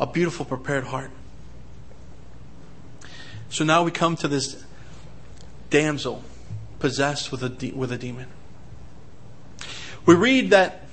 a 0.00 0.06
beautiful, 0.06 0.46
prepared 0.46 0.84
heart. 0.84 1.10
So 3.50 3.64
now 3.64 3.82
we 3.82 3.90
come 3.90 4.16
to 4.16 4.28
this 4.28 4.62
damsel 5.70 6.22
possessed 6.78 7.30
with 7.30 7.42
a, 7.42 7.48
de- 7.48 7.72
with 7.72 7.92
a 7.92 7.98
demon. 7.98 8.28
We 10.08 10.14
read 10.14 10.52
that 10.52 10.84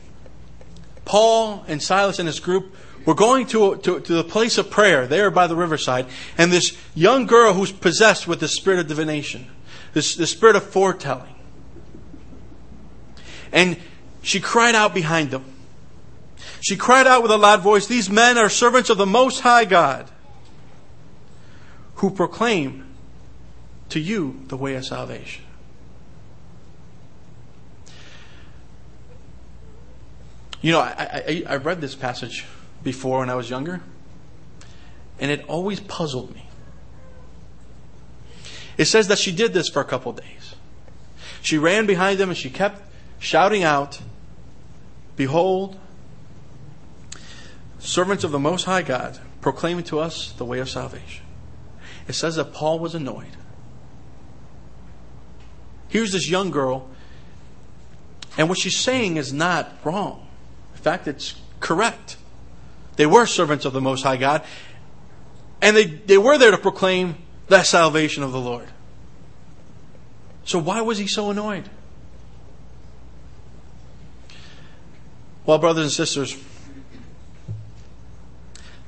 Paul 1.05 1.63
and 1.69 1.81
Silas 1.81 2.19
and 2.19 2.27
his 2.27 2.41
group 2.41 2.75
were 3.05 3.13
going 3.13 3.47
to, 3.47 3.77
to, 3.77 4.01
to 4.01 4.13
the 4.13 4.25
place 4.25 4.57
of 4.57 4.69
prayer 4.69 5.07
there 5.07 5.31
by 5.31 5.47
the 5.47 5.55
riverside, 5.55 6.07
and 6.37 6.51
this 6.51 6.77
young 6.95 7.25
girl 7.25 7.53
who's 7.53 7.71
possessed 7.71 8.27
with 8.27 8.41
the 8.41 8.49
spirit 8.49 8.79
of 8.79 8.87
divination, 8.87 9.47
this, 9.93 10.17
the 10.17 10.27
spirit 10.27 10.57
of 10.57 10.63
foretelling. 10.63 11.33
And 13.53 13.77
she 14.21 14.41
cried 14.41 14.75
out 14.75 14.93
behind 14.93 15.31
them. 15.31 15.45
She 16.59 16.75
cried 16.75 17.07
out 17.07 17.21
with 17.21 17.31
a 17.31 17.37
loud 17.37 17.61
voice, 17.61 17.87
These 17.87 18.09
men 18.09 18.37
are 18.37 18.49
servants 18.49 18.89
of 18.89 18.97
the 18.97 19.05
Most 19.05 19.39
High 19.39 19.63
God 19.63 20.11
who 21.95 22.09
proclaim 22.09 22.83
to 23.87 23.99
you 24.01 24.41
the 24.47 24.57
way 24.57 24.75
of 24.75 24.85
salvation. 24.85 25.45
You 30.65 30.71
know, 30.71 30.79
I, 30.79 31.21
I, 31.27 31.43
I, 31.47 31.55
read 31.57 31.79
this 31.79 31.93
passage 31.93 32.43
before 32.81 33.19
when 33.19 33.29
I 33.29 33.35
was 33.35 33.51
younger, 33.51 33.81
and 35.19 35.29
it 35.29 35.45
always 35.47 35.79
puzzled 35.79 36.33
me. 36.33 36.49
It 38.75 38.85
says 38.85 39.07
that 39.09 39.19
she 39.19 39.31
did 39.31 39.53
this 39.53 39.69
for 39.69 39.79
a 39.79 39.85
couple 39.85 40.13
of 40.13 40.19
days. 40.19 40.55
She 41.43 41.59
ran 41.59 41.85
behind 41.85 42.17
them 42.17 42.29
and 42.29 42.37
she 42.37 42.49
kept 42.49 42.81
shouting 43.19 43.63
out, 43.63 44.01
Behold, 45.15 45.77
servants 47.77 48.23
of 48.23 48.31
the 48.31 48.39
Most 48.39 48.63
High 48.63 48.81
God, 48.81 49.19
proclaiming 49.41 49.83
to 49.83 49.99
us 49.99 50.31
the 50.31 50.45
way 50.45 50.57
of 50.57 50.67
salvation. 50.67 51.23
It 52.07 52.13
says 52.13 52.37
that 52.37 52.53
Paul 52.53 52.79
was 52.79 52.95
annoyed. 52.95 53.37
Here's 55.89 56.11
this 56.11 56.27
young 56.27 56.49
girl, 56.49 56.89
and 58.35 58.49
what 58.49 58.57
she's 58.57 58.79
saying 58.79 59.17
is 59.17 59.31
not 59.31 59.71
wrong. 59.83 60.24
Fact, 60.85 61.07
it's 61.07 61.33
correct. 61.61 62.15
They 62.95 63.07
were 63.07 63.25
servants 63.25 63.65
of 63.65 63.73
the 63.73 63.81
Most 63.81 64.03
High 64.03 64.17
God, 64.17 64.43
and 65.59 65.75
they, 65.75 65.85
they 65.85 66.19
were 66.19 66.37
there 66.37 66.51
to 66.51 66.59
proclaim 66.59 67.15
the 67.47 67.63
salvation 67.63 68.21
of 68.21 68.31
the 68.31 68.39
Lord. 68.39 68.67
So, 70.43 70.59
why 70.59 70.81
was 70.81 70.99
he 70.99 71.07
so 71.07 71.31
annoyed? 71.31 71.67
Well, 75.47 75.57
brothers 75.57 75.85
and 75.85 75.91
sisters, 75.91 76.37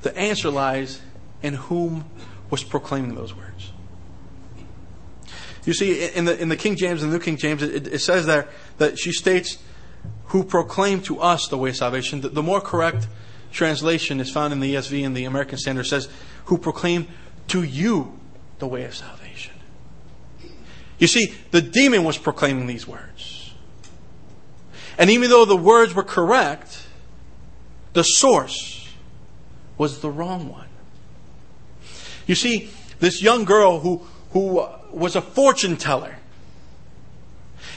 the 0.02 0.16
answer 0.16 0.50
lies 0.50 1.00
in 1.42 1.54
whom 1.54 2.04
was 2.48 2.62
proclaiming 2.62 3.16
those 3.16 3.34
words. 3.34 3.72
You 5.64 5.72
see, 5.74 6.04
in 6.10 6.26
the, 6.26 6.40
in 6.40 6.48
the 6.48 6.56
King 6.56 6.76
James 6.76 7.02
and 7.02 7.10
the 7.10 7.18
New 7.18 7.24
King 7.24 7.38
James, 7.38 7.60
it, 7.60 7.88
it 7.88 7.98
says 7.98 8.24
there 8.26 8.46
that 8.76 9.00
she 9.00 9.10
states, 9.10 9.58
who 10.28 10.44
proclaim 10.44 11.00
to 11.02 11.20
us 11.20 11.48
the 11.48 11.58
way 11.58 11.70
of 11.70 11.76
salvation. 11.76 12.20
The, 12.20 12.28
the 12.28 12.42
more 12.42 12.60
correct 12.60 13.08
translation 13.50 14.20
is 14.20 14.30
found 14.30 14.52
in 14.52 14.60
the 14.60 14.74
ESV 14.74 15.04
and 15.04 15.16
the 15.16 15.24
American 15.24 15.58
Standard 15.58 15.84
says, 15.84 16.08
who 16.46 16.58
proclaim 16.58 17.08
to 17.48 17.62
you 17.62 18.18
the 18.58 18.66
way 18.66 18.84
of 18.84 18.94
salvation. 18.94 19.54
You 20.98 21.06
see, 21.06 21.34
the 21.50 21.62
demon 21.62 22.04
was 22.04 22.18
proclaiming 22.18 22.66
these 22.66 22.86
words. 22.86 23.54
And 24.98 25.10
even 25.10 25.30
though 25.30 25.44
the 25.44 25.56
words 25.56 25.94
were 25.94 26.02
correct, 26.02 26.86
the 27.92 28.02
source 28.02 28.88
was 29.78 30.00
the 30.00 30.10
wrong 30.10 30.48
one. 30.48 30.66
You 32.26 32.34
see, 32.34 32.70
this 32.98 33.22
young 33.22 33.44
girl 33.44 33.80
who, 33.80 34.02
who 34.32 34.66
was 34.92 35.16
a 35.16 35.22
fortune 35.22 35.76
teller, 35.76 36.17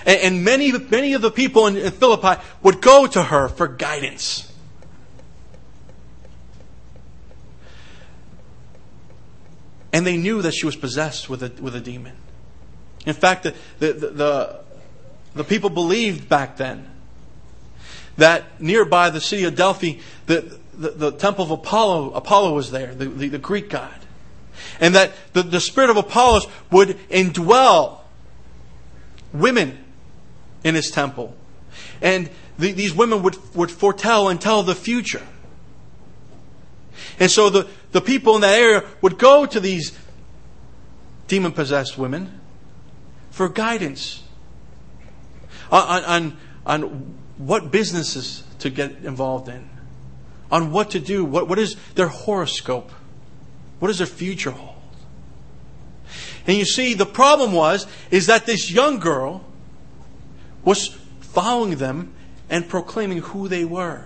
and, 0.06 0.44
many, 0.44 0.72
many 0.72 1.14
of 1.14 1.22
the 1.22 1.32
people 1.32 1.68
in, 1.68 1.78
in 1.78 1.92
Philippi 1.92 2.42
would 2.64 2.82
go 2.82 3.08
to 3.08 3.24
her 3.24 3.48
for 3.48 3.68
guidance. 3.68 4.52
And 9.94 10.06
they 10.08 10.18
knew 10.18 10.42
that 10.42 10.54
she 10.54 10.66
was 10.66 10.76
possessed 10.76 11.30
with 11.30 11.44
a, 11.44 11.62
with 11.62 11.76
a 11.76 11.82
demon. 11.82 12.16
In 13.06 13.14
fact, 13.14 13.44
the, 13.44 13.54
the, 13.80 13.94
the, 13.94 14.60
the 15.36 15.44
people 15.44 15.70
believed 15.70 16.30
back 16.30 16.58
then 16.58 16.88
that 18.18 18.62
nearby 18.62 19.10
the 19.10 19.22
city 19.22 19.44
of 19.46 19.56
Delphi, 19.56 20.00
the, 20.28 20.58
the, 20.74 20.90
the 20.92 21.12
temple 21.12 21.46
of 21.46 21.52
Apollo, 21.52 22.12
Apollo 22.12 22.54
was 22.54 22.72
there, 22.72 22.94
the, 22.94 23.06
the, 23.06 23.30
the 23.30 23.38
Greek 23.38 23.70
god. 23.70 24.00
And 24.80 24.96
that 24.96 25.14
the, 25.34 25.44
the 25.44 25.60
spirit 25.60 25.90
of 25.90 25.98
Apollos 25.98 26.46
would 26.72 26.90
indwell 27.10 28.00
women 29.34 29.81
in 30.64 30.76
his 30.76 30.92
temple. 30.92 31.36
And 32.02 32.30
the, 32.58 32.72
these 32.72 32.94
women 32.94 33.24
would, 33.24 33.38
would 33.56 33.72
foretell 33.72 34.30
and 34.30 34.40
tell 34.40 34.64
the 34.64 34.76
future. 34.76 35.26
And 37.20 37.30
so 37.30 37.50
the, 37.50 37.68
the 37.92 38.02
people 38.02 38.36
in 38.36 38.42
that 38.42 38.58
area 38.58 38.84
would 39.02 39.18
go 39.18 39.46
to 39.46 39.60
these 39.60 39.98
demon 41.28 41.52
possessed 41.52 41.98
women 41.98 42.40
for 43.32 43.48
guidance 43.48 44.24
on, 45.72 46.04
on, 46.04 46.38
on 46.66 46.82
what 47.38 47.72
businesses 47.72 48.44
to 48.60 48.70
get 48.70 48.92
involved 49.04 49.48
in, 49.48 49.70
on 50.52 50.72
what 50.72 50.92
to 50.92 51.00
do, 51.00 51.24
what, 51.24 51.48
what 51.48 51.58
is 51.58 51.76
their 51.96 52.08
horoscope, 52.08 52.92
what 53.80 53.88
does 53.88 53.98
their 53.98 54.08
future 54.08 54.52
hold. 54.52 54.76
And 56.48 56.58
you 56.58 56.66
see, 56.66 56.94
the 56.94 57.06
problem 57.06 57.54
was, 57.54 57.88
is 58.10 58.28
that 58.28 58.46
this 58.46 58.72
young 58.72 59.00
girl 59.00 59.46
was 60.64 60.88
following 61.20 61.78
them 61.78 62.14
and 62.50 62.68
proclaiming 62.68 63.20
who 63.20 63.48
they 63.48 63.66
were. 63.66 64.06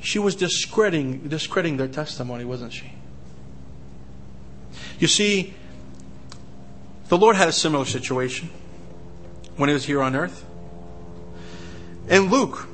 She 0.00 0.18
was 0.18 0.36
discrediting, 0.36 1.28
discrediting 1.28 1.76
their 1.76 1.88
testimony, 1.88 2.44
wasn't 2.44 2.72
she? 2.72 2.92
You 4.98 5.08
see, 5.08 5.54
the 7.08 7.16
Lord 7.16 7.36
had 7.36 7.48
a 7.48 7.52
similar 7.52 7.84
situation 7.84 8.50
when 9.56 9.68
he 9.68 9.74
was 9.74 9.84
here 9.84 10.02
on 10.02 10.14
earth. 10.14 10.44
In 12.08 12.30
Luke, 12.30 12.68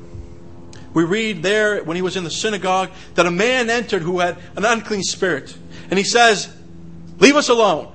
we 0.92 1.04
read 1.04 1.42
there 1.42 1.84
when 1.84 1.96
he 1.96 2.02
was 2.02 2.16
in 2.16 2.24
the 2.24 2.30
synagogue 2.30 2.90
that 3.14 3.26
a 3.26 3.30
man 3.30 3.70
entered 3.70 4.02
who 4.02 4.18
had 4.18 4.38
an 4.56 4.64
unclean 4.64 5.02
spirit. 5.02 5.56
And 5.88 5.98
he 5.98 6.04
says, 6.04 6.52
Leave 7.18 7.36
us 7.36 7.48
alone. 7.48 7.92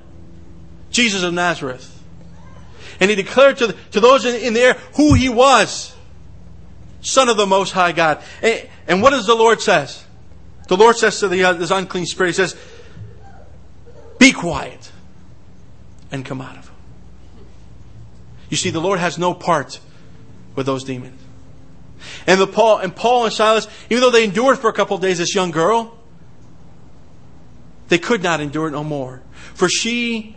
Jesus 0.91 1.23
of 1.23 1.33
Nazareth. 1.33 1.91
And 2.99 3.09
he 3.09 3.15
declared 3.15 3.57
to, 3.57 3.75
to 3.91 3.99
those 3.99 4.25
in, 4.25 4.35
in 4.35 4.53
the 4.53 4.61
air 4.61 4.73
who 4.95 5.13
he 5.13 5.29
was 5.29 5.95
Son 7.01 7.29
of 7.29 7.37
the 7.37 7.45
Most 7.45 7.71
High 7.71 7.91
God. 7.91 8.21
And, 8.41 8.67
and 8.87 9.01
what 9.01 9.11
does 9.11 9.27
the 9.27 9.35
Lord 9.35 9.61
says? 9.61 10.03
The 10.67 10.77
Lord 10.77 10.95
says 10.95 11.19
to 11.19 11.27
the, 11.27 11.43
uh, 11.43 11.53
this 11.53 11.71
unclean 11.71 12.05
spirit, 12.05 12.29
He 12.29 12.33
says, 12.33 12.55
Be 14.17 14.31
quiet 14.31 14.91
and 16.11 16.25
come 16.25 16.41
out 16.41 16.57
of 16.57 16.67
him. 16.67 16.75
You 18.49 18.57
see, 18.57 18.71
the 18.71 18.81
Lord 18.81 18.99
has 18.99 19.17
no 19.17 19.33
part 19.33 19.79
with 20.55 20.65
those 20.65 20.83
demons. 20.83 21.21
And 22.27 22.39
the 22.39 22.47
Paul 22.47 22.77
and 22.79 22.95
Paul 22.95 23.25
and 23.25 23.33
Silas, 23.33 23.67
even 23.89 24.01
though 24.01 24.11
they 24.11 24.23
endured 24.23 24.59
for 24.59 24.69
a 24.69 24.73
couple 24.73 24.95
of 24.95 25.01
days 25.01 25.17
this 25.17 25.35
young 25.35 25.51
girl, 25.51 25.97
they 27.89 27.97
could 27.97 28.23
not 28.23 28.41
endure 28.41 28.67
it 28.67 28.71
no 28.71 28.83
more. 28.83 29.21
For 29.53 29.69
she 29.69 30.35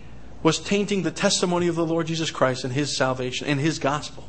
was 0.48 0.58
tainting 0.58 1.02
the 1.02 1.11
testimony 1.11 1.66
of 1.66 1.74
the 1.74 1.84
Lord 1.84 2.06
Jesus 2.06 2.30
Christ 2.30 2.64
and 2.64 2.72
his 2.72 2.96
salvation 2.96 3.46
and 3.46 3.61
his 3.61 3.78
gospel. 3.78 4.26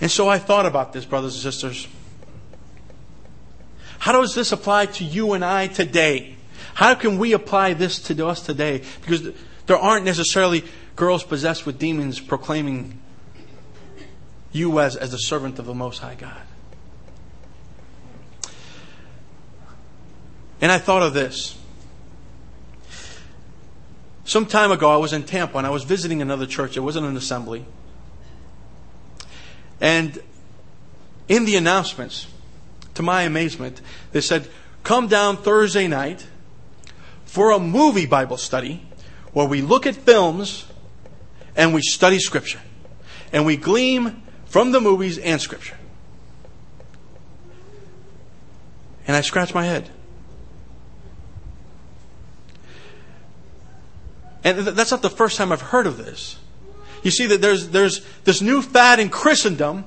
And 0.00 0.10
so 0.10 0.30
I 0.30 0.38
thought 0.38 0.64
about 0.64 0.94
this, 0.94 1.04
brothers 1.04 1.34
and 1.34 1.42
sisters. 1.42 1.86
How 3.98 4.12
does 4.12 4.34
this 4.34 4.50
apply 4.50 4.86
to 4.86 5.04
you 5.04 5.34
and 5.34 5.44
I 5.44 5.66
today? 5.66 6.36
How 6.72 6.94
can 6.94 7.18
we 7.18 7.34
apply 7.34 7.74
this 7.74 7.98
to 8.04 8.26
us 8.26 8.40
today? 8.40 8.82
Because 9.02 9.34
there 9.66 9.76
aren't 9.76 10.06
necessarily 10.06 10.64
girls 10.96 11.22
possessed 11.22 11.66
with 11.66 11.78
demons 11.78 12.20
proclaiming 12.20 12.98
you 14.52 14.80
as, 14.80 14.96
as 14.96 15.10
the 15.10 15.18
servant 15.18 15.58
of 15.58 15.66
the 15.66 15.74
Most 15.74 15.98
High 15.98 16.14
God. 16.14 16.40
And 20.62 20.72
I 20.72 20.78
thought 20.78 21.02
of 21.02 21.12
this. 21.12 21.58
Some 24.28 24.44
time 24.44 24.70
ago, 24.70 24.90
I 24.90 24.98
was 24.98 25.14
in 25.14 25.22
Tampa 25.22 25.56
and 25.56 25.66
I 25.66 25.70
was 25.70 25.84
visiting 25.84 26.20
another 26.20 26.44
church. 26.44 26.76
It 26.76 26.80
wasn't 26.80 27.06
an 27.06 27.16
assembly. 27.16 27.64
And 29.80 30.22
in 31.28 31.46
the 31.46 31.56
announcements, 31.56 32.26
to 32.92 33.02
my 33.02 33.22
amazement, 33.22 33.80
they 34.12 34.20
said, 34.20 34.46
Come 34.82 35.08
down 35.08 35.38
Thursday 35.38 35.88
night 35.88 36.26
for 37.24 37.52
a 37.52 37.58
movie 37.58 38.04
Bible 38.04 38.36
study 38.36 38.86
where 39.32 39.46
we 39.46 39.62
look 39.62 39.86
at 39.86 39.96
films 39.96 40.66
and 41.56 41.72
we 41.72 41.80
study 41.80 42.18
Scripture. 42.18 42.60
And 43.32 43.46
we 43.46 43.56
glean 43.56 44.22
from 44.44 44.72
the 44.72 44.80
movies 44.82 45.16
and 45.16 45.40
Scripture. 45.40 45.78
And 49.06 49.16
I 49.16 49.22
scratched 49.22 49.54
my 49.54 49.64
head. 49.64 49.88
And 54.44 54.58
that's 54.58 54.90
not 54.90 55.02
the 55.02 55.10
first 55.10 55.36
time 55.36 55.52
I've 55.52 55.60
heard 55.60 55.86
of 55.86 55.96
this. 55.96 56.38
You 57.02 57.10
see 57.10 57.26
that 57.26 57.40
there's, 57.40 57.68
there's 57.68 58.04
this 58.24 58.40
new 58.40 58.62
fad 58.62 59.00
in 59.00 59.08
Christendom, 59.08 59.84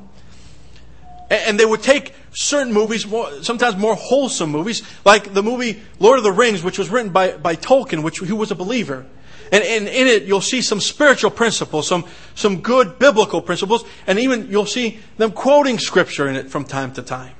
and 1.29 1.59
they 1.59 1.65
would 1.65 1.81
take 1.81 2.13
certain 2.33 2.73
movies, 2.73 3.05
sometimes 3.41 3.77
more 3.77 3.95
wholesome 3.95 4.49
movies, 4.49 4.83
like 5.05 5.33
the 5.33 5.43
movie 5.43 5.81
Lord 5.99 6.17
of 6.17 6.23
the 6.23 6.31
Rings, 6.31 6.63
which 6.63 6.77
was 6.77 6.89
written 6.89 7.11
by, 7.11 7.37
by 7.37 7.55
Tolkien, 7.55 8.03
which 8.03 8.19
who 8.19 8.35
was 8.35 8.51
a 8.51 8.55
believer. 8.55 9.05
And, 9.51 9.63
and 9.63 9.87
in 9.87 10.07
it, 10.07 10.23
you'll 10.23 10.39
see 10.39 10.61
some 10.61 10.79
spiritual 10.79 11.31
principles, 11.31 11.87
some, 11.87 12.05
some 12.35 12.61
good 12.61 12.97
biblical 12.99 13.41
principles, 13.41 13.83
and 14.07 14.17
even 14.17 14.49
you'll 14.49 14.65
see 14.65 14.99
them 15.17 15.31
quoting 15.31 15.77
scripture 15.77 16.27
in 16.27 16.35
it 16.35 16.49
from 16.49 16.63
time 16.63 16.93
to 16.93 17.01
time. 17.01 17.35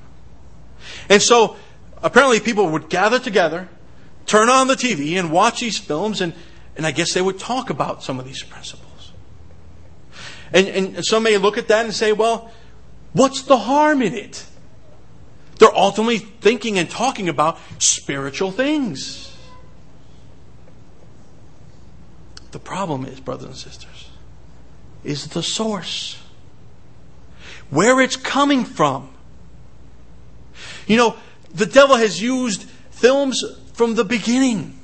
And 1.07 1.21
so, 1.21 1.55
apparently 2.03 2.41
people 2.41 2.69
would 2.69 2.89
gather 2.89 3.19
together, 3.19 3.69
turn 4.25 4.49
on 4.49 4.67
the 4.67 4.75
TV 4.75 5.17
and 5.17 5.31
watch 5.31 5.61
these 5.61 5.77
films, 5.77 6.19
and, 6.19 6.33
and 6.75 6.85
I 6.85 6.91
guess 6.91 7.13
they 7.13 7.21
would 7.21 7.39
talk 7.39 7.69
about 7.69 8.03
some 8.03 8.19
of 8.19 8.25
these 8.25 8.43
principles. 8.43 9.11
And, 10.53 10.67
and 10.67 11.05
some 11.05 11.23
may 11.23 11.37
look 11.37 11.57
at 11.57 11.67
that 11.69 11.85
and 11.85 11.93
say, 11.93 12.11
well, 12.11 12.51
what's 13.13 13.43
the 13.43 13.57
harm 13.57 14.01
in 14.01 14.13
it? 14.13 14.45
They're 15.59 15.75
ultimately 15.75 16.17
thinking 16.17 16.79
and 16.79 16.89
talking 16.89 17.29
about 17.29 17.59
spiritual 17.77 18.51
things. 18.51 19.37
The 22.51 22.59
problem 22.59 23.05
is, 23.05 23.19
brothers 23.19 23.45
and 23.45 23.55
sisters, 23.55 24.09
is 25.03 25.27
the 25.27 25.43
source. 25.43 26.21
Where 27.69 28.01
it's 28.01 28.17
coming 28.17 28.65
from. 28.65 29.09
You 30.87 30.97
know, 30.97 31.15
the 31.53 31.65
devil 31.65 31.95
has 31.95 32.21
used 32.21 32.63
films 32.89 33.41
from 33.73 33.95
the 33.95 34.03
beginning. 34.03 34.77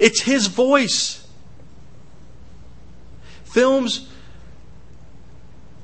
It's 0.00 0.22
his 0.22 0.48
voice. 0.48 1.24
Films 3.44 4.08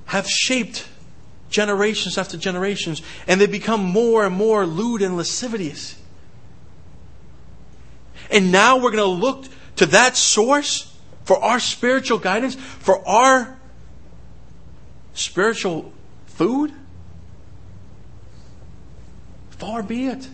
have 0.06 0.26
shaped 0.26 0.88
generations 1.50 2.18
after 2.18 2.36
generations, 2.36 3.02
and 3.28 3.40
they 3.40 3.46
become 3.46 3.84
more 3.84 4.24
and 4.24 4.34
more 4.34 4.66
lewd 4.66 5.02
and 5.02 5.16
lascivious. 5.16 6.00
And 8.30 8.50
now 8.50 8.78
we're 8.78 8.90
going 8.90 8.96
to 8.96 9.04
look 9.04 9.44
to 9.76 9.86
that 9.86 10.16
source 10.16 10.92
for 11.24 11.42
our 11.42 11.60
spiritual 11.60 12.18
guidance, 12.18 12.54
for 12.54 13.06
our 13.06 13.58
spiritual 15.12 15.92
food? 16.26 16.72
Far 19.50 19.82
be 19.82 20.06
it. 20.06 20.28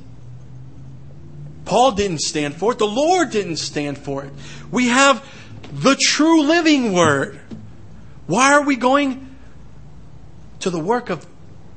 Paul 1.65 1.93
didn't 1.93 2.21
stand 2.21 2.57
for 2.57 2.73
it. 2.73 2.79
The 2.79 2.87
Lord 2.87 3.31
didn't 3.31 3.57
stand 3.57 3.99
for 3.99 4.25
it. 4.25 4.33
We 4.71 4.89
have 4.89 5.25
the 5.73 5.97
true 5.97 6.43
living 6.43 6.93
word. 6.93 7.41
Why 8.27 8.53
are 8.53 8.63
we 8.63 8.77
going 8.77 9.33
to 10.63 10.71
the 10.71 10.79
work 10.79 11.11
of 11.11 11.27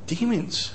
demons. 0.05 0.73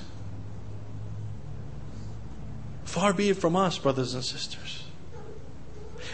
Far 2.85 3.13
be 3.13 3.31
it 3.31 3.37
from 3.37 3.55
us, 3.55 3.79
brothers 3.79 4.15
and 4.15 4.25
sisters. 4.25 4.85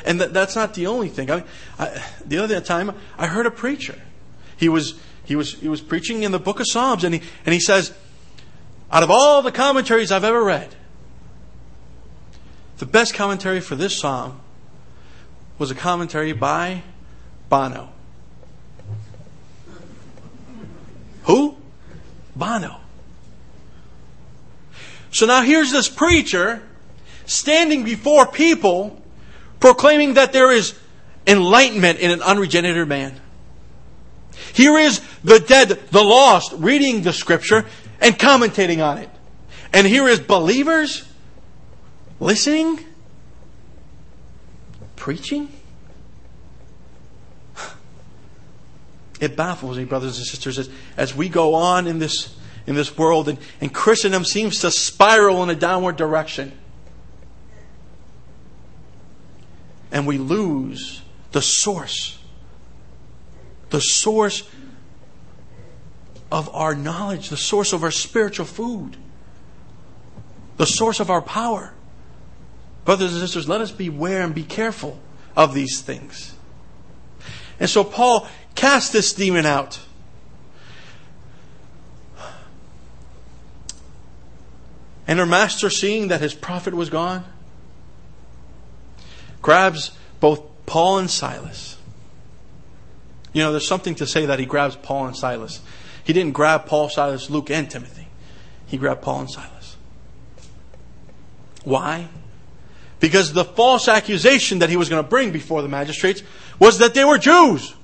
And 0.04 0.20
that, 0.20 0.34
that's 0.34 0.54
not 0.54 0.74
the 0.74 0.86
only 0.86 1.08
thing. 1.08 1.30
I, 1.30 1.42
I, 1.78 2.04
the 2.24 2.38
other 2.38 2.60
time, 2.60 2.94
I 3.16 3.26
heard 3.26 3.46
a 3.46 3.50
preacher. 3.50 3.98
He 4.58 4.68
was, 4.68 4.98
he, 5.24 5.36
was, 5.36 5.54
he 5.54 5.68
was 5.68 5.80
preaching 5.80 6.22
in 6.22 6.32
the 6.32 6.38
book 6.38 6.60
of 6.60 6.66
Psalms, 6.68 7.02
and 7.02 7.14
he, 7.14 7.22
and 7.46 7.54
he 7.54 7.60
says, 7.60 7.94
Out 8.92 9.02
of 9.02 9.10
all 9.10 9.40
the 9.40 9.52
commentaries 9.52 10.12
I've 10.12 10.24
ever 10.24 10.44
read, 10.44 10.75
the 12.78 12.86
best 12.86 13.14
commentary 13.14 13.60
for 13.60 13.74
this 13.74 13.98
psalm 13.98 14.40
was 15.58 15.70
a 15.70 15.74
commentary 15.74 16.32
by 16.32 16.82
Bono. 17.48 17.90
Who? 21.24 21.56
Bono. 22.34 22.80
So 25.10 25.26
now 25.26 25.42
here's 25.42 25.72
this 25.72 25.88
preacher 25.88 26.62
standing 27.24 27.84
before 27.84 28.26
people 28.26 29.02
proclaiming 29.60 30.14
that 30.14 30.32
there 30.32 30.52
is 30.52 30.78
enlightenment 31.26 31.98
in 31.98 32.10
an 32.10 32.20
unregenerated 32.22 32.86
man. 32.86 33.18
Here 34.52 34.76
is 34.76 35.00
the 35.24 35.40
dead, 35.40 35.68
the 35.90 36.04
lost, 36.04 36.52
reading 36.56 37.02
the 37.02 37.12
scripture 37.12 37.64
and 38.00 38.18
commentating 38.18 38.86
on 38.86 38.98
it. 38.98 39.08
And 39.72 39.86
here 39.86 40.06
is 40.06 40.20
believers 40.20 41.04
listening, 42.20 42.84
preaching. 44.94 45.48
It 49.18 49.34
baffles 49.34 49.78
me, 49.78 49.84
brothers 49.84 50.18
and 50.18 50.26
sisters, 50.26 50.58
as, 50.58 50.68
as 50.98 51.14
we 51.14 51.30
go 51.30 51.54
on 51.54 51.86
in 51.86 51.98
this, 51.98 52.36
in 52.66 52.74
this 52.74 52.98
world 52.98 53.30
and, 53.30 53.38
and 53.62 53.72
Christendom 53.72 54.26
seems 54.26 54.60
to 54.60 54.70
spiral 54.70 55.42
in 55.42 55.48
a 55.48 55.54
downward 55.54 55.96
direction. 55.96 56.52
And 59.90 60.06
we 60.06 60.18
lose 60.18 61.00
the 61.32 61.40
source, 61.40 62.18
the 63.70 63.80
source 63.80 64.42
of 66.30 66.54
our 66.54 66.74
knowledge, 66.74 67.28
the 67.28 67.36
source 67.36 67.72
of 67.72 67.84
our 67.84 67.90
spiritual 67.90 68.46
food, 68.46 68.96
the 70.56 70.66
source 70.66 71.00
of 71.00 71.10
our 71.10 71.22
power. 71.22 71.72
Brothers 72.86 73.12
and 73.12 73.20
sisters, 73.20 73.46
let 73.46 73.60
us 73.60 73.70
beware 73.70 74.22
and 74.22 74.34
be 74.34 74.44
careful 74.44 74.98
of 75.36 75.52
these 75.52 75.82
things. 75.82 76.34
And 77.60 77.68
so 77.68 77.84
Paul 77.84 78.26
Cast 78.56 78.92
this 78.92 79.12
demon 79.12 79.46
out. 79.46 79.78
And 85.06 85.20
her 85.20 85.26
master, 85.26 85.70
seeing 85.70 86.08
that 86.08 86.20
his 86.20 86.34
prophet 86.34 86.74
was 86.74 86.90
gone, 86.90 87.24
grabs 89.40 89.92
both 90.18 90.42
Paul 90.64 90.98
and 90.98 91.08
Silas. 91.08 91.76
You 93.32 93.42
know, 93.42 93.52
there's 93.52 93.68
something 93.68 93.94
to 93.96 94.06
say 94.06 94.26
that 94.26 94.40
he 94.40 94.46
grabs 94.46 94.74
Paul 94.74 95.06
and 95.06 95.16
Silas. 95.16 95.60
He 96.02 96.12
didn't 96.12 96.32
grab 96.32 96.66
Paul, 96.66 96.88
Silas, 96.88 97.30
Luke, 97.30 97.50
and 97.50 97.70
Timothy. 97.70 98.08
He 98.66 98.78
grabbed 98.78 99.02
Paul 99.02 99.20
and 99.20 99.30
Silas. 99.30 99.76
Why? 101.62 102.08
Because 102.98 103.32
the 103.32 103.44
false 103.44 103.88
accusation 103.88 104.60
that 104.60 104.70
he 104.70 104.76
was 104.76 104.88
going 104.88 105.02
to 105.02 105.08
bring 105.08 105.30
before 105.30 105.62
the 105.62 105.68
magistrates 105.68 106.22
was 106.58 106.78
that 106.78 106.94
they 106.94 107.04
were 107.04 107.18
Jews. 107.18 107.74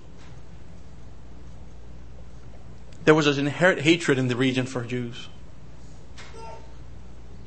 there 3.05 3.15
was 3.15 3.27
an 3.27 3.47
inherent 3.47 3.81
hatred 3.81 4.19
in 4.19 4.29
the 4.29 4.37
region 4.37 4.67
for 4.67 4.85
Jews. 4.85 5.29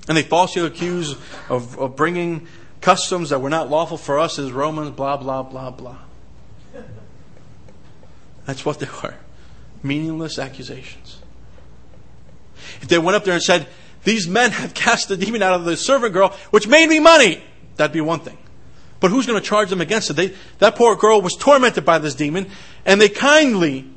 And 0.07 0.15
they 0.15 0.23
falsely 0.23 0.63
accused 0.63 1.17
of, 1.49 1.79
of 1.79 1.95
bringing 1.95 2.47
customs 2.81 3.29
that 3.29 3.39
were 3.39 3.49
not 3.49 3.69
lawful 3.69 3.97
for 3.97 4.19
us 4.19 4.37
as 4.37 4.51
Romans, 4.51 4.91
blah, 4.91 5.17
blah, 5.17 5.43
blah, 5.43 5.71
blah. 5.71 5.97
That's 8.45 8.63
what 8.63 8.79
they 8.79 8.87
were 9.03 9.15
meaningless 9.81 10.37
accusations. 10.37 11.19
If 12.81 12.87
they 12.87 12.99
went 12.99 13.15
up 13.15 13.23
there 13.23 13.33
and 13.33 13.41
said, 13.41 13.67
These 14.03 14.27
men 14.27 14.51
have 14.51 14.73
cast 14.73 15.07
the 15.07 15.17
demon 15.17 15.41
out 15.41 15.53
of 15.53 15.65
the 15.65 15.77
servant 15.77 16.13
girl, 16.13 16.29
which 16.51 16.67
made 16.67 16.89
me 16.89 16.99
money, 16.99 17.43
that'd 17.75 17.93
be 17.93 18.01
one 18.01 18.19
thing. 18.19 18.37
But 18.99 19.11
who's 19.11 19.25
going 19.25 19.39
to 19.39 19.45
charge 19.45 19.69
them 19.69 19.81
against 19.81 20.09
it? 20.09 20.13
They, 20.13 20.33
that 20.59 20.75
poor 20.75 20.95
girl 20.95 21.21
was 21.21 21.35
tormented 21.35 21.85
by 21.85 21.99
this 21.99 22.15
demon, 22.15 22.49
and 22.85 22.99
they 22.99 23.09
kindly 23.09 23.89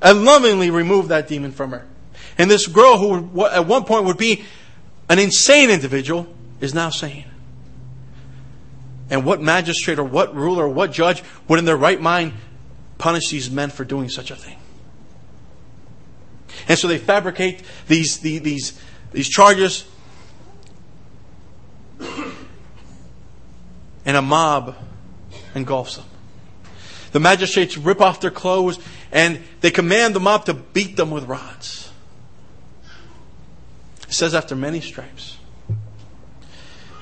and 0.00 0.24
lovingly 0.24 0.70
removed 0.70 1.08
that 1.10 1.28
demon 1.28 1.52
from 1.52 1.70
her. 1.70 1.86
And 2.38 2.50
this 2.50 2.66
girl, 2.66 2.98
who 2.98 3.46
at 3.46 3.66
one 3.66 3.84
point 3.84 4.04
would 4.04 4.18
be 4.18 4.44
an 5.08 5.18
insane 5.18 5.70
individual, 5.70 6.26
is 6.60 6.74
now 6.74 6.90
sane. 6.90 7.26
And 9.10 9.24
what 9.24 9.40
magistrate 9.40 9.98
or 9.98 10.04
what 10.04 10.34
ruler 10.34 10.64
or 10.64 10.68
what 10.68 10.92
judge 10.92 11.22
would, 11.46 11.58
in 11.58 11.64
their 11.64 11.76
right 11.76 12.00
mind, 12.00 12.32
punish 12.98 13.28
these 13.30 13.50
men 13.50 13.70
for 13.70 13.84
doing 13.84 14.08
such 14.08 14.30
a 14.30 14.36
thing? 14.36 14.58
And 16.68 16.78
so 16.78 16.88
they 16.88 16.98
fabricate 16.98 17.62
these, 17.88 18.18
these, 18.18 18.42
these, 18.42 18.80
these 19.12 19.28
charges 19.28 19.84
and 24.04 24.16
a 24.16 24.22
mob 24.22 24.76
engulfs 25.54 25.96
them. 25.96 26.06
The 27.12 27.20
magistrates 27.20 27.76
rip 27.76 28.00
off 28.00 28.20
their 28.20 28.30
clothes 28.30 28.78
and 29.10 29.40
they 29.60 29.70
command 29.70 30.14
the 30.14 30.20
mob 30.20 30.46
to 30.46 30.54
beat 30.54 30.96
them 30.96 31.10
with 31.10 31.24
rods. 31.24 31.90
It 34.08 34.14
says 34.14 34.34
after 34.34 34.56
many 34.56 34.80
stripes, 34.80 35.38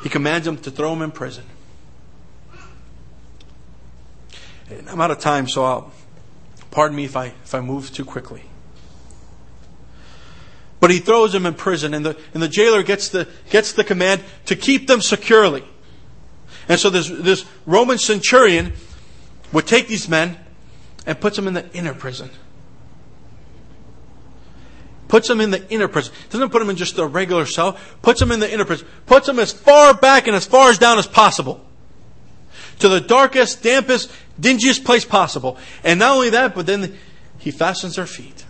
he 0.03 0.09
commands 0.09 0.45
them 0.45 0.57
to 0.59 0.71
throw 0.71 0.93
him 0.93 1.03
in 1.03 1.11
prison. 1.11 1.45
And 4.71 4.89
I'm 4.89 5.01
out 5.01 5.11
of 5.11 5.19
time, 5.19 5.49
so 5.49 5.65
I'll, 5.65 5.93
pardon 6.71 6.97
me 6.97 7.05
if 7.05 7.17
I, 7.17 7.27
if 7.27 7.55
I 7.55 7.61
move 7.61 7.93
too 7.93 8.05
quickly. 8.05 8.45
But 10.79 10.91
he 10.91 10.99
throws 10.99 11.35
him 11.35 11.45
in 11.45 11.55
prison, 11.55 11.93
and 11.93 12.07
the, 12.07 12.17
and 12.33 12.43
the 12.43 12.49
jailer 12.49 12.83
gets 12.83 13.11
the, 13.11 13.29
gets 13.51 13.73
the 13.73 13.85
command 13.85 14.23
to 14.47 14.57
keep 14.57 14.87
them 14.87 15.01
securely. 15.01 15.65
And 16.71 16.79
so 16.79 16.89
this, 16.89 17.09
this 17.09 17.45
Roman 17.67 17.99
centurion 17.99 18.73
would 19.53 19.67
take 19.67 19.89
these 19.89 20.09
men 20.09 20.39
and 21.05 21.21
puts 21.21 21.35
them 21.35 21.49
in 21.49 21.55
the 21.55 21.69
inner 21.73 21.95
prison. 21.95 22.31
Puts 25.09 25.27
them 25.27 25.41
in 25.41 25.51
the 25.51 25.69
inner 25.69 25.89
prison. 25.89 26.15
Doesn't 26.31 26.51
put 26.51 26.61
them 26.61 26.71
in 26.71 26.77
just 26.77 26.97
a 26.97 27.05
regular 27.05 27.45
cell. 27.45 27.77
Puts 28.03 28.21
them 28.21 28.31
in 28.31 28.39
the 28.39 28.49
inner 28.49 28.65
prison. 28.65 28.87
Puts 29.07 29.27
them 29.27 29.41
as 29.41 29.53
far 29.53 29.95
back 29.95 30.29
and 30.29 30.37
as 30.37 30.47
far 30.47 30.71
as 30.71 30.79
down 30.79 30.97
as 30.97 31.09
possible. 31.09 31.61
To 32.79 32.89
the 32.89 33.01
darkest, 33.01 33.65
dampest, 33.65 34.13
dingiest 34.41 34.85
place 34.85 35.05
possible. 35.05 35.59
And 35.83 35.99
not 35.99 36.13
only 36.13 36.31
that, 36.31 36.55
but 36.55 36.67
then 36.67 36.97
he 37.39 37.51
fastens 37.51 37.97
their 37.97 38.07
feet. 38.07 38.45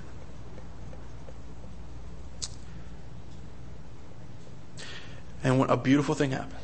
And 5.42 5.58
when 5.58 5.70
a 5.70 5.78
beautiful 5.78 6.14
thing 6.14 6.32
happens. 6.32 6.59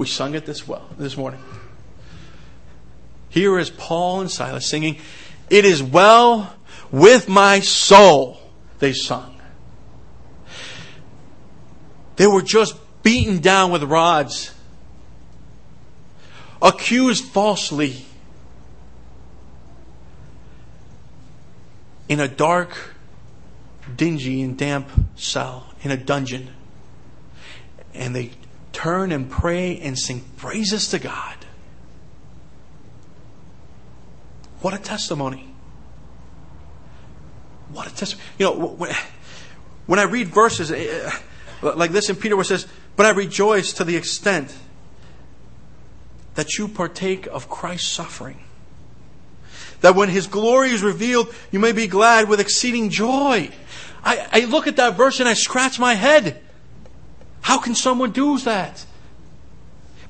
We 0.00 0.06
sung 0.06 0.34
it 0.34 0.46
this 0.46 0.66
well 0.66 0.88
this 0.96 1.14
morning. 1.14 1.42
Here 3.28 3.58
is 3.58 3.68
Paul 3.68 4.22
and 4.22 4.30
Silas 4.30 4.64
singing, 4.64 4.96
It 5.50 5.66
is 5.66 5.82
well 5.82 6.54
with 6.90 7.28
my 7.28 7.60
soul, 7.60 8.40
they 8.78 8.94
sung. 8.94 9.38
They 12.16 12.26
were 12.26 12.40
just 12.40 12.76
beaten 13.02 13.40
down 13.40 13.72
with 13.72 13.82
rods, 13.82 14.54
accused 16.62 17.24
falsely 17.26 18.06
in 22.08 22.20
a 22.20 22.26
dark, 22.26 22.94
dingy, 23.96 24.40
and 24.40 24.56
damp 24.56 24.88
cell 25.16 25.66
in 25.82 25.90
a 25.90 25.98
dungeon. 25.98 26.48
And 27.92 28.16
they 28.16 28.30
turn 28.80 29.12
and 29.12 29.30
pray 29.30 29.78
and 29.80 29.98
sing 29.98 30.24
praises 30.38 30.88
to 30.88 30.98
God. 30.98 31.36
What 34.62 34.72
a 34.72 34.78
testimony. 34.78 35.52
What 37.72 37.86
a 37.86 37.94
testimony. 37.94 38.26
You 38.38 38.46
know, 38.46 38.88
when, 39.86 39.98
I 39.98 40.04
read 40.04 40.28
verses 40.28 40.72
eh, 40.72 41.10
eh, 41.62 41.68
like 41.74 41.90
this 41.90 42.08
in 42.08 42.16
Peter 42.16 42.36
where 42.36 42.42
it 42.42 42.46
says, 42.46 42.66
But 42.96 43.04
I 43.04 43.10
rejoice 43.10 43.74
to 43.74 43.84
the 43.84 43.96
extent 43.96 44.56
that 46.34 46.56
you 46.56 46.66
partake 46.66 47.26
of 47.26 47.50
Christ's 47.50 47.88
suffering. 47.88 48.40
That 49.82 49.94
when 49.94 50.08
his 50.08 50.26
glory 50.26 50.70
is 50.70 50.82
revealed, 50.82 51.34
you 51.50 51.58
may 51.58 51.72
be 51.72 51.86
glad 51.86 52.30
with 52.30 52.40
exceeding 52.40 52.88
joy. 52.88 53.50
I, 54.02 54.26
I 54.32 54.40
look 54.46 54.66
at 54.66 54.76
that 54.76 54.96
verse 54.96 55.20
and 55.20 55.28
I 55.28 55.34
scratch 55.34 55.78
my 55.78 55.94
head. 55.94 56.40
How 57.40 57.58
can 57.58 57.74
someone 57.74 58.12
do 58.12 58.38
that? 58.38 58.84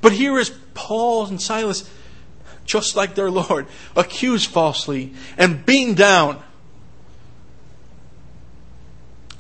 But 0.01 0.13
here 0.13 0.39
is 0.39 0.51
Paul 0.75 1.27
and 1.27 1.41
Silas 1.41 1.89
just 2.71 2.95
like 2.95 3.17
their 3.17 3.31
Lord, 3.31 3.67
accused 3.97 4.49
falsely 4.49 5.13
and 5.37 5.67
beaten 5.67 5.95
down. 5.95 6.41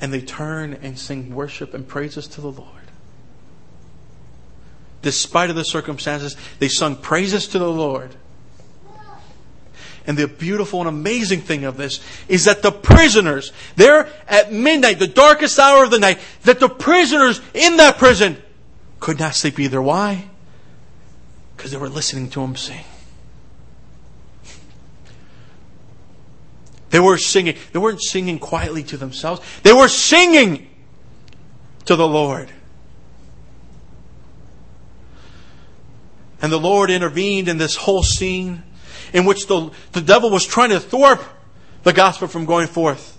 And 0.01 0.13
they 0.13 0.21
turn 0.21 0.75
and 0.75 0.99
sing 0.99 1.35
worship 1.35 1.73
and 1.73 1.87
praises 1.87 2.27
to 2.29 2.41
the 2.41 2.51
Lord. 2.51 2.69
Despite 5.03 5.49
of 5.49 5.57
the 5.57 5.65
circumstances, 5.65 6.37
they 6.59 6.69
sung 6.69 6.97
praises 6.97 7.47
to 7.49 7.59
the 7.59 7.71
Lord. 7.71 8.17
And 10.07 10.17
the 10.17 10.27
beautiful 10.27 10.81
and 10.81 10.89
amazing 10.89 11.43
thing 11.43 11.65
of 11.65 11.77
this 11.77 12.01
is 12.27 12.47
that 12.47 12.63
the 12.63 12.73
prisoners, 12.73 13.53
there 13.77 14.09
at 14.27 14.53
midnight, 14.53 14.99
the 14.99 15.07
darkest 15.07 15.59
hour 15.59 15.85
of 15.85 15.91
the 15.91 15.99
night, 15.99 16.19
that 16.45 16.59
the 16.61 16.69
prisoners 16.69 17.41
in 17.55 17.77
that 17.77 17.99
prison 17.99 18.37
could 18.99 19.19
not 19.19 19.35
sleep 19.35 19.59
either. 19.59 19.81
Why? 19.81 20.25
Because 21.57 21.71
they 21.71 21.77
were 21.77 21.89
listening 21.89 22.31
to 22.31 22.43
him 22.43 22.57
sing. 22.57 22.85
They 26.91 27.01
were 27.01 27.19
singing. 27.19 27.57
They 27.73 27.79
weren't 27.79 28.03
singing 28.03 28.39
quietly 28.39 28.83
to 28.85 28.97
themselves. 28.97 29.41
They 29.63 29.73
were 29.73 29.89
singing 29.89 30.69
to 31.85 31.97
the 31.97 32.07
Lord. 32.07 32.51
And 36.43 36.51
the 36.51 36.59
Lord 36.59 36.91
intervened 36.91 37.49
in 37.49 37.59
this 37.59 37.77
whole 37.77 38.03
scene 38.03 38.63
in 39.13 39.25
which 39.25 39.47
the, 39.47 39.71
the 39.93 40.01
devil 40.01 40.31
was 40.31 40.47
trying 40.47 40.71
to 40.71 40.81
thwart 40.81 41.21
the 41.83 41.93
gospel 41.93 42.29
from 42.29 42.45
going 42.45 42.67
forth. 42.67 43.19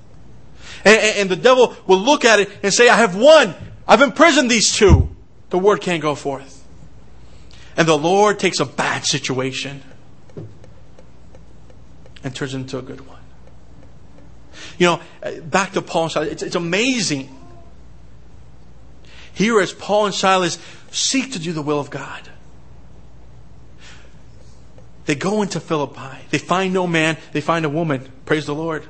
And, 0.85 0.99
and 0.99 1.29
the 1.29 1.35
devil 1.35 1.75
will 1.87 1.99
look 1.99 2.25
at 2.25 2.39
it 2.39 2.49
and 2.63 2.73
say, 2.73 2.89
I 2.89 2.95
have 2.95 3.15
won. 3.15 3.55
I've 3.87 4.01
imprisoned 4.01 4.49
these 4.49 4.73
two. 4.73 5.09
The 5.49 5.59
word 5.59 5.81
can't 5.81 6.01
go 6.01 6.15
forth. 6.15 6.65
And 7.77 7.87
the 7.87 7.97
Lord 7.97 8.39
takes 8.39 8.59
a 8.59 8.65
bad 8.65 9.05
situation 9.05 9.81
and 12.23 12.35
turns 12.35 12.53
it 12.53 12.57
into 12.57 12.77
a 12.77 12.81
good 12.81 13.07
one. 13.07 13.19
You 14.77 14.87
know, 14.87 15.41
back 15.43 15.73
to 15.73 15.81
Paul 15.81 16.03
and 16.03 16.11
Silas, 16.11 16.29
it's, 16.29 16.43
it's 16.43 16.55
amazing. 16.55 17.35
Here, 19.33 19.59
as 19.59 19.73
Paul 19.73 20.07
and 20.07 20.15
Silas 20.15 20.57
seek 20.91 21.33
to 21.33 21.39
do 21.39 21.53
the 21.53 21.61
will 21.61 21.79
of 21.79 21.89
God, 21.89 22.29
they 25.11 25.15
go 25.15 25.41
into 25.41 25.59
Philippi. 25.59 26.23
They 26.29 26.37
find 26.37 26.73
no 26.73 26.87
man, 26.87 27.17
they 27.33 27.41
find 27.41 27.65
a 27.65 27.69
woman. 27.69 28.09
Praise 28.23 28.45
the 28.45 28.55
Lord. 28.55 28.85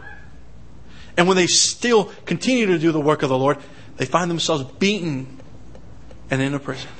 And 1.18 1.28
when 1.28 1.36
they 1.36 1.48
still 1.48 2.12
continue 2.28 2.68
to 2.68 2.78
do 2.78 2.92
the 2.92 3.02
work 3.02 3.24
of 3.24 3.30
the 3.30 3.38
Lord, 3.40 3.58
they 3.98 4.06
find 4.06 4.30
themselves 4.30 4.66
beaten 4.78 5.40
and 6.30 6.40
in 6.40 6.54
a 6.54 6.60
prison. 6.60 6.92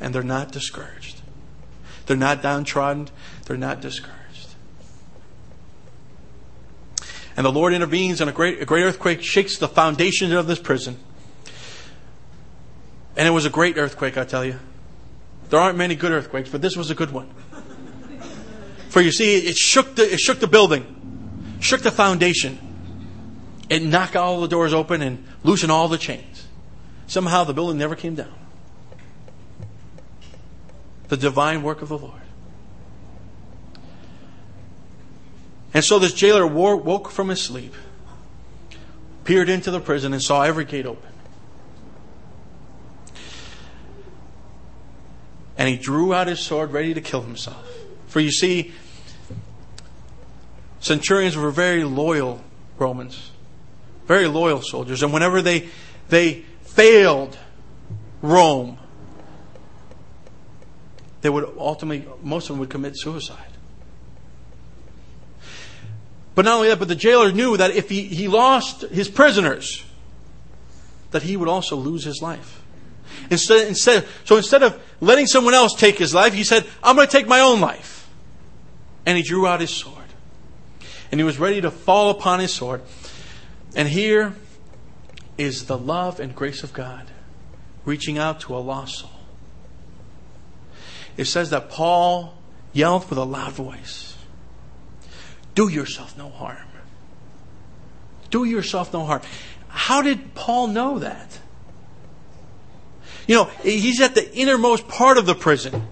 And 0.00 0.14
they're 0.14 0.22
not 0.22 0.50
discouraged. 0.50 1.20
They're 2.06 2.16
not 2.16 2.40
downtrodden. 2.40 3.08
They're 3.44 3.58
not 3.58 3.82
discouraged. 3.82 4.48
And 7.36 7.44
the 7.44 7.52
Lord 7.52 7.74
intervenes, 7.74 8.22
and 8.22 8.30
a 8.30 8.32
great, 8.32 8.62
a 8.62 8.64
great 8.64 8.84
earthquake 8.84 9.22
shakes 9.22 9.58
the 9.58 9.68
foundations 9.68 10.32
of 10.32 10.46
this 10.46 10.58
prison. 10.58 10.96
And 13.14 13.28
it 13.28 13.32
was 13.32 13.44
a 13.44 13.50
great 13.50 13.76
earthquake, 13.76 14.16
I 14.16 14.24
tell 14.24 14.42
you. 14.42 14.58
There 15.50 15.58
aren't 15.58 15.76
many 15.76 15.96
good 15.96 16.12
earthquakes, 16.12 16.48
but 16.48 16.62
this 16.62 16.76
was 16.76 16.90
a 16.90 16.94
good 16.94 17.10
one. 17.10 17.28
For 18.88 19.00
you 19.00 19.12
see, 19.12 19.36
it 19.36 19.56
shook 19.56 19.96
the, 19.96 20.14
it 20.14 20.20
shook 20.20 20.38
the 20.38 20.46
building, 20.46 21.58
shook 21.60 21.82
the 21.82 21.90
foundation. 21.90 22.58
It 23.68 23.82
knocked 23.82 24.16
all 24.16 24.40
the 24.40 24.48
doors 24.48 24.72
open 24.72 25.02
and 25.02 25.24
loosened 25.44 25.70
all 25.70 25.88
the 25.88 25.98
chains. 25.98 26.46
Somehow 27.06 27.44
the 27.44 27.52
building 27.52 27.78
never 27.78 27.94
came 27.94 28.14
down. 28.14 28.32
The 31.08 31.16
divine 31.16 31.62
work 31.62 31.82
of 31.82 31.88
the 31.88 31.98
Lord. 31.98 32.20
And 35.74 35.84
so 35.84 35.98
this 35.98 36.12
jailer 36.12 36.46
woke 36.46 37.10
from 37.10 37.28
his 37.28 37.40
sleep, 37.40 37.74
peered 39.24 39.48
into 39.48 39.70
the 39.70 39.80
prison, 39.80 40.12
and 40.12 40.22
saw 40.22 40.42
every 40.42 40.64
gate 40.64 40.86
open. 40.86 41.09
And 45.60 45.68
he 45.68 45.76
drew 45.76 46.14
out 46.14 46.26
his 46.26 46.40
sword 46.40 46.72
ready 46.72 46.94
to 46.94 47.02
kill 47.02 47.20
himself. 47.20 47.62
For 48.06 48.18
you 48.18 48.32
see, 48.32 48.72
centurions 50.78 51.36
were 51.36 51.50
very 51.50 51.84
loyal 51.84 52.42
Romans, 52.78 53.30
very 54.06 54.26
loyal 54.26 54.62
soldiers. 54.62 55.02
And 55.02 55.12
whenever 55.12 55.42
they, 55.42 55.68
they 56.08 56.46
failed 56.62 57.36
Rome, 58.22 58.78
they 61.20 61.28
would 61.28 61.52
ultimately, 61.58 62.10
most 62.22 62.44
of 62.44 62.54
them 62.54 62.60
would 62.60 62.70
commit 62.70 62.98
suicide. 62.98 63.52
But 66.34 66.46
not 66.46 66.54
only 66.54 66.68
that, 66.68 66.78
but 66.78 66.88
the 66.88 66.96
jailer 66.96 67.32
knew 67.32 67.58
that 67.58 67.72
if 67.72 67.90
he, 67.90 68.04
he 68.04 68.28
lost 68.28 68.80
his 68.80 69.10
prisoners, 69.10 69.84
that 71.10 71.22
he 71.22 71.36
would 71.36 71.48
also 71.50 71.76
lose 71.76 72.02
his 72.02 72.22
life. 72.22 72.59
Instead, 73.30 73.68
instead, 73.68 74.06
so 74.24 74.36
instead 74.36 74.62
of 74.62 74.80
letting 75.00 75.26
someone 75.26 75.54
else 75.54 75.74
take 75.74 75.98
his 75.98 76.14
life, 76.14 76.32
he 76.32 76.44
said, 76.44 76.66
I'm 76.82 76.96
going 76.96 77.06
to 77.06 77.12
take 77.12 77.28
my 77.28 77.40
own 77.40 77.60
life. 77.60 78.08
And 79.06 79.16
he 79.16 79.22
drew 79.22 79.46
out 79.46 79.60
his 79.60 79.70
sword. 79.70 79.96
And 81.10 81.20
he 81.20 81.24
was 81.24 81.38
ready 81.38 81.60
to 81.60 81.70
fall 81.70 82.10
upon 82.10 82.40
his 82.40 82.52
sword. 82.52 82.82
And 83.74 83.88
here 83.88 84.34
is 85.38 85.66
the 85.66 85.78
love 85.78 86.20
and 86.20 86.34
grace 86.34 86.62
of 86.62 86.72
God 86.72 87.06
reaching 87.84 88.18
out 88.18 88.40
to 88.40 88.56
a 88.56 88.58
lost 88.58 88.98
soul. 88.98 89.10
It 91.16 91.24
says 91.24 91.50
that 91.50 91.70
Paul 91.70 92.34
yelled 92.72 93.08
with 93.08 93.18
a 93.18 93.24
loud 93.24 93.52
voice 93.52 94.16
Do 95.54 95.68
yourself 95.68 96.16
no 96.16 96.28
harm. 96.28 96.68
Do 98.30 98.44
yourself 98.44 98.92
no 98.92 99.04
harm. 99.04 99.22
How 99.68 100.02
did 100.02 100.34
Paul 100.34 100.68
know 100.68 100.98
that? 101.00 101.38
You 103.26 103.36
know, 103.36 103.44
he's 103.62 104.00
at 104.00 104.14
the 104.14 104.34
innermost 104.34 104.88
part 104.88 105.18
of 105.18 105.26
the 105.26 105.34
prison, 105.34 105.86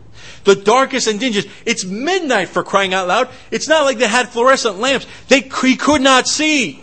the 0.45 0.55
darkest 0.55 1.07
and 1.07 1.21
dingiest. 1.21 1.49
It's 1.65 1.85
midnight 1.85 2.49
for 2.49 2.63
crying 2.63 2.95
out 2.95 3.09
loud. 3.09 3.29
It's 3.51 3.69
not 3.69 3.85
like 3.85 3.99
they 3.99 4.09
had 4.09 4.29
fluorescent 4.29 4.79
lamps. 4.79 5.07
They, 5.29 5.41
he 5.41 5.77
could 5.77 6.01
not 6.01 6.27
see. 6.27 6.83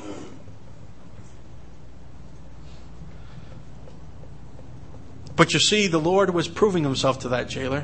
But 5.35 5.53
you 5.53 5.59
see, 5.59 5.87
the 5.87 5.99
Lord 5.99 6.33
was 6.33 6.47
proving 6.47 6.83
himself 6.83 7.19
to 7.19 7.29
that 7.29 7.49
jailer. 7.49 7.83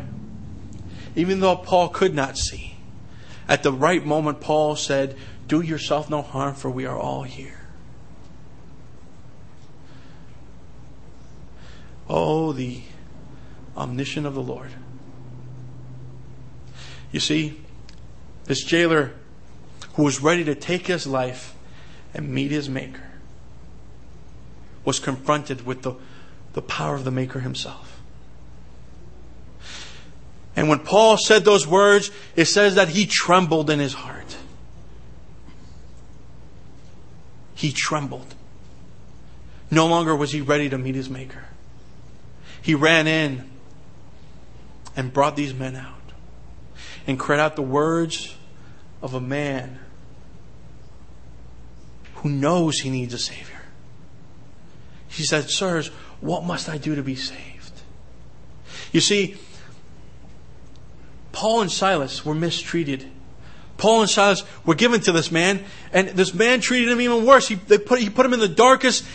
Even 1.16 1.42
though 1.42 1.58
Paul 1.58 1.90
could 1.90 2.16
not 2.16 2.38
see. 2.38 2.78
At 3.48 3.64
the 3.64 3.74
right 3.74 4.06
moment, 4.06 4.40
Paul 4.40 4.78
said, 4.78 5.18
Do 5.48 5.62
yourself 5.62 6.10
no 6.10 6.22
harm, 6.22 6.56
for 6.56 6.70
we 6.70 6.86
are 6.86 6.98
all 6.98 7.24
here. 7.24 7.61
Oh, 12.14 12.52
the 12.52 12.82
omniscience 13.78 14.28
of 14.28 14.34
the 14.34 14.42
Lord. 14.42 14.72
You 17.14 17.22
see, 17.22 17.62
this 18.46 18.66
jailer 18.66 19.14
who 19.94 20.04
was 20.04 20.22
ready 20.22 20.44
to 20.44 20.54
take 20.54 20.88
his 20.88 21.08
life 21.08 21.56
and 22.14 22.28
meet 22.28 22.52
his 22.52 22.68
Maker 22.68 23.12
was 24.84 25.00
confronted 25.00 25.66
with 25.66 25.84
the 25.84 25.96
the 26.52 26.62
power 26.62 26.96
of 26.96 27.06
the 27.06 27.12
Maker 27.12 27.40
himself. 27.40 28.02
And 30.54 30.68
when 30.68 30.80
Paul 30.80 31.16
said 31.16 31.46
those 31.46 31.66
words, 31.66 32.12
it 32.36 32.46
says 32.46 32.76
that 32.76 32.90
he 32.90 33.06
trembled 33.06 33.70
in 33.70 33.80
his 33.80 33.94
heart. 33.94 34.36
He 37.56 37.72
trembled. 37.72 38.36
No 39.70 39.88
longer 39.88 40.14
was 40.14 40.34
he 40.34 40.42
ready 40.42 40.68
to 40.68 40.78
meet 40.78 40.96
his 40.96 41.10
Maker. 41.10 41.46
He 42.62 42.76
ran 42.76 43.08
in 43.08 43.50
and 44.96 45.12
brought 45.12 45.36
these 45.36 45.54
men 45.54 45.76
out 45.76 45.96
and 47.08 47.20
cried 47.20 47.40
out 47.40 47.56
the 47.56 47.62
words 47.62 48.36
of 49.02 49.14
a 49.14 49.22
man 49.22 49.80
who 52.16 52.30
knows 52.30 52.80
he 52.80 52.90
needs 52.90 53.14
a 53.14 53.18
Savior. 53.18 53.62
He 55.08 55.24
said, 55.24 55.50
Sirs, 55.50 55.88
what 56.20 56.44
must 56.44 56.70
I 56.70 56.78
do 56.78 56.96
to 56.96 57.04
be 57.04 57.16
saved? 57.16 57.72
You 58.92 59.02
see, 59.02 59.38
Paul 61.32 61.62
and 61.62 61.72
Silas 61.72 62.26
were 62.26 62.36
mistreated. 62.36 63.10
Paul 63.78 64.02
and 64.02 64.10
Silas 64.10 64.44
were 64.66 64.76
given 64.76 65.02
to 65.02 65.12
this 65.12 65.32
man, 65.32 65.64
and 65.92 66.10
this 66.10 66.34
man 66.34 66.62
treated 66.62 66.90
him 66.90 67.02
even 67.02 67.26
worse. 67.26 67.48
He, 67.48 67.56
put, 67.56 68.00
he 68.00 68.10
put 68.10 68.26
him 68.26 68.34
in 68.34 68.40
the 68.40 68.48
darkest, 68.48 69.06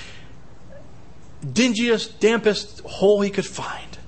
dingiest, 1.52 2.18
dampest 2.20 2.82
hole 2.82 3.20
he 3.20 3.30
could 3.30 3.46
find. 3.46 3.98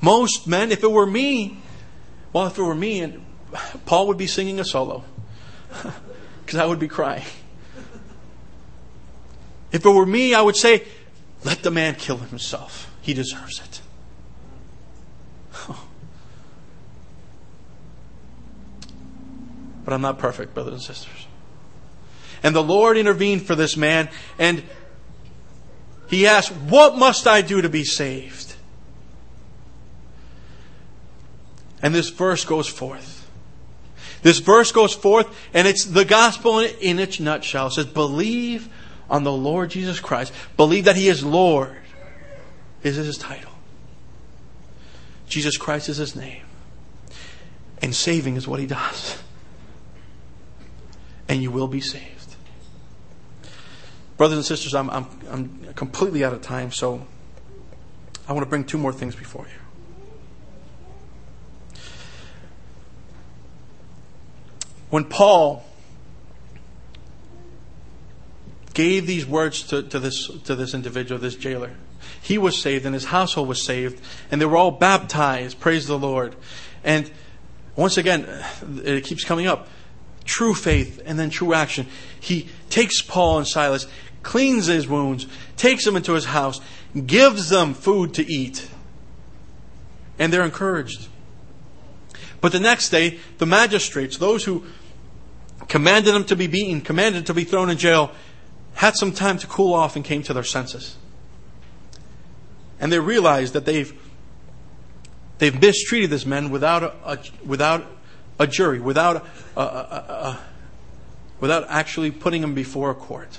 Most 0.00 0.46
men, 0.46 0.72
if 0.72 0.82
it 0.82 0.90
were 0.90 1.06
me, 1.06 1.58
well, 2.32 2.46
if 2.46 2.58
it 2.58 2.62
were 2.62 2.74
me, 2.74 3.00
and 3.00 3.24
Paul 3.86 4.08
would 4.08 4.18
be 4.18 4.26
singing 4.26 4.60
a 4.60 4.64
solo 4.64 5.04
because 6.44 6.58
I 6.58 6.66
would 6.66 6.78
be 6.78 6.88
crying. 6.88 7.24
If 9.72 9.84
it 9.84 9.90
were 9.90 10.06
me, 10.06 10.34
I 10.34 10.42
would 10.42 10.56
say, 10.56 10.84
let 11.44 11.62
the 11.62 11.70
man 11.70 11.94
kill 11.94 12.18
himself. 12.18 12.92
He 13.00 13.14
deserves 13.14 13.60
it. 13.60 13.80
But 19.84 19.94
I'm 19.94 20.00
not 20.00 20.18
perfect, 20.18 20.52
brothers 20.52 20.72
and 20.72 20.82
sisters. 20.82 21.28
And 22.42 22.56
the 22.56 22.62
Lord 22.62 22.96
intervened 22.96 23.46
for 23.46 23.54
this 23.54 23.76
man, 23.76 24.08
and 24.36 24.64
he 26.08 26.26
asked, 26.26 26.50
What 26.50 26.96
must 26.96 27.26
I 27.26 27.42
do 27.42 27.62
to 27.62 27.68
be 27.68 27.84
saved? 27.84 28.54
And 31.82 31.94
this 31.94 32.08
verse 32.08 32.44
goes 32.44 32.68
forth. 32.68 33.28
This 34.22 34.38
verse 34.38 34.72
goes 34.72 34.94
forth, 34.94 35.28
and 35.54 35.68
it's 35.68 35.84
the 35.84 36.04
gospel 36.04 36.60
in 36.60 36.98
its 36.98 37.20
nutshell. 37.20 37.68
It 37.68 37.72
says, 37.72 37.86
Believe 37.86 38.68
on 39.08 39.24
the 39.24 39.32
Lord 39.32 39.70
Jesus 39.70 40.00
Christ, 40.00 40.32
believe 40.56 40.86
that 40.86 40.96
He 40.96 41.08
is 41.08 41.24
Lord, 41.24 41.76
is 42.82 42.96
His 42.96 43.18
title. 43.18 43.52
Jesus 45.28 45.56
Christ 45.56 45.88
is 45.88 45.98
His 45.98 46.16
name. 46.16 46.42
And 47.82 47.94
saving 47.94 48.36
is 48.36 48.48
what 48.48 48.58
He 48.58 48.66
does. 48.66 49.18
And 51.28 51.42
you 51.42 51.50
will 51.50 51.68
be 51.68 51.80
saved. 51.80 52.15
Brothers 54.16 54.38
and 54.38 54.46
sisters, 54.46 54.74
I'm, 54.74 54.90
I'm, 54.90 55.06
I'm 55.30 55.74
completely 55.74 56.24
out 56.24 56.32
of 56.32 56.42
time, 56.42 56.72
so 56.72 57.06
I 58.28 58.32
want 58.32 58.44
to 58.44 58.50
bring 58.50 58.64
two 58.64 58.78
more 58.78 58.92
things 58.92 59.14
before 59.14 59.46
you. 59.46 59.60
When 64.88 65.04
Paul 65.04 65.64
gave 68.76 69.06
these 69.06 69.24
words 69.24 69.62
to, 69.62 69.82
to, 69.82 69.98
this, 69.98 70.28
to 70.44 70.54
this 70.54 70.74
individual, 70.74 71.18
this 71.18 71.34
jailer. 71.34 71.70
He 72.20 72.36
was 72.36 72.60
saved 72.60 72.84
and 72.84 72.92
his 72.92 73.06
household 73.06 73.48
was 73.48 73.62
saved, 73.62 73.98
and 74.30 74.38
they 74.38 74.44
were 74.44 74.58
all 74.58 74.70
baptized. 74.70 75.58
Praise 75.58 75.86
the 75.86 75.98
Lord. 75.98 76.36
And 76.84 77.10
once 77.74 77.96
again, 77.96 78.28
it 78.84 79.04
keeps 79.04 79.24
coming 79.24 79.46
up 79.46 79.66
true 80.26 80.52
faith 80.52 81.00
and 81.06 81.18
then 81.18 81.30
true 81.30 81.54
action. 81.54 81.86
He 82.20 82.50
takes 82.68 83.00
Paul 83.00 83.38
and 83.38 83.46
Silas, 83.46 83.86
cleans 84.26 84.66
his 84.66 84.88
wounds, 84.88 85.26
takes 85.56 85.84
them 85.84 85.94
into 85.94 86.12
his 86.12 86.24
house, 86.24 86.60
gives 87.06 87.48
them 87.48 87.72
food 87.72 88.12
to 88.14 88.26
eat, 88.26 88.68
and 90.18 90.32
they're 90.32 90.44
encouraged. 90.44 91.06
But 92.40 92.50
the 92.50 92.58
next 92.58 92.88
day, 92.90 93.20
the 93.38 93.46
magistrates, 93.46 94.18
those 94.18 94.44
who 94.44 94.64
commanded 95.68 96.12
them 96.12 96.24
to 96.24 96.34
be 96.34 96.48
beaten, 96.48 96.80
commanded 96.80 97.26
to 97.26 97.34
be 97.34 97.44
thrown 97.44 97.70
in 97.70 97.78
jail, 97.78 98.10
had 98.74 98.96
some 98.96 99.12
time 99.12 99.38
to 99.38 99.46
cool 99.46 99.72
off 99.72 99.94
and 99.94 100.04
came 100.04 100.24
to 100.24 100.34
their 100.34 100.42
senses. 100.42 100.96
And 102.80 102.92
they 102.92 102.98
realized 102.98 103.54
that 103.54 103.64
they've, 103.64 103.94
they've 105.38 105.58
mistreated 105.58 106.10
this 106.10 106.26
man 106.26 106.50
without 106.50 106.82
a, 106.82 106.92
a 107.04 107.18
without 107.44 107.86
a 108.38 108.46
jury, 108.46 108.80
without, 108.80 109.24
a, 109.56 109.60
a, 109.60 110.40
without 111.40 111.64
actually 111.68 112.10
putting 112.10 112.42
him 112.42 112.54
before 112.54 112.90
a 112.90 112.94
court. 112.94 113.38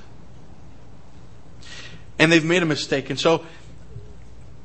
And 2.20 2.32
they've 2.32 2.44
made 2.44 2.64
a 2.64 2.66
mistake. 2.66 3.10
And 3.10 3.20
so 3.20 3.46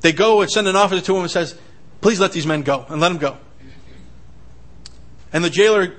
they 0.00 0.12
go 0.12 0.40
and 0.40 0.50
send 0.50 0.68
an 0.68 0.76
officer 0.76 1.05
to 1.05 1.16
him 1.16 1.22
and 1.22 1.30
says, 1.30 1.59
Please 2.00 2.18
let 2.18 2.32
these 2.32 2.46
men 2.46 2.62
go 2.62 2.84
and 2.88 3.00
let 3.00 3.11
them 3.11 3.18
go. 3.18 3.36
And 5.32 5.44
the 5.44 5.50
jailer 5.50 5.94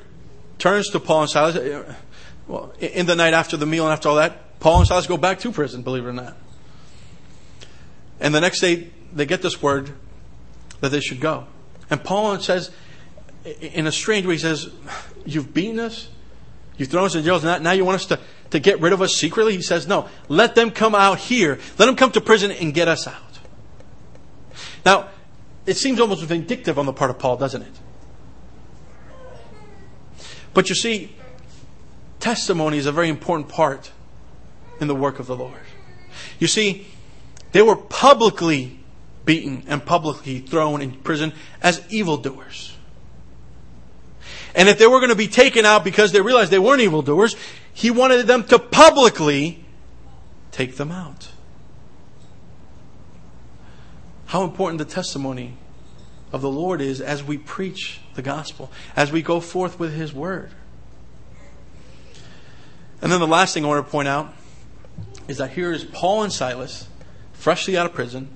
turns 0.58 0.90
to 0.90 1.00
Paul 1.00 1.22
and 1.22 1.30
Silas. 1.30 1.96
Well, 2.48 2.74
in 2.80 3.06
the 3.06 3.16
night 3.16 3.34
after 3.34 3.56
the 3.56 3.66
meal 3.66 3.86
and 3.86 3.94
after 3.94 4.10
all 4.10 4.16
that, 4.16 4.60
Paul 4.60 4.80
and 4.80 4.88
Silas 4.88 5.08
go 5.08 5.18
back 5.18 5.40
to 5.40 5.52
prison, 5.52 5.82
believe 5.82 6.06
it 6.06 6.10
or 6.10 6.14
not. 6.14 6.38
And 8.20 8.36
the 8.36 8.42
next 8.42 8.60
day, 8.60 8.90
they 9.14 9.26
get 9.26 9.42
this 9.42 9.62
word 9.62 9.92
that 10.82 10.90
they 10.90 11.00
should 11.00 11.20
go. 11.20 11.48
And 11.90 12.04
Paul 12.04 12.38
says, 12.40 12.72
in 13.62 13.88
a 13.88 13.92
strange 13.92 14.26
way, 14.26 14.34
he 14.34 14.40
says, 14.40 14.70
You've 15.26 15.54
beaten 15.54 15.80
us, 15.80 16.10
you've 16.78 16.90
thrown 16.90 17.06
us 17.06 17.16
in 17.16 17.24
jail, 17.24 17.40
now 17.42 17.72
you 17.72 17.86
want 17.86 17.96
us 17.96 18.06
to, 18.08 18.20
to 18.52 18.60
get 18.60 18.80
rid 18.80 18.94
of 18.94 19.02
us 19.02 19.16
secretly? 19.16 19.56
He 19.56 19.62
says, 19.62 19.88
No, 19.88 20.10
let 20.28 20.56
them 20.56 20.72
come 20.72 20.96
out 20.96 21.20
here, 21.20 21.60
let 21.78 21.86
them 21.86 21.96
come 21.96 22.12
to 22.12 22.22
prison 22.22 22.52
and 22.52 22.74
get 22.74 22.88
us 22.88 23.08
out. 23.08 23.40
Now, 24.86 25.10
it 25.66 25.78
seems 25.78 26.00
almost 26.00 26.24
vindictive 26.24 26.78
on 26.78 26.86
the 26.86 26.94
part 26.94 27.10
of 27.10 27.20
Paul, 27.20 27.38
doesn't 27.38 27.62
it? 27.62 27.80
But 30.54 30.70
you 30.70 30.76
see, 30.76 31.16
testimony 32.20 32.78
is 32.78 32.86
a 32.86 32.92
very 32.92 33.10
important 33.10 33.50
part 33.50 33.92
in 34.80 34.88
the 34.88 34.96
work 34.96 35.20
of 35.20 35.26
the 35.26 35.36
Lord. 35.36 35.62
You 36.40 36.48
see, 36.48 36.88
they 37.54 37.62
were 37.62 37.76
publicly 37.76 38.84
beaten, 39.26 39.64
and 39.68 39.86
publicly 39.86 40.40
thrown 40.40 40.82
in 40.82 40.92
prison 40.92 41.34
as 41.62 41.82
evildoers. 41.90 42.73
And 44.56 44.70
if 44.70 44.78
they 44.78 44.88
were 44.88 45.00
going 45.00 45.10
to 45.10 45.16
be 45.16 45.28
taken 45.28 45.66
out 45.66 45.84
because 45.84 46.12
they 46.12 46.22
realized 46.22 46.52
they 46.52 46.60
weren't 46.60 46.82
evildoers, 46.82 47.36
he 47.74 47.90
wanted 47.90 48.28
them 48.28 48.44
to 48.46 48.60
publicly 48.60 49.66
take 50.52 50.76
them 50.76 50.92
out. 50.92 51.30
How 54.28 54.44
important 54.44 54.80
the 54.80 54.86
testimony 54.86 55.58
of 56.32 56.42
the 56.42 56.50
Lord 56.50 56.82
is 56.82 57.02
as 57.02 57.24
we 57.24 57.38
preach 57.38 58.00
the 58.16 58.22
gospel, 58.22 58.72
as 58.96 59.12
we 59.12 59.22
go 59.22 59.40
forth 59.40 59.80
with 59.80 59.94
his 59.94 60.14
word. 60.14 60.52
And 63.02 63.12
then 63.12 63.20
the 63.20 63.28
last 63.28 63.54
thing 63.54 63.66
I 63.66 63.68
want 63.68 63.86
to 63.86 63.92
point 63.92 64.08
out 64.08 64.34
is 65.28 65.38
that 65.38 65.52
here 65.52 65.72
is 65.72 65.84
Paul 65.84 66.24
and 66.24 66.34
Silas, 66.34 66.88
freshly 67.34 67.78
out 67.78 67.86
of 67.86 67.94
prison, 67.94 68.30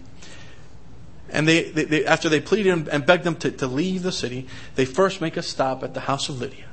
and 1.29 1.47
they, 1.47 1.69
they, 1.69 1.83
they, 1.83 2.05
after 2.05 2.29
they 2.29 2.39
pleaded 2.39 2.87
and 2.87 3.05
begged 3.05 3.23
them 3.23 3.35
to, 3.37 3.51
to 3.51 3.67
leave 3.67 4.03
the 4.03 4.11
city, 4.11 4.47
they 4.75 4.85
first 4.85 5.21
make 5.21 5.37
a 5.37 5.41
stop 5.41 5.83
at 5.83 5.93
the 5.93 6.01
house 6.01 6.29
of 6.29 6.39
Lydia. 6.39 6.65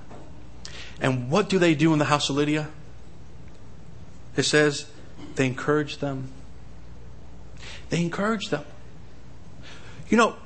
And 1.01 1.31
what 1.31 1.49
do 1.49 1.59
they 1.59 1.75
do 1.75 1.93
in 1.93 1.99
the 1.99 2.05
house 2.05 2.31
of 2.31 2.37
Lydia? 2.37 2.69
It 4.37 4.45
says 4.45 4.87
they 5.35 5.47
encourage 5.47 5.99
them. 5.99 6.29
They 7.91 8.01
encourage 8.01 8.49
them. 8.49 8.65
You 10.09 10.17
know, 10.17 10.37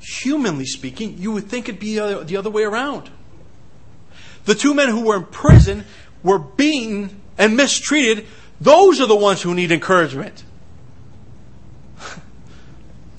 humanly 0.00 0.66
speaking, 0.66 1.18
you 1.18 1.32
would 1.32 1.44
think 1.44 1.68
it'd 1.68 1.80
be 1.80 1.94
the 1.94 2.04
other, 2.04 2.24
the 2.24 2.36
other 2.36 2.50
way 2.50 2.64
around. 2.64 3.10
The 4.44 4.54
two 4.54 4.74
men 4.74 4.88
who 4.88 5.04
were 5.04 5.16
in 5.16 5.24
prison 5.24 5.84
were 6.22 6.38
beaten 6.38 7.20
and 7.38 7.56
mistreated. 7.56 8.26
Those 8.60 9.00
are 9.00 9.06
the 9.06 9.16
ones 9.16 9.42
who 9.42 9.54
need 9.54 9.70
encouragement. 9.70 10.44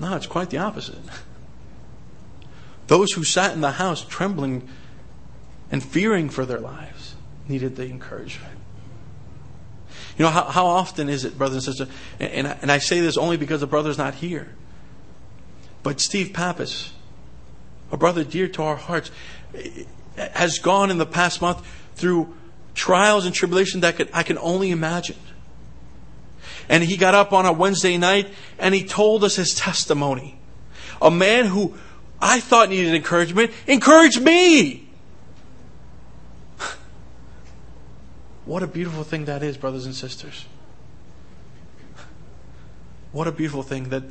No, 0.01 0.15
it's 0.15 0.25
quite 0.25 0.49
the 0.49 0.57
opposite. 0.57 0.97
Those 2.87 3.13
who 3.13 3.23
sat 3.23 3.53
in 3.53 3.61
the 3.61 3.73
house 3.73 4.03
trembling 4.03 4.67
and 5.71 5.81
fearing 5.83 6.27
for 6.27 6.43
their 6.43 6.59
lives 6.59 7.13
needed 7.47 7.75
the 7.75 7.85
encouragement. 7.85 8.57
You 10.17 10.25
know, 10.25 10.31
how, 10.31 10.45
how 10.45 10.65
often 10.65 11.07
is 11.07 11.23
it, 11.23 11.37
brothers 11.37 11.67
and 11.67 11.75
sisters, 11.75 11.95
and, 12.19 12.31
and, 12.31 12.47
I, 12.47 12.57
and 12.63 12.71
I 12.71 12.79
say 12.79 12.99
this 12.99 13.15
only 13.15 13.37
because 13.37 13.61
the 13.61 13.67
brother's 13.67 13.99
not 13.99 14.15
here, 14.15 14.49
but 15.83 16.01
Steve 16.01 16.33
Pappas, 16.33 16.91
a 17.91 17.97
brother 17.97 18.23
dear 18.23 18.47
to 18.47 18.63
our 18.63 18.75
hearts, 18.77 19.11
has 20.17 20.57
gone 20.57 20.89
in 20.89 20.97
the 20.97 21.05
past 21.05 21.41
month 21.41 21.65
through 21.93 22.33
trials 22.73 23.27
and 23.27 23.35
tribulation 23.35 23.81
that 23.81 23.97
could, 23.97 24.09
I 24.13 24.23
can 24.23 24.39
only 24.39 24.71
imagine. 24.71 25.17
And 26.69 26.83
he 26.83 26.97
got 26.97 27.15
up 27.15 27.33
on 27.33 27.45
a 27.45 27.53
Wednesday 27.53 27.97
night 27.97 28.33
and 28.59 28.73
he 28.73 28.83
told 28.85 29.23
us 29.23 29.35
his 29.35 29.53
testimony. 29.53 30.39
A 31.01 31.11
man 31.11 31.45
who 31.45 31.75
I 32.21 32.39
thought 32.39 32.69
needed 32.69 32.93
encouragement 32.93 33.51
encouraged 33.67 34.21
me. 34.21 34.89
What 38.45 38.63
a 38.63 38.67
beautiful 38.67 39.03
thing 39.03 39.25
that 39.25 39.43
is, 39.43 39.55
brothers 39.55 39.85
and 39.85 39.93
sisters. 39.93 40.45
What 43.11 43.27
a 43.27 43.31
beautiful 43.31 43.63
thing 43.63 43.89
that 43.89 44.03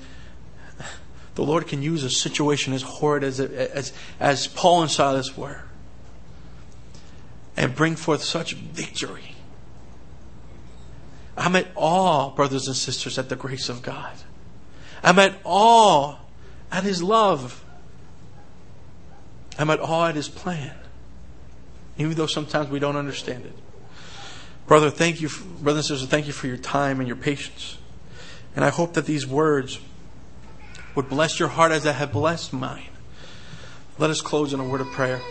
the 1.34 1.42
Lord 1.42 1.66
can 1.66 1.82
use 1.82 2.05
a 2.05 2.11
situation 2.11 2.72
as 2.72 2.82
horrid 2.82 3.24
as, 3.24 3.40
as, 3.40 3.92
as 4.18 4.46
Paul 4.46 4.82
and 4.82 4.90
Silas 4.90 5.36
were 5.36 5.62
and 7.57 7.74
bring 7.74 7.96
forth 7.96 8.22
such 8.22 8.55
victory 8.55 9.34
I'm 11.41 11.57
at 11.57 11.68
awe, 11.74 12.30
brothers 12.30 12.66
and 12.66 12.76
sisters, 12.76 13.18
at 13.18 13.30
the 13.30 13.34
grace 13.34 13.70
of 13.70 13.80
God. 13.82 14.14
I'm 15.03 15.18
at 15.18 15.34
awe 15.43 16.18
at 16.70 16.84
His 16.84 17.03
love. 17.03 17.64
I'm 19.59 19.70
at 19.70 19.80
awe 19.80 20.09
at 20.09 20.16
His 20.16 20.28
plan, 20.28 20.74
even 21.97 22.12
though 22.14 22.26
sometimes 22.26 22.68
we 22.68 22.78
don't 22.78 22.97
understand 22.97 23.47
it. 23.47 23.55
Brother, 24.66 24.91
thank 24.91 25.22
you, 25.22 25.30
brothers 25.62 25.91
and 25.91 25.97
sisters, 25.97 26.11
thank 26.11 26.26
you 26.26 26.34
for 26.34 26.47
your 26.47 26.59
time 26.59 27.01
and 27.01 27.09
your 27.09 27.16
patience. 27.16 27.78
And 28.55 28.62
I 28.62 28.68
hope 28.68 28.93
that 28.93 29.07
these 29.07 29.26
words 29.26 29.80
would 30.95 31.09
bless 31.09 31.41
your 31.41 31.49
heart 31.49 31.72
as 31.72 31.84
they 31.84 31.93
have 31.95 32.12
blessed 32.12 32.53
mine. 32.53 32.91
Let 33.97 34.11
us 34.11 34.20
close 34.20 34.53
in 34.53 34.61
a 34.61 34.64
word 34.64 34.82
of 34.82 34.88
prayer. 34.88 35.22